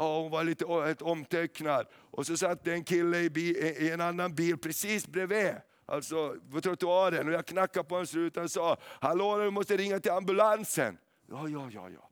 ja, 0.00 0.20
hon 0.20 0.30
var 0.30 0.44
lite 0.44 0.64
omtöcknad. 1.04 1.86
Och 1.92 2.26
så 2.26 2.36
satt 2.36 2.64
det 2.64 2.72
en 2.72 2.84
kille 2.84 3.18
i, 3.18 3.30
bil, 3.30 3.56
i 3.56 3.90
en 3.90 4.00
annan 4.00 4.34
bil 4.34 4.58
precis 4.58 5.06
bredvid 5.06 5.54
alltså 5.90 6.36
på 6.52 6.60
trottoaren 6.60 7.28
och 7.28 7.34
jag 7.34 7.46
knackade 7.46 7.88
på 7.88 7.96
hans 7.96 8.14
ruta 8.14 8.42
och 8.42 8.50
sa, 8.50 8.76
hallå 9.00 9.38
du 9.38 9.50
måste 9.50 9.76
ringa 9.76 10.00
till 10.00 10.10
ambulansen. 10.10 10.98
Ja, 11.28 11.48
ja, 11.48 11.70
ja, 11.72 11.90
ja. 11.90 12.10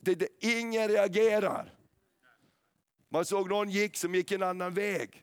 Det, 0.00 0.14
det, 0.14 0.28
ingen 0.40 0.88
reagerar. 0.88 1.74
Man 3.08 3.24
såg 3.24 3.48
någon 3.48 3.70
gick 3.70 3.96
som 3.96 4.14
gick 4.14 4.32
en 4.32 4.42
annan 4.42 4.74
väg. 4.74 5.22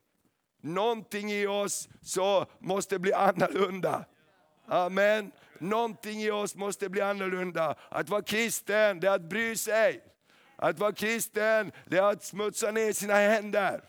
Någonting 0.62 1.32
i 1.32 1.47
oss 1.47 1.89
så 2.01 2.45
måste 2.60 2.99
bli 2.99 3.14
annorlunda. 3.14 4.06
Amen. 4.68 5.32
Någonting 5.60 6.22
i 6.22 6.32
oss 6.32 6.56
måste 6.56 6.89
bli 6.89 7.01
annorlunda. 7.01 7.76
Att 7.89 8.10
vara 8.10 8.22
kristen, 8.22 8.99
det 8.99 9.08
är 9.08 9.16
att 9.16 9.30
bry 9.30 9.56
sig. 9.56 10.04
Att 10.56 10.80
vara 10.80 10.93
kristen, 10.93 11.72
det 11.86 11.97
är 11.97 12.04
att 12.04 12.24
smutsa 12.24 12.72
ner 12.72 12.93
sina 12.93 13.14
händer. 13.14 13.84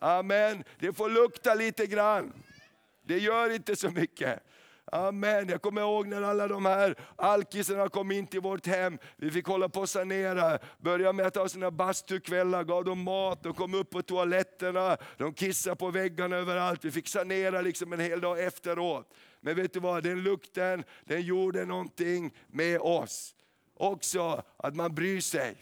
Amen. 0.00 0.64
Det 0.78 0.92
får 0.92 1.08
lukta 1.08 1.54
lite 1.54 1.86
grann. 1.86 2.32
Det 3.06 3.18
gör 3.18 3.50
inte 3.50 3.76
så 3.76 3.90
mycket. 3.90 4.42
Amen. 4.92 5.48
Jag 5.48 5.62
kommer 5.62 5.80
ihåg 5.80 6.06
när 6.06 6.22
alla 6.22 6.48
de 6.48 6.66
här 6.66 6.94
alkisarna 7.16 7.88
kom 7.88 8.10
in 8.10 8.26
till 8.26 8.40
vårt 8.40 8.66
hem. 8.66 8.98
Vi 9.16 9.30
fick 9.30 9.46
hålla 9.46 9.68
på 9.68 9.80
och 9.80 9.88
sanera. 9.88 10.58
Började 10.78 11.12
med 11.12 11.26
att 11.26 11.36
ha 11.36 11.48
sina 11.48 11.70
bastukvällar, 11.70 12.64
gav 12.64 12.84
dem 12.84 13.02
mat, 13.02 13.42
de 13.42 13.54
kom 13.54 13.74
upp 13.74 13.90
på 13.90 14.02
toaletterna, 14.02 14.96
de 15.16 15.34
kissade 15.34 15.76
på 15.76 15.90
väggarna 15.90 16.36
överallt. 16.36 16.84
Vi 16.84 16.90
fick 16.90 17.08
sanera 17.08 17.60
liksom 17.60 17.92
en 17.92 18.00
hel 18.00 18.20
dag 18.20 18.44
efteråt. 18.44 19.14
Men 19.40 19.56
vet 19.56 19.72
du 19.72 19.80
vad, 19.80 20.02
den 20.02 20.22
lukten, 20.22 20.84
den 21.04 21.22
gjorde 21.22 21.64
någonting 21.64 22.34
med 22.46 22.80
oss. 22.80 23.34
Också 23.74 24.42
att 24.56 24.76
man 24.76 24.94
bryr 24.94 25.20
sig. 25.20 25.56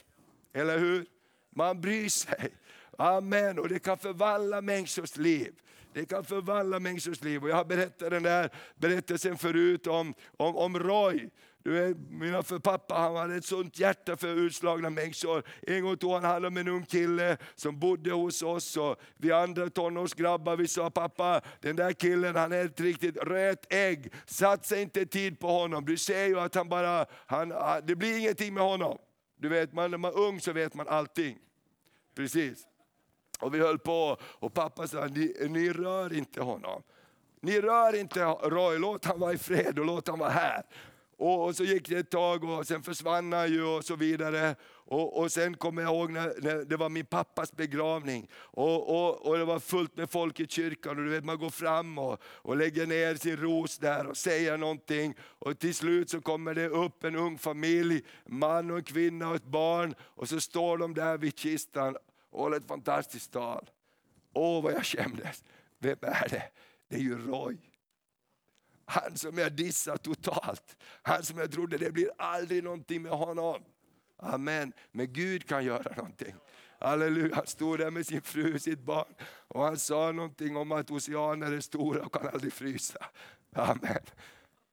Eller 0.52 0.78
hur? 0.78 1.06
Man 1.50 1.80
bryr 1.80 2.08
sig. 2.08 2.52
Amen. 2.98 3.58
Och 3.58 3.68
det 3.68 3.78
kan 3.78 3.98
förvandla 3.98 4.60
människors 4.60 5.16
liv. 5.16 5.54
Det 5.92 6.06
kan 6.06 6.24
förvandla 6.24 6.80
människors 6.80 7.22
liv. 7.22 7.42
Och 7.42 7.48
jag 7.48 7.56
har 7.56 7.64
berättat 7.64 8.10
den 8.10 8.22
där 8.22 8.50
berättelsen 8.76 9.38
förut 9.38 9.86
om, 9.86 10.14
om, 10.36 10.56
om 10.56 10.78
Roy. 10.78 11.30
Du 11.64 11.70
vet, 11.72 11.96
mina 12.10 12.42
för 12.42 12.58
pappa 12.58 12.94
han 12.94 13.16
hade 13.16 13.34
ett 13.34 13.44
sånt 13.44 13.78
hjärta 13.78 14.16
för 14.16 14.28
utslagna 14.28 14.90
människor. 14.90 15.42
En 15.62 15.82
gång 15.82 15.96
tog 15.96 16.12
han 16.12 16.24
hand 16.24 16.46
om 16.46 16.56
en 16.56 16.68
ung 16.68 16.84
kille 16.84 17.36
som 17.54 17.78
bodde 17.78 18.12
hos 18.12 18.42
oss. 18.42 18.76
Och 18.76 18.96
vi 19.16 19.32
andra 19.32 19.70
tonårsgrabbar 19.70 20.56
vi 20.56 20.68
sa, 20.68 20.90
pappa 20.90 21.40
den 21.60 21.76
där 21.76 21.92
killen 21.92 22.36
han 22.36 22.52
är 22.52 22.64
ett 22.64 22.80
riktigt 22.80 23.16
rött 23.16 23.66
ägg. 23.72 24.12
Satsa 24.26 24.80
inte 24.80 25.06
tid 25.06 25.40
på 25.40 25.48
honom. 25.48 25.84
Du 25.84 25.96
ser 25.96 26.26
ju 26.26 26.40
att 26.40 26.54
han 26.54 26.68
bara, 26.68 27.06
han, 27.26 27.54
det 27.82 27.96
blir 27.96 28.18
ingenting 28.18 28.54
med 28.54 28.62
honom. 28.62 28.98
Du 29.36 29.48
vet, 29.48 29.72
man, 29.72 29.90
när 29.90 29.98
man 29.98 30.12
är 30.12 30.18
ung 30.18 30.40
så 30.40 30.52
vet 30.52 30.74
man 30.74 30.88
allting. 30.88 31.38
Precis. 32.14 32.66
Och 33.40 33.54
vi 33.54 33.58
höll 33.58 33.78
på 33.78 34.16
och 34.22 34.54
pappa 34.54 34.86
sa, 34.86 35.06
ni, 35.06 35.36
ni 35.48 35.72
rör 35.72 36.16
inte 36.16 36.42
honom. 36.42 36.82
Ni 37.40 37.60
rör 37.60 37.94
inte 37.96 38.24
Roy, 38.24 38.78
låt 38.78 39.04
han 39.04 39.20
vara 39.20 39.32
i 39.32 39.38
fred 39.38 39.78
och 39.78 39.86
låt 39.86 40.08
han 40.08 40.18
vara 40.18 40.30
här. 40.30 40.62
Och, 41.16 41.44
och, 41.44 41.56
så 41.56 41.64
gick 41.64 41.88
det 41.88 41.98
ett 41.98 42.10
tag 42.10 42.44
och 42.44 42.66
sen 42.66 42.82
försvann 42.82 43.32
han 43.32 43.52
ju 43.52 43.64
och 43.64 43.84
så 43.84 43.96
vidare. 43.96 44.54
Och, 44.86 45.20
och 45.20 45.32
sen 45.32 45.56
kommer 45.56 45.82
jag 45.82 45.94
ihåg 45.94 46.10
när, 46.10 46.34
när, 46.40 46.64
det 46.64 46.76
var 46.76 46.88
min 46.88 47.06
pappas 47.06 47.52
begravning. 47.52 48.28
Och, 48.34 48.90
och, 48.90 49.26
och, 49.26 49.38
det 49.38 49.44
var 49.44 49.58
fullt 49.58 49.96
med 49.96 50.10
folk 50.10 50.40
i 50.40 50.46
kyrkan. 50.46 50.98
Och 50.98 51.04
du 51.04 51.10
vet, 51.10 51.24
man 51.24 51.38
går 51.38 51.50
fram 51.50 51.98
och, 51.98 52.22
och 52.24 52.56
lägger 52.56 52.86
ner 52.86 53.14
sin 53.14 53.36
ros 53.36 53.78
där 53.78 54.06
och 54.06 54.16
säger 54.16 54.56
någonting. 54.56 55.14
Och 55.20 55.58
till 55.58 55.74
slut 55.74 56.10
så 56.10 56.20
kommer 56.20 56.54
det 56.54 56.68
upp 56.68 57.04
en 57.04 57.16
ung 57.16 57.38
familj, 57.38 58.02
man 58.26 58.70
och 58.70 58.76
en 58.76 58.84
kvinna 58.84 59.28
och 59.28 59.36
ett 59.36 59.46
barn. 59.46 59.94
Och 60.00 60.28
så 60.28 60.40
står 60.40 60.78
de 60.78 60.94
där 60.94 61.18
vid 61.18 61.36
kistan 61.36 61.96
och 62.34 62.42
håller 62.42 62.56
ett 62.56 62.68
fantastiskt 62.68 63.32
tal. 63.32 63.70
Åh 64.32 64.62
vad 64.62 64.72
jag 64.72 64.84
skämdes. 64.84 65.44
Vem 65.78 65.98
är 66.00 66.28
det? 66.28 66.50
Det 66.88 66.96
är 66.96 67.00
ju 67.00 67.26
Roy. 67.26 67.56
Han 68.84 69.16
som 69.16 69.38
jag 69.38 69.52
dissar 69.52 69.96
totalt. 69.96 70.76
Han 71.02 71.22
som 71.22 71.38
jag 71.38 71.52
trodde 71.52 71.78
det 71.78 71.90
blir 71.90 72.10
aldrig 72.18 72.64
någonting 72.64 73.02
med 73.02 73.12
honom. 73.12 73.62
Amen. 74.16 74.72
Men 74.92 75.12
Gud 75.12 75.48
kan 75.48 75.64
göra 75.64 75.96
någonting. 75.96 76.34
Halleluja. 76.80 77.34
Han 77.34 77.46
stod 77.46 77.78
där 77.78 77.90
med 77.90 78.06
sin 78.06 78.22
fru 78.22 78.54
och 78.54 78.60
sitt 78.60 78.80
barn. 78.80 79.14
Och 79.48 79.62
han 79.62 79.78
sa 79.78 80.12
någonting 80.12 80.56
om 80.56 80.72
att 80.72 80.90
oceaner 80.90 81.52
är 81.52 81.60
stora 81.60 82.04
och 82.04 82.14
kan 82.14 82.28
aldrig 82.28 82.52
frysa. 82.52 83.06
Amen. 83.52 84.02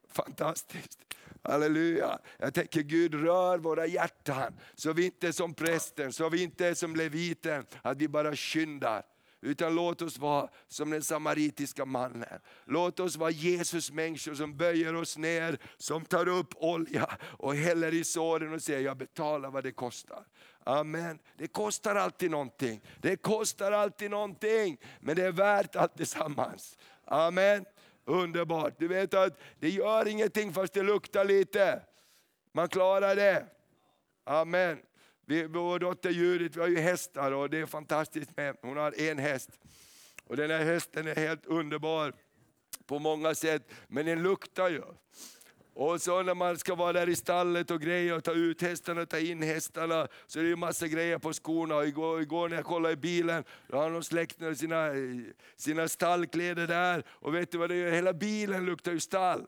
Fantastiskt. 0.07 0.99
Halleluja. 1.43 2.19
Jag 2.37 2.53
tänker 2.53 2.81
Gud 2.81 3.13
rör 3.13 3.57
våra 3.57 3.85
hjärtan 3.85 4.59
så 4.75 4.93
vi 4.93 5.05
inte 5.05 5.27
är 5.27 5.31
som 5.31 5.53
prästen, 5.53 6.13
så 6.13 6.29
vi 6.29 6.43
inte 6.43 6.67
är 6.67 6.73
som 6.73 6.95
leviten, 6.95 7.65
att 7.81 7.97
vi 7.97 8.07
bara 8.07 8.35
skyndar. 8.35 9.03
Utan 9.43 9.75
låt 9.75 10.01
oss 10.01 10.17
vara 10.17 10.49
som 10.67 10.89
den 10.89 11.01
samaritiska 11.01 11.85
mannen. 11.85 12.39
Låt 12.65 12.99
oss 12.99 13.15
vara 13.15 13.29
Jesus 13.29 13.91
människor 13.91 14.33
som 14.33 14.57
böjer 14.57 14.95
oss 14.95 15.17
ner, 15.17 15.57
som 15.77 16.05
tar 16.05 16.27
upp 16.27 16.53
olja 16.55 17.17
och 17.23 17.55
häller 17.55 17.93
i 17.93 18.03
såren 18.03 18.53
och 18.53 18.61
säger, 18.61 18.79
jag 18.79 18.97
betalar 18.97 19.51
vad 19.51 19.63
det 19.63 19.71
kostar. 19.71 20.25
Amen. 20.63 21.19
Det 21.37 21.47
kostar 21.47 21.95
alltid 21.95 22.31
någonting. 22.31 22.81
Det 22.99 23.15
kostar 23.15 23.71
alltid 23.71 24.11
någonting, 24.11 24.77
men 24.99 25.15
det 25.15 25.25
är 25.25 25.31
värt 25.31 25.75
allt 25.75 25.97
tillsammans. 25.97 26.77
Amen. 27.05 27.65
Underbart. 28.05 28.73
Du 28.79 28.87
vet 28.87 29.13
att 29.13 29.39
det 29.59 29.69
gör 29.69 30.07
ingenting 30.07 30.53
fast 30.53 30.73
det 30.73 30.83
luktar 30.83 31.25
lite. 31.25 31.81
Man 32.51 32.69
klarar 32.69 33.15
det. 33.15 33.45
Amen. 34.23 34.77
Vi, 35.25 35.47
vår 35.47 35.79
dotter 35.79 36.09
Judith, 36.09 36.55
vi 36.55 36.61
har 36.61 36.67
ju 36.67 36.79
hästar 36.79 37.31
och 37.31 37.49
det 37.49 37.57
är 37.57 37.65
fantastiskt 37.65 38.37
med, 38.37 38.57
hon 38.61 38.77
har 38.77 39.01
en 39.01 39.19
häst. 39.19 39.49
Och 40.23 40.37
den 40.37 40.51
här 40.51 40.65
hästen 40.65 41.07
är 41.07 41.15
helt 41.15 41.45
underbar 41.45 42.13
på 42.85 42.99
många 42.99 43.35
sätt, 43.35 43.71
men 43.87 44.05
den 44.05 44.23
luktar 44.23 44.69
ju. 44.69 44.83
Och 45.81 46.01
så 46.01 46.23
när 46.23 46.33
man 46.33 46.57
ska 46.57 46.75
vara 46.75 46.93
där 46.93 47.09
i 47.09 47.15
stallet 47.15 47.71
och 47.71 47.81
grejer 47.81 48.15
och 48.15 48.23
ta 48.23 48.31
ut 48.31 48.61
hästarna 48.61 49.01
och 49.01 49.09
ta 49.09 49.19
in 49.19 49.43
hästarna, 49.43 50.07
så 50.27 50.39
är 50.39 50.43
det 50.43 50.49
ju 50.49 50.55
massa 50.55 50.87
grejer 50.87 51.17
på 51.17 51.33
skorna. 51.33 51.75
Och 51.75 51.87
igår, 51.87 52.21
igår 52.21 52.49
när 52.49 52.55
jag 52.55 52.65
kollade 52.65 52.93
i 52.93 52.95
bilen, 52.97 53.43
då 53.67 53.77
har 53.77 53.91
de 53.91 54.03
släckt 54.03 54.37
sina, 54.57 54.89
sina 55.55 55.87
stallkläder 55.87 56.67
där. 56.67 57.03
Och 57.09 57.35
vet 57.35 57.51
du 57.51 57.57
vad 57.57 57.69
det 57.69 57.75
gör? 57.75 57.91
Hela 57.91 58.13
bilen 58.13 58.65
luktar 58.65 58.91
ju 58.91 58.99
stall. 58.99 59.45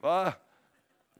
Va? 0.00 0.32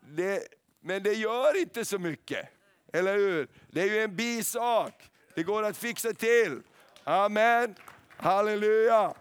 Det, 0.00 0.42
men 0.80 1.02
det 1.02 1.12
gör 1.12 1.60
inte 1.60 1.84
så 1.84 1.98
mycket. 1.98 2.48
Eller 2.92 3.16
hur? 3.16 3.48
Det 3.70 3.80
är 3.80 3.86
ju 3.86 3.98
en 3.98 4.16
bisak. 4.16 5.10
Det 5.34 5.42
går 5.42 5.62
att 5.62 5.76
fixa 5.76 6.12
till. 6.12 6.62
Amen. 7.04 7.74
Halleluja. 8.16 9.14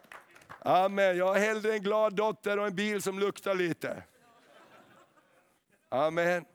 Amen. 0.60 1.18
Jag 1.18 1.28
har 1.28 1.40
hellre 1.40 1.74
en 1.74 1.84
glad 1.84 2.14
dotter 2.14 2.60
och 2.60 2.68
en 2.68 2.76
bil 2.76 3.02
som 3.02 3.20
luktar 3.20 3.56
lite. 3.56 4.04
Amen. 5.90 6.46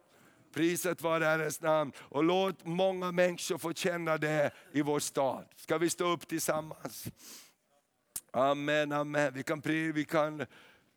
Priset 0.53 1.03
var 1.03 1.21
Herrens 1.21 1.61
namn. 1.61 1.93
Och 1.99 2.25
låt 2.25 2.65
många 2.65 3.13
människor 3.13 3.59
få 3.59 3.73
känna 3.73 4.19
det 4.19 4.51
i 4.73 4.83
vår 4.83 4.99
stad. 4.99 5.45
Ska 5.57 5.79
vi 5.79 5.91
stå 5.91 6.13
upp 6.13 6.29
tillsammans? 6.29 7.05
Amen, 8.33 8.93
amen. 8.93 9.33
Vi 9.35 9.43
kan, 9.43 9.61
vi 9.95 10.05
kan 10.05 10.47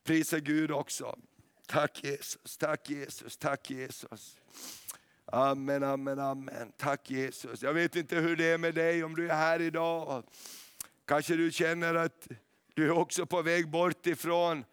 prisa 0.04 0.38
Gud 0.38 0.70
också. 0.70 1.18
Tack 1.66 2.04
Jesus, 2.04 2.56
tack 2.56 2.90
Jesus, 2.90 3.36
tack 3.36 3.70
Jesus. 3.70 4.40
Amen, 5.24 5.82
amen, 5.82 6.18
amen. 6.18 6.72
Tack 6.76 7.10
Jesus. 7.10 7.62
Jag 7.62 7.74
vet 7.74 7.96
inte 7.96 8.16
hur 8.16 8.36
det 8.36 8.44
är 8.44 8.58
med 8.58 8.74
dig 8.74 9.04
om 9.04 9.16
du 9.16 9.30
är 9.30 9.34
här 9.34 9.60
idag. 9.60 10.24
Kanske 11.04 11.36
du 11.36 11.52
känner 11.52 11.94
att 11.94 12.28
du 12.74 12.84
är 12.86 12.90
också 12.90 13.26
på 13.26 13.42
väg 13.42 13.70
bort 13.70 14.06
ifrån 14.06 14.64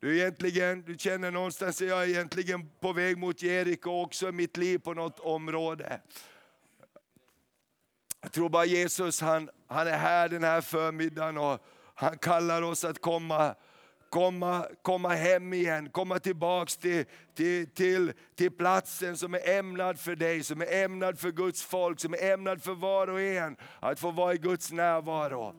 du, 0.00 0.18
egentligen, 0.18 0.82
du 0.82 0.98
känner 0.98 1.30
någonstans 1.30 1.82
att 1.82 1.88
jag 1.88 2.02
är 2.02 2.08
egentligen 2.08 2.70
på 2.80 2.92
väg 2.92 3.18
mot 3.18 3.42
Jeriko 3.42 3.90
också 3.90 4.28
i 4.28 4.32
mitt 4.32 4.56
liv 4.56 4.78
på 4.78 4.94
något 4.94 5.18
område. 5.18 6.00
Jag 8.20 8.32
tror 8.32 8.48
bara 8.48 8.64
Jesus 8.64 9.20
han, 9.20 9.50
han 9.66 9.86
är 9.86 9.98
här 9.98 10.28
den 10.28 10.44
här 10.44 10.60
förmiddagen 10.60 11.38
och 11.38 11.66
han 11.94 12.18
kallar 12.18 12.62
oss 12.62 12.84
att 12.84 13.00
komma 13.00 13.54
komma, 14.10 14.66
komma 14.82 15.08
hem 15.08 15.52
igen, 15.52 15.90
komma 15.90 16.18
tillbaks 16.18 16.76
till, 16.76 17.04
till, 17.34 17.70
till, 17.70 18.12
till 18.34 18.50
platsen 18.50 19.16
som 19.16 19.34
är 19.34 19.48
ämnad 19.48 20.00
för 20.00 20.16
dig, 20.16 20.42
som 20.42 20.60
är 20.60 20.84
ämnad 20.84 21.18
för 21.18 21.30
Guds 21.30 21.62
folk, 21.62 22.00
som 22.00 22.14
är 22.14 22.32
ämnad 22.32 22.62
för 22.62 22.74
var 22.74 23.06
och 23.06 23.20
en. 23.20 23.56
Att 23.80 24.00
få 24.00 24.10
vara 24.10 24.34
i 24.34 24.38
Guds 24.38 24.72
närvaro. 24.72 25.54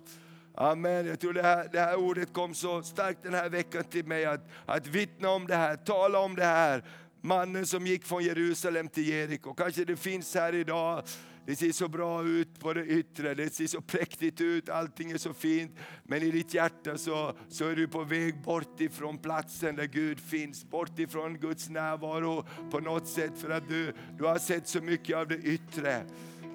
Amen. 0.60 1.08
Jag 1.08 1.20
tror 1.20 1.34
det 1.34 1.42
här, 1.42 1.70
det 1.72 1.80
här 1.80 1.96
ordet 1.96 2.34
kom 2.34 2.54
så 2.54 2.84
starkt 2.84 3.24
den 3.24 3.34
här 3.34 3.50
veckan 3.50 3.84
till 3.84 4.06
mig 4.06 4.26
att, 4.26 4.48
att 4.66 4.88
vittna 4.88 5.30
om 5.30 5.48
det 5.48 5.56
här, 5.56 5.76
tala 5.76 6.20
om 6.20 6.36
det 6.36 6.46
här. 6.46 6.84
Mannen 7.22 7.66
som 7.66 7.88
gick 7.88 8.06
från 8.06 8.24
Jerusalem 8.24 8.88
till 8.88 9.08
Jeriko. 9.08 9.54
Kanske 9.54 9.86
det 9.86 9.96
finns 9.96 10.36
här 10.36 10.56
idag 10.56 11.04
det 11.48 11.56
ser 11.56 11.72
så 11.72 11.88
bra 11.88 12.24
ut 12.24 12.60
på 12.60 12.74
det 12.74 12.86
yttre, 12.86 13.34
det 13.34 13.54
ser 13.54 13.68
så 13.68 13.82
präktigt 13.82 14.42
ut, 14.42 14.70
allting 14.70 15.12
är 15.12 15.18
så 15.18 15.34
fint. 15.34 15.72
Men 16.04 16.24
i 16.24 16.32
ditt 16.32 16.54
hjärta 16.54 16.98
så, 16.98 17.34
så 17.50 17.68
är 17.68 17.76
du 17.76 17.88
på 17.88 18.04
väg 18.04 18.42
bort 18.42 18.82
ifrån 18.82 19.18
platsen 19.18 19.76
där 19.76 19.86
Gud 19.86 20.20
finns, 20.20 20.66
bort 20.66 21.00
ifrån 21.00 21.38
Guds 21.38 21.70
närvaro 21.70 22.46
på 22.72 22.80
något 22.80 23.08
sätt 23.08 23.32
för 23.38 23.50
att 23.50 23.68
du, 23.68 23.94
du 24.18 24.24
har 24.26 24.38
sett 24.38 24.68
så 24.68 24.82
mycket 24.82 25.18
av 25.18 25.28
det 25.28 25.38
yttre. 25.38 26.04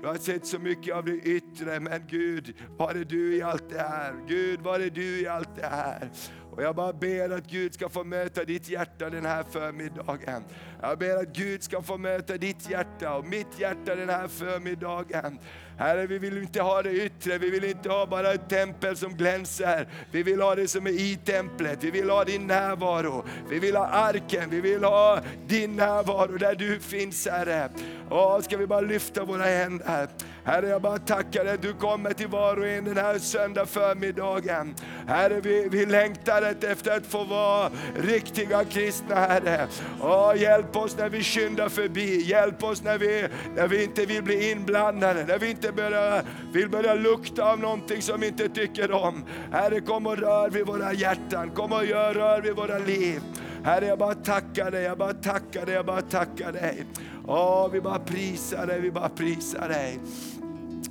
Jag 0.02 0.08
har 0.08 0.16
sett 0.16 0.46
så 0.46 0.58
mycket 0.58 0.94
av 0.94 1.04
det 1.04 1.16
yttre, 1.16 1.80
men 1.80 2.02
Gud, 2.08 2.54
var 2.76 2.94
är 2.94 3.04
du 3.04 3.36
i 3.36 3.42
allt 3.42 3.70
det 3.70 3.78
här? 3.78 4.14
Gud, 4.28 4.60
var 4.60 4.80
är 4.80 4.90
du 4.90 5.20
i 5.20 5.26
allt 5.26 5.56
det 5.56 5.66
här? 5.66 6.10
Och 6.50 6.62
jag 6.62 6.76
bara 6.76 6.92
ber 6.92 7.30
att 7.30 7.46
Gud 7.46 7.74
ska 7.74 7.88
få 7.88 8.04
möta 8.04 8.44
ditt 8.44 8.68
hjärta 8.68 9.10
den 9.10 9.26
här 9.26 9.42
förmiddagen. 9.42 10.42
Jag 10.84 10.98
ber 10.98 11.16
att 11.16 11.36
Gud 11.36 11.62
ska 11.62 11.82
få 11.82 11.98
möta 11.98 12.36
ditt 12.36 12.70
hjärta 12.70 13.14
och 13.14 13.24
mitt 13.24 13.58
hjärta 13.58 13.94
den 13.94 14.08
här 14.08 14.28
förmiddagen. 14.28 15.38
Herre, 15.78 16.06
vi 16.06 16.18
vill 16.18 16.38
inte 16.38 16.62
ha 16.62 16.82
det 16.82 16.90
yttre, 16.90 17.38
vi 17.38 17.50
vill 17.50 17.64
inte 17.64 17.88
ha 17.88 18.06
bara 18.06 18.32
ett 18.32 18.48
tempel 18.48 18.96
som 18.96 19.16
glänser. 19.16 19.88
Vi 20.10 20.22
vill 20.22 20.40
ha 20.40 20.54
det 20.54 20.68
som 20.68 20.86
är 20.86 20.90
i 20.90 21.18
templet, 21.24 21.84
vi 21.84 21.90
vill 21.90 22.10
ha 22.10 22.24
din 22.24 22.46
närvaro. 22.46 23.24
Vi 23.50 23.58
vill 23.58 23.76
ha 23.76 23.86
arken, 23.86 24.50
vi 24.50 24.60
vill 24.60 24.84
ha 24.84 25.20
din 25.46 25.76
närvaro 25.76 26.36
där 26.38 26.54
du 26.54 26.80
finns 26.80 27.28
Herre. 27.28 27.68
Åh, 28.10 28.40
ska 28.40 28.56
vi 28.56 28.66
bara 28.66 28.80
lyfta 28.80 29.24
våra 29.24 29.44
händer. 29.44 30.08
Herre, 30.44 30.68
jag 30.68 30.82
bara 30.82 30.98
tackar 30.98 31.44
dig 31.44 31.54
att 31.54 31.62
du 31.62 31.72
kommer 31.72 32.12
till 32.12 32.28
var 32.28 32.56
och 32.56 32.66
en 32.66 32.84
den 32.84 32.96
här 32.96 33.18
söndag 33.18 33.66
förmiddagen. 33.66 34.74
Herre, 35.06 35.40
vi, 35.40 35.68
vi 35.68 35.86
längtar 35.86 36.42
efter 36.42 36.96
att 36.96 37.06
få 37.06 37.24
vara 37.24 37.70
riktiga 37.96 38.64
kristna, 38.64 39.14
Herre. 39.14 39.66
Åh, 40.00 40.32
hjälp 40.36 40.71
Hjälp 40.72 40.84
oss 40.84 40.96
när 40.96 41.08
vi 41.08 41.22
skyndar 41.22 41.68
förbi, 41.68 42.22
hjälp 42.22 42.62
oss 42.62 42.82
när 42.82 42.98
vi, 42.98 43.28
när 43.56 43.68
vi 43.68 43.84
inte 43.84 44.06
vill 44.06 44.22
bli 44.22 44.50
inblandade, 44.50 45.24
när 45.24 45.38
vi 45.38 45.50
inte 45.50 45.72
börjar, 45.72 46.22
vill 46.52 46.68
börja 46.68 46.94
lukta 46.94 47.52
av 47.52 47.60
någonting 47.60 48.02
som 48.02 48.20
vi 48.20 48.26
inte 48.26 48.48
tycker 48.48 48.92
om. 48.92 49.24
Herre, 49.50 49.80
kom 49.80 50.06
och 50.06 50.18
rör 50.18 50.50
vid 50.50 50.66
våra 50.66 50.92
hjärtan, 50.92 51.50
kom 51.50 51.72
och 51.72 51.86
gör 51.86 52.14
rör 52.14 52.40
vid 52.40 52.56
våra 52.56 52.78
liv. 52.78 53.20
Herre, 53.64 53.86
jag 53.86 53.98
bara 53.98 54.14
tackar 54.14 54.70
dig, 54.70 54.82
jag 54.82 54.98
bara 54.98 55.14
tackar 55.14 55.66
dig, 55.66 55.74
jag 55.74 55.86
bara 55.86 56.02
tackar 56.02 56.52
dig. 56.52 56.86
Åh, 57.26 57.68
vi 57.72 57.80
bara 57.80 57.98
prisar 57.98 58.66
dig, 58.66 58.80
vi 58.80 58.90
bara 58.90 59.08
prisar 59.08 59.68
dig. 59.68 59.98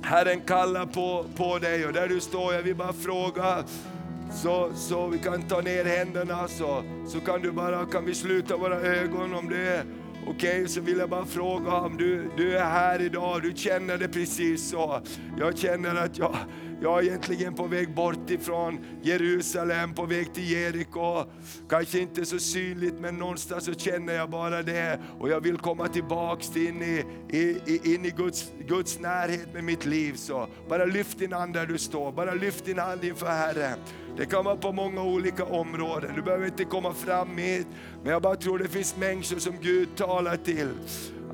Herren 0.02 0.40
kallar 0.40 0.86
på, 0.86 1.24
på 1.36 1.58
dig 1.58 1.86
och 1.86 1.92
där 1.92 2.08
du 2.08 2.20
står, 2.20 2.54
jag 2.54 2.62
vill 2.62 2.76
bara 2.76 2.92
fråga 2.92 3.64
så, 4.34 4.70
så 4.74 5.06
vi 5.06 5.18
kan 5.18 5.42
ta 5.42 5.60
ner 5.60 5.84
händerna 5.84 6.48
så, 6.48 6.84
så 7.06 7.20
kan 7.20 7.42
du 7.42 7.52
bara, 7.52 7.86
kan 7.86 8.04
vi 8.04 8.14
sluta 8.14 8.56
våra 8.56 8.80
ögon 8.80 9.34
om 9.34 9.48
det 9.48 9.68
är 9.68 9.84
okej, 10.26 10.50
okay, 10.50 10.68
så 10.68 10.80
vill 10.80 10.98
jag 10.98 11.10
bara 11.10 11.26
fråga 11.26 11.72
om 11.72 11.96
du, 11.96 12.30
du 12.36 12.58
är 12.58 12.64
här 12.64 13.02
idag, 13.02 13.42
du 13.42 13.52
känner 13.56 13.98
det 13.98 14.08
precis 14.08 14.70
så. 14.70 15.00
Jag 15.38 15.58
känner 15.58 15.94
att 15.94 16.18
jag, 16.18 16.36
jag 16.82 16.98
är 16.98 17.02
egentligen 17.02 17.54
på 17.54 17.66
väg 17.66 17.94
bort 17.94 18.30
ifrån 18.30 18.78
Jerusalem, 19.02 19.94
på 19.94 20.06
väg 20.06 20.34
till 20.34 20.50
Jeriko. 20.50 21.24
Kanske 21.68 21.98
inte 21.98 22.24
så 22.24 22.38
synligt 22.38 23.00
men 23.00 23.18
någonstans 23.18 23.64
så 23.64 23.74
känner 23.74 24.14
jag 24.14 24.30
bara 24.30 24.62
det. 24.62 24.98
Och 25.20 25.28
jag 25.28 25.40
vill 25.40 25.58
komma 25.58 25.88
tillbaks 25.88 26.56
in 26.56 26.82
i, 26.82 27.04
i, 27.30 27.94
in 27.94 28.04
i 28.04 28.10
Guds, 28.10 28.52
Guds 28.66 29.00
närhet 29.00 29.54
med 29.54 29.64
mitt 29.64 29.86
liv. 29.86 30.14
Så 30.16 30.48
bara 30.68 30.84
lyft 30.84 31.18
din 31.18 31.32
hand 31.32 31.54
där 31.54 31.66
du 31.66 31.78
står, 31.78 32.12
bara 32.12 32.34
lyft 32.34 32.64
din 32.64 32.78
hand 32.78 33.04
inför 33.04 33.26
Herren. 33.26 33.78
Det 34.16 34.26
kan 34.26 34.44
vara 34.44 34.56
på 34.56 34.72
många 34.72 35.02
olika 35.02 35.44
områden. 35.44 36.10
Du 36.16 36.22
behöver 36.22 36.46
inte 36.46 36.64
komma 36.64 36.92
fram 36.92 37.36
hit, 37.36 37.66
men 38.02 38.12
jag 38.12 38.22
bara 38.22 38.36
tror 38.36 38.58
det 38.58 38.68
finns 38.68 38.96
människor 38.96 39.38
som 39.38 39.54
Gud 39.60 39.96
talar 39.96 40.36
till. 40.36 40.68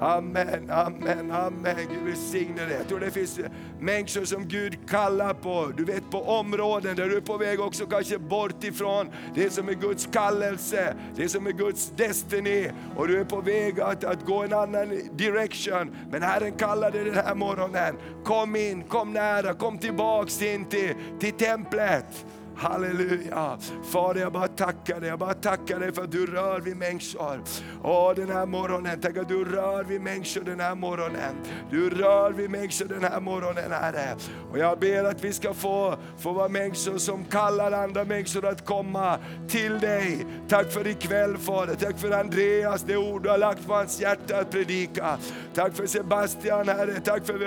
Amen, 0.01 0.71
amen, 0.71 1.31
amen. 1.31 1.77
Gud 1.77 2.05
välsigne 2.05 2.65
dig. 2.65 2.77
Jag 2.79 2.89
tror 2.89 3.01
det 3.01 3.11
finns 3.11 3.41
människor 3.81 4.25
som 4.25 4.49
Gud 4.49 4.89
kallar 4.89 5.35
på, 5.35 5.73
du 5.77 5.85
vet 5.85 6.11
på 6.11 6.23
områden 6.23 6.97
där 6.97 7.09
du 7.09 7.17
är 7.17 7.21
på 7.21 7.37
väg 7.37 7.61
också 7.61 7.87
kanske 7.87 8.19
bort 8.19 8.65
ifrån 8.65 9.11
det 9.35 9.51
som 9.51 9.69
är 9.69 9.73
Guds 9.73 10.09
kallelse, 10.13 10.95
det 11.17 11.29
som 11.29 11.47
är 11.47 11.53
Guds 11.53 11.93
destiny. 11.97 12.71
Och 12.97 13.09
du 13.09 13.21
är 13.21 13.25
på 13.25 13.41
väg 13.41 13.81
att, 13.81 14.05
att 14.05 14.27
gå 14.27 14.43
en 14.43 14.53
annan 14.53 14.89
direction. 15.13 15.97
Men 16.11 16.23
Herren 16.23 16.53
kallar 16.53 16.91
dig 16.91 17.05
den 17.05 17.15
här 17.15 17.35
morgonen. 17.35 17.97
Kom 18.25 18.57
in, 18.57 18.83
kom 18.83 19.13
nära, 19.13 19.55
kom 19.55 19.79
tillbaks 19.79 20.43
in 20.43 20.65
till, 20.65 20.95
till 21.21 21.33
templet. 21.33 22.25
Halleluja. 22.59 23.59
Fader, 23.83 24.21
jag 24.21 24.33
bara 24.33 24.49
tackar 24.49 25.01
dig. 25.01 25.09
Jag 25.09 25.19
bara 25.19 25.35
tackar 25.35 25.81
dig 25.81 25.93
för 25.93 26.03
att 26.03 26.13
du 26.13 26.27
rör 26.27 26.61
vid 26.61 26.77
människor. 26.77 27.41
Åh, 27.83 28.15
den 28.15 28.31
här 28.31 28.47
morgonen. 28.47 29.01
Tack 29.01 29.17
att 29.17 29.29
du 29.29 29.45
rör 29.45 29.85
vid 29.85 30.01
människor 30.01 30.41
den 30.41 30.61
här 30.61 30.75
morgonen. 30.75 31.35
Du 31.71 31.91
rör 31.91 32.31
vid 32.31 32.51
människor 32.51 32.85
den 32.85 33.05
här 33.05 33.21
morgonen, 33.21 33.73
Herre. 33.73 34.17
Och 34.51 34.59
jag 34.59 34.79
ber 34.79 35.05
att 35.05 35.25
vi 35.25 35.33
ska 35.33 35.55
få, 35.55 35.97
få 36.19 36.33
vara 36.33 36.49
människor 36.49 36.99
som 36.99 37.25
kallar 37.25 37.73
andra 37.73 38.05
människor 38.05 38.47
att 38.47 38.67
komma 38.67 39.19
till 39.49 39.79
dig. 39.79 40.27
Tack 40.49 40.73
för 40.73 40.87
ikväll, 40.87 41.37
Fader. 41.39 41.75
Tack 41.75 41.99
för 41.99 42.11
Andreas, 42.11 42.83
det 42.83 42.97
ord 42.97 43.23
du 43.23 43.29
har 43.29 43.39
lagt 43.39 43.67
på 43.67 43.75
hans 43.75 44.01
hjärta 44.01 44.39
att 44.39 44.51
predika. 44.51 45.19
Tack 45.55 45.75
för 45.75 45.87
Sebastian, 45.87 46.69
Herre. 46.69 47.01
Tack 47.05 47.27
för, 47.27 47.39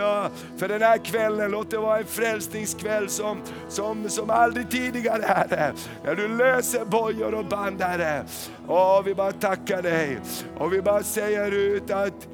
för 0.58 0.68
den 0.68 0.82
här 0.82 0.98
kvällen. 0.98 1.52
Låt 1.52 1.72
det 1.72 1.78
vara 1.78 1.98
en 1.98 2.06
frälsningskväll 2.06 3.10
som, 3.10 3.42
som, 3.70 4.10
som 4.10 4.30
aldrig 4.30 4.70
tidigare 4.70 5.01
tidigare 5.02 5.24
Herre. 5.26 5.74
När 6.04 6.16
du 6.16 6.28
löser 6.28 6.86
bojor 6.86 7.34
och 7.34 7.46
band 7.46 7.82
Herre. 7.82 8.26
Åh, 8.68 9.02
vi 9.04 9.16
bara 9.16 9.32
tackar 9.32 9.82
dig. 9.82 10.20
Och 10.58 10.74
vi 10.74 10.82
bara 10.82 11.04
säger 11.04 11.52
ut 11.52 11.92
att, 11.92 12.28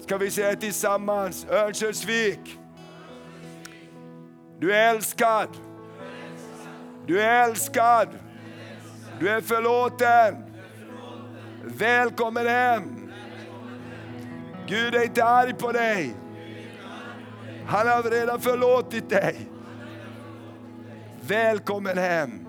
ska 0.00 0.16
vi 0.16 0.30
säga 0.30 0.56
tillsammans, 0.56 1.46
Örnsköldsvik. 1.50 2.58
Du 4.60 4.74
är 4.74 4.94
älskad. 4.94 5.48
Du 7.06 7.22
är 7.22 7.44
älskad. 7.48 8.08
Du 9.18 9.28
är 9.28 9.40
förlåten. 9.40 10.44
Välkommen 11.64 12.46
hem. 12.46 13.12
Gud 14.66 14.94
är 14.94 15.04
inte 15.04 15.24
arg 15.24 15.54
på 15.54 15.72
dig. 15.72 16.14
Han 17.66 17.88
har 17.88 18.02
redan 18.02 18.40
förlåtit 18.40 19.10
dig. 19.10 19.51
Välkommen 21.26 21.98
hem! 21.98 22.46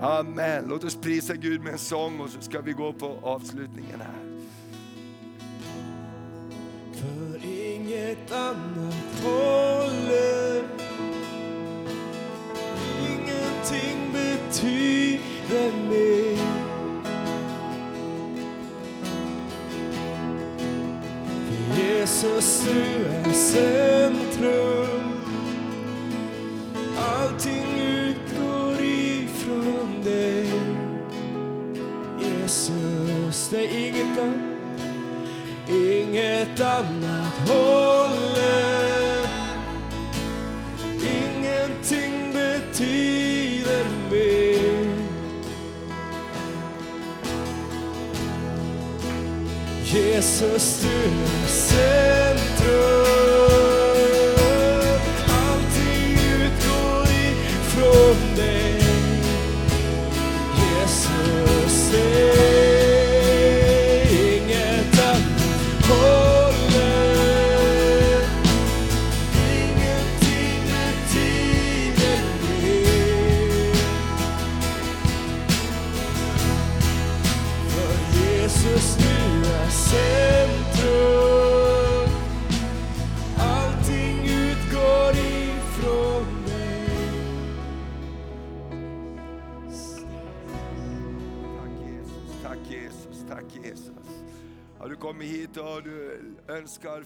Amen. 0.00 0.64
Låt 0.68 0.84
oss 0.84 0.96
prisa 0.96 1.34
Gud 1.34 1.60
med 1.60 1.72
en 1.72 1.78
sång 1.78 2.20
och 2.20 2.30
så 2.30 2.40
ska 2.40 2.60
vi 2.60 2.72
gå 2.72 2.92
på 2.92 3.18
avslutningen 3.22 4.00
här. 4.00 4.16
För 6.92 7.46
inget 7.46 8.32
annat 8.32 9.24
håller 9.24 10.62
Ingenting 13.00 14.12
betyder 14.12 15.72
mer 15.90 16.38
Jesus, 21.76 22.64
du 22.64 23.04
är 23.06 23.32
centrum 23.32 25.11
allting 26.98 27.80
utgår 27.80 28.80
ifrån 28.80 30.04
dig. 30.04 30.46
Jesus, 32.20 33.48
det 33.50 33.64
är 33.64 33.88
inget 33.88 34.18
annat, 34.18 35.70
inget 35.70 36.60
annat 36.60 37.48
håller. 37.48 39.26
Ingenting 41.00 42.32
betyder 42.32 43.84
mer. 44.10 44.92
Jesus, 49.84 50.82
du 50.82 50.88
är 50.88 52.01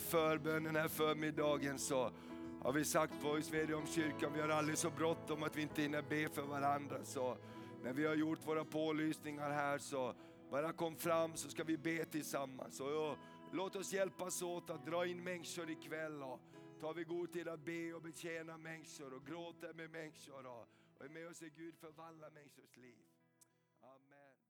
förbön 0.07 0.65
den 0.65 0.77
här 0.77 0.89
förmiddagen 0.89 1.79
så 1.79 2.11
har 2.63 2.73
vi 2.73 2.85
sagt 2.85 3.23
på 3.23 3.29
om 3.77 3.87
kyrkan, 3.87 4.33
vi 4.35 4.41
har 4.41 4.49
aldrig 4.49 4.79
så 4.79 4.91
bråttom 4.91 5.43
att 5.43 5.57
vi 5.57 5.63
inte 5.63 5.83
hinner 5.83 6.03
be 6.03 6.29
för 6.29 6.43
varandra. 6.43 7.05
Så 7.05 7.37
när 7.83 7.93
vi 7.93 8.07
har 8.07 8.15
gjort 8.15 8.47
våra 8.47 8.65
pålysningar 8.65 9.51
här 9.51 9.79
så 9.79 10.15
bara 10.51 10.73
kom 10.73 10.97
fram 10.97 11.37
så 11.37 11.49
ska 11.49 11.65
vi 11.65 11.77
be 11.77 12.05
tillsammans. 12.05 12.81
Och 12.81 13.17
Låt 13.53 13.77
oss 13.77 13.93
hjälpas 13.93 14.43
åt 14.43 14.71
att 14.71 14.87
dra 14.87 15.07
in 15.07 15.25
människor 15.25 15.71
ikväll. 15.71 16.23
Och 16.23 16.41
tar 16.81 16.95
vi 16.95 17.05
god 17.05 17.33
tid 17.33 17.49
att 17.49 17.65
be 17.65 17.95
och 17.95 18.03
betjäna 18.03 18.59
människor 18.59 19.15
och 19.15 19.27
gråta 19.27 19.73
med 19.73 19.91
människor. 19.91 20.47
Och, 20.47 20.69
och 20.99 21.05
är 21.05 21.09
med 21.09 21.29
oss 21.29 21.43
i 21.43 21.51
Gud 21.57 21.75
förvandla 21.77 22.31
människors 22.31 22.77
liv. 22.77 23.06